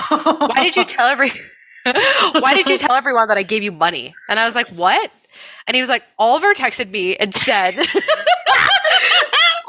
why 0.10 0.64
did 0.64 0.76
you 0.76 0.84
tell 0.96 1.08
every 1.08 1.32
why 2.40 2.54
did 2.54 2.68
you 2.70 2.78
tell 2.78 2.94
everyone 2.94 3.30
that 3.30 3.38
I 3.38 3.44
gave 3.44 3.64
you 3.64 3.72
money? 3.72 4.14
And 4.30 4.40
I 4.40 4.46
was 4.46 4.56
like, 4.56 4.68
what? 4.70 5.10
And 5.66 5.76
he 5.76 5.82
was 5.82 5.90
like, 5.90 6.04
Oliver 6.20 6.54
texted 6.54 6.90
me 6.92 7.16
and 7.16 7.34
said 7.34 7.74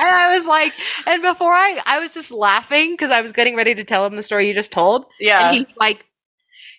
and 0.01 0.09
I 0.09 0.36
was 0.36 0.47
like, 0.47 0.73
and 1.07 1.23
before 1.23 1.53
I 1.53 1.81
I 1.86 1.99
was 1.99 2.15
just 2.15 2.31
laughing 2.31 2.93
because 2.93 3.11
I 3.11 3.20
was 3.20 3.32
getting 3.32 3.57
ready 3.57 3.74
to 3.74 3.85
tell 3.85 4.05
him 4.07 4.16
the 4.16 4.23
story 4.23 4.47
you 4.49 4.55
just 4.55 4.73
told. 4.73 5.07
yeah 5.20 5.49
And 5.49 5.57
he 5.57 5.66
like 5.77 6.07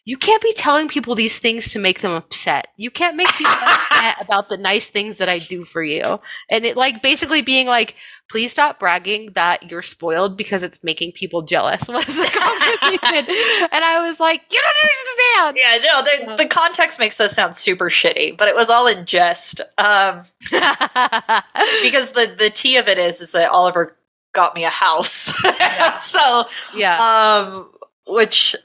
you 0.10 0.18
can't 0.18 0.42
be 0.42 0.54
telling 0.54 0.88
people 0.88 1.14
these 1.14 1.38
things 1.38 1.72
to 1.72 1.78
make 1.78 2.00
them 2.00 2.14
upset. 2.14 2.70
You 2.78 2.90
can't 2.90 3.16
make 3.16 3.28
people 3.28 3.54
upset 3.62 4.20
about 4.20 4.50
the 4.50 4.58
nice 4.58 4.90
things 4.90 5.18
that 5.18 5.30
I 5.30 5.38
do 5.38 5.64
for 5.64 5.84
you. 5.84 6.20
And 6.50 6.66
it 6.66 6.76
like 6.76 7.04
basically 7.04 7.44
being 7.44 7.68
like, 7.68 7.96
please 8.28 8.52
stop 8.52 8.80
bragging 8.80 9.34
that 9.34 9.70
you're 9.70 9.84
spoiled 9.84 10.36
because 10.36 10.64
it's 10.64 10.84
making 10.84 11.12
people 11.12 11.44
jealous 11.44 11.82
was 11.88 12.08
the 12.08 12.26
conversation. 12.26 13.36
and 13.72 13.86
I 13.86 14.02
was 14.02 14.20
like, 14.20 14.42
you 14.50 14.60
don't 14.60 15.54
understand. 15.54 15.58
yeah 15.60 15.78
no 15.86 16.02
the, 16.02 16.44
the 16.44 16.50
context 16.50 16.98
makes 16.98 17.20
us 17.20 17.34
sound 17.34 17.56
super 17.56 17.92
shitty 17.92 18.36
but 18.36 18.48
it 18.48 18.56
was 18.56 18.72
all 18.72 18.88
in 18.88 19.06
jest 19.06 19.62
um 19.78 20.24
because 21.84 22.14
the 22.14 22.34
the 22.36 22.52
tea 22.52 22.78
of 22.78 22.88
it 22.88 22.98
is 22.98 23.22
is 23.22 23.32
that 23.34 23.52
oliver 23.52 23.96
got 24.34 24.56
me 24.56 24.64
a 24.64 24.70
house 24.70 25.32
so 26.00 26.46
yeah. 26.76 26.98
um 27.00 27.70
which 28.08 28.56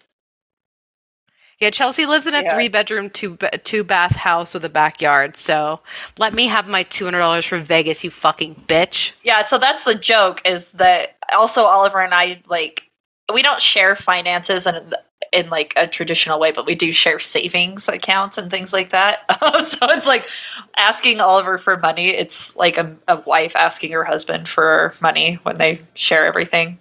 Yeah, 1.60 1.70
Chelsea 1.70 2.04
lives 2.06 2.26
in 2.26 2.34
a 2.34 2.42
Yeah. 2.42 2.54
three 2.54 2.68
bedroom, 2.68 3.10
two 3.10 3.36
ba- 3.36 3.58
two 3.58 3.84
bath 3.84 4.16
house 4.16 4.54
with 4.54 4.64
a 4.64 4.68
backyard. 4.68 5.36
So 5.36 5.80
let 6.18 6.34
me 6.34 6.46
have 6.46 6.68
my 6.68 6.82
two 6.84 7.04
hundred 7.04 7.20
dollars 7.20 7.46
for 7.46 7.58
Vegas, 7.58 8.02
you 8.04 8.10
fucking 8.10 8.54
bitch. 8.66 9.12
Yeah, 9.22 9.42
so 9.42 9.58
that's 9.58 9.84
the 9.84 9.94
joke 9.94 10.42
is 10.44 10.72
that 10.72 11.16
also 11.32 11.64
Oliver 11.64 12.00
and 12.00 12.12
I 12.14 12.42
like 12.48 12.90
we 13.32 13.42
don't 13.42 13.60
share 13.60 13.96
finances 13.96 14.66
in 14.66 14.92
in 15.32 15.48
like 15.50 15.72
a 15.76 15.86
traditional 15.86 16.38
way, 16.38 16.52
but 16.52 16.66
we 16.66 16.74
do 16.74 16.92
share 16.92 17.18
savings 17.18 17.88
accounts 17.88 18.36
and 18.38 18.50
things 18.50 18.72
like 18.72 18.90
that. 18.90 19.20
so 19.64 19.78
it's 19.90 20.06
like 20.06 20.28
asking 20.76 21.20
Oliver 21.20 21.58
for 21.58 21.76
money. 21.78 22.08
It's 22.08 22.54
like 22.56 22.78
a, 22.78 22.94
a 23.08 23.16
wife 23.20 23.56
asking 23.56 23.92
her 23.92 24.04
husband 24.04 24.48
for 24.48 24.94
money 25.00 25.40
when 25.42 25.56
they 25.56 25.80
share 25.94 26.26
everything. 26.26 26.78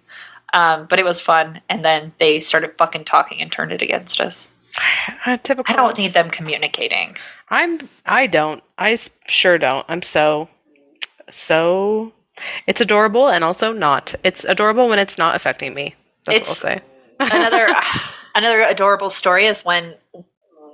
Um, 0.53 0.85
but 0.87 0.99
it 0.99 1.05
was 1.05 1.19
fun, 1.19 1.61
and 1.67 1.83
then 1.83 2.13
they 2.19 2.39
started 2.39 2.73
fucking 2.77 3.05
talking 3.05 3.41
and 3.41 3.51
turned 3.51 3.71
it 3.71 3.81
against 3.81 4.21
us. 4.21 4.51
Uh. 5.25 5.37
I 5.67 5.73
don't 5.75 5.97
need 5.97 6.11
them 6.11 6.29
communicating. 6.29 7.15
I'm. 7.49 7.79
I 8.05 8.27
don't. 8.27 8.61
I 8.77 8.97
sure 9.27 9.57
don't. 9.57 9.85
I'm 9.87 10.01
so, 10.01 10.49
so. 11.31 12.11
It's 12.67 12.81
adorable 12.81 13.29
and 13.29 13.43
also 13.43 13.71
not. 13.71 14.15
It's 14.23 14.43
adorable 14.43 14.89
when 14.89 14.99
it's 14.99 15.17
not 15.17 15.35
affecting 15.35 15.73
me. 15.73 15.95
That's 16.25 16.37
It's- 16.37 16.63
what 16.63 16.83
I'll 17.21 17.27
say. 17.29 17.35
another 17.37 17.67
another 18.35 18.61
adorable 18.61 19.09
story 19.09 19.45
is 19.45 19.63
when 19.63 19.95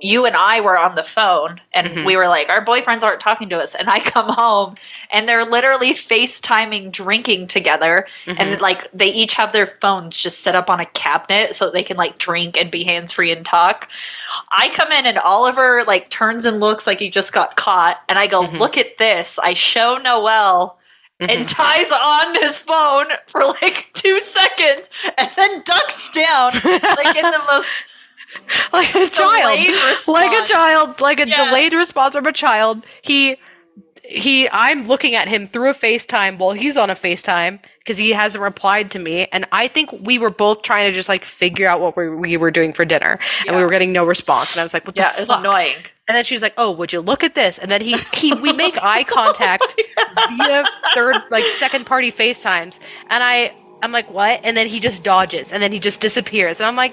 you 0.00 0.24
and 0.26 0.34
I 0.36 0.60
were 0.60 0.78
on 0.78 0.94
the 0.94 1.02
phone 1.02 1.60
and 1.72 1.88
Mhm. 1.88 2.04
we 2.06 2.16
were 2.16 2.28
like, 2.28 2.48
our 2.48 2.64
boyfriends 2.64 3.02
aren't 3.02 3.20
talking 3.20 3.48
to 3.50 3.58
us. 3.60 3.74
And 3.74 3.88
I 3.90 4.00
come 4.14 4.28
home 4.30 4.74
and 5.10 5.28
they're 5.28 5.44
literally 5.44 5.92
FaceTiming 5.92 6.90
drinking 6.92 7.46
together. 7.48 8.06
And 8.26 8.60
like 8.60 8.88
they 8.92 9.08
each 9.08 9.34
have 9.34 9.52
their 9.52 9.66
phones 9.66 10.16
just 10.16 10.40
set 10.40 10.54
up 10.54 10.70
on 10.70 10.80
a 10.80 10.86
cabinet 10.86 11.54
so 11.54 11.70
they 11.70 11.82
can 11.82 11.96
like 11.96 12.18
drink 12.18 12.56
and 12.56 12.70
be 12.70 12.84
hands 12.84 13.12
free 13.12 13.30
and 13.32 13.44
talk. 13.44 13.88
I 14.52 14.70
come 14.70 14.90
in 14.92 15.06
and 15.06 15.18
Oliver 15.18 15.82
like 15.86 16.10
turns 16.10 16.46
and 16.46 16.60
looks 16.60 16.86
like 16.86 16.98
he 16.98 17.10
just 17.10 17.32
got 17.32 17.56
caught. 17.56 18.00
And 18.08 18.18
I 18.18 18.26
go, 18.26 18.42
Mhm. 18.44 18.58
look 18.58 18.76
at 18.78 18.98
this. 18.98 19.38
I 19.42 19.54
show 19.54 19.98
Noel 19.98 20.78
and 21.20 21.46
Ty's 21.46 21.92
on 21.92 22.34
his 22.36 22.56
phone 22.56 23.06
for 23.26 23.42
like 23.60 23.90
two 23.92 24.18
seconds 24.20 24.88
and 25.18 25.30
then 25.36 25.62
ducks 25.66 26.08
down 26.10 26.52
like 26.64 27.14
in 27.16 27.30
the 27.30 27.42
most 27.52 27.74
like 28.72 28.94
a 28.94 29.08
child, 29.08 29.58
like 30.08 30.32
a 30.42 30.46
child, 30.46 31.00
like 31.00 31.20
a 31.20 31.28
Yeah. 31.28 31.44
delayed 31.46 31.72
response 31.72 32.14
from 32.14 32.26
a 32.26 32.32
child. 32.32 32.84
He, 33.02 33.36
he. 34.04 34.48
I'm 34.50 34.86
looking 34.86 35.14
at 35.14 35.28
him 35.28 35.48
through 35.48 35.70
a 35.70 35.74
FaceTime 35.74 36.38
while 36.38 36.52
he's 36.52 36.76
on 36.76 36.90
a 36.90 36.94
FaceTime 36.94 37.60
because 37.78 37.98
he 37.98 38.10
hasn't 38.10 38.42
replied 38.42 38.90
to 38.92 38.98
me, 38.98 39.26
and 39.32 39.46
I 39.52 39.68
think 39.68 39.90
we 39.92 40.18
were 40.18 40.30
both 40.30 40.62
trying 40.62 40.90
to 40.90 40.92
just 40.96 41.08
like 41.08 41.24
figure 41.24 41.66
out 41.66 41.80
what 41.80 41.96
we, 41.96 42.08
we 42.08 42.36
were 42.36 42.50
doing 42.50 42.72
for 42.72 42.84
dinner, 42.84 43.18
and 43.46 43.56
we 43.56 43.62
were 43.64 43.70
getting 43.70 43.92
no 43.92 44.04
response. 44.04 44.54
And 44.54 44.60
I 44.60 44.64
was 44.64 44.74
like, 44.74 44.86
"What 44.86 44.96
yeah 44.96 45.12
the 45.16 45.26
fuck?" 45.26 45.40
annoying 45.40 45.76
And 46.08 46.16
then 46.16 46.24
she's 46.24 46.42
like, 46.42 46.54
"Oh, 46.56 46.72
would 46.72 46.92
you 46.92 47.00
look 47.00 47.22
at 47.24 47.34
this?" 47.34 47.58
And 47.58 47.70
then 47.70 47.80
he 47.80 47.96
he 48.14 48.32
we 48.34 48.52
make 48.52 48.76
eye 48.82 49.04
contact 49.04 49.80
via 50.14 50.64
third 50.94 51.16
like 51.30 51.44
second 51.44 51.86
party 51.86 52.10
FaceTimes, 52.12 52.80
and 53.10 53.22
I 53.22 53.52
I'm 53.82 53.92
like, 53.92 54.10
what? 54.12 54.40
And 54.44 54.56
then 54.56 54.66
he 54.66 54.78
just 54.80 55.04
dodges, 55.04 55.52
and 55.52 55.62
then 55.62 55.72
he 55.72 55.78
just 55.78 56.00
disappears, 56.00 56.60
and 56.60 56.66
I'm 56.66 56.76
like, 56.76 56.92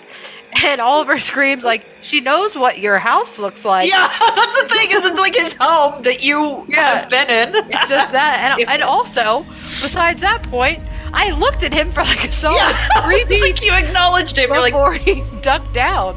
and 0.65 0.81
Oliver 0.81 1.17
screams 1.17 1.63
like, 1.63 1.83
she 2.01 2.21
knows 2.21 2.55
what 2.55 2.79
your 2.79 2.99
house 2.99 3.39
looks 3.39 3.65
like. 3.65 3.89
Yeah, 3.89 4.07
that's 4.35 4.61
the 4.63 4.69
thing. 4.69 4.91
Is 4.91 5.05
it's 5.05 5.19
like 5.19 5.35
his 5.35 5.55
home 5.59 6.03
that 6.03 6.23
you 6.23 6.65
Yeah. 6.67 6.95
have 6.99 7.09
been 7.09 7.29
in. 7.29 7.55
It's 7.55 7.89
just 7.89 8.11
that, 8.11 8.57
and, 8.59 8.69
and 8.69 8.81
also, 8.83 9.45
besides 9.61 10.21
that 10.21 10.43
point, 10.43 10.79
I 11.13 11.31
looked 11.31 11.63
at 11.63 11.73
him 11.73 11.91
for 11.91 12.03
like 12.03 12.25
a 12.27 12.31
solid 12.31 12.57
Yeah, 12.57 13.01
three 13.03 13.23
beats 13.25 13.43
like 13.43 13.61
you 13.63 13.73
acknowledged 13.73 14.37
him. 14.37 14.49
You're 14.49 14.59
like, 14.61 14.73
before 14.73 14.93
he 14.93 15.23
ducked 15.41 15.73
down. 15.73 16.15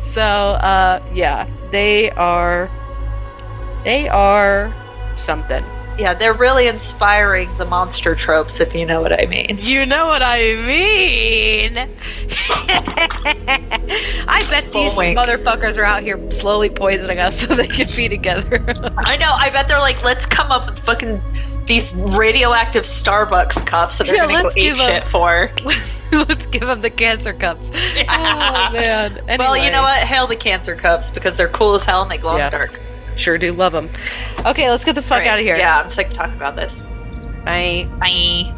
So, 0.00 0.22
uh, 0.22 1.02
yeah, 1.14 1.48
they 1.72 2.10
are, 2.12 2.70
they 3.84 4.08
are 4.08 4.72
something. 5.16 5.64
Yeah, 5.98 6.14
they're 6.14 6.34
really 6.34 6.66
inspiring 6.68 7.48
the 7.58 7.64
monster 7.64 8.14
tropes, 8.14 8.60
if 8.60 8.74
you 8.74 8.84
know 8.86 9.00
what 9.00 9.12
I 9.12 9.26
mean. 9.26 9.58
You 9.60 9.86
know 9.86 10.06
what 10.06 10.22
I 10.22 10.54
mean. 10.66 11.76
I 14.28 14.46
bet 14.50 14.72
these 14.72 14.96
wink. 14.96 15.18
motherfuckers 15.18 15.78
are 15.78 15.84
out 15.84 16.02
here 16.02 16.18
slowly 16.30 16.68
poisoning 16.70 17.18
us 17.18 17.40
so 17.40 17.54
they 17.54 17.66
can 17.66 17.86
be 17.96 18.08
together. 18.08 18.62
I 18.98 19.16
know. 19.16 19.32
I 19.38 19.50
bet 19.50 19.68
they're 19.68 19.78
like, 19.78 20.02
let's 20.04 20.26
come 20.26 20.50
up 20.50 20.66
with 20.66 20.78
fucking 20.80 21.20
these 21.66 21.94
radioactive 21.94 22.84
Starbucks 22.84 23.66
cups 23.66 23.98
that 23.98 24.06
they're 24.06 24.16
Yeah, 24.16 24.26
gonna 24.26 24.42
go 24.42 24.50
ape 24.56 24.76
shit 24.76 25.06
for. 25.08 25.50
Let's 26.12 26.46
give 26.46 26.60
them 26.60 26.82
the 26.82 26.90
cancer 26.90 27.32
cups. 27.32 27.72
Oh 27.74 28.70
man. 28.72 29.20
Well, 29.40 29.56
you 29.56 29.72
know 29.72 29.82
what? 29.82 29.98
Hail 30.04 30.28
the 30.28 30.36
cancer 30.36 30.76
cups 30.76 31.10
because 31.10 31.36
they're 31.36 31.48
cool 31.48 31.74
as 31.74 31.84
hell 31.84 32.02
and 32.02 32.08
they 32.10 32.16
glow 32.18 32.36
Yeah. 32.36 32.46
in 32.46 32.52
the 32.52 32.58
dark. 32.58 32.80
Sure 33.16 33.38
do 33.38 33.52
love 33.52 33.72
them. 33.72 33.88
Okay, 34.44 34.70
let's 34.70 34.84
get 34.84 34.94
the 34.94 35.02
fuck 35.02 35.20
Right. 35.20 35.26
out 35.28 35.38
of 35.38 35.44
here. 35.44 35.56
Yeah, 35.56 35.80
I'm 35.80 35.90
sick 35.90 36.08
of 36.08 36.12
talking 36.12 36.36
about 36.36 36.54
this. 36.56 36.82
Bye. 37.44 37.88
Bye. 37.98 38.52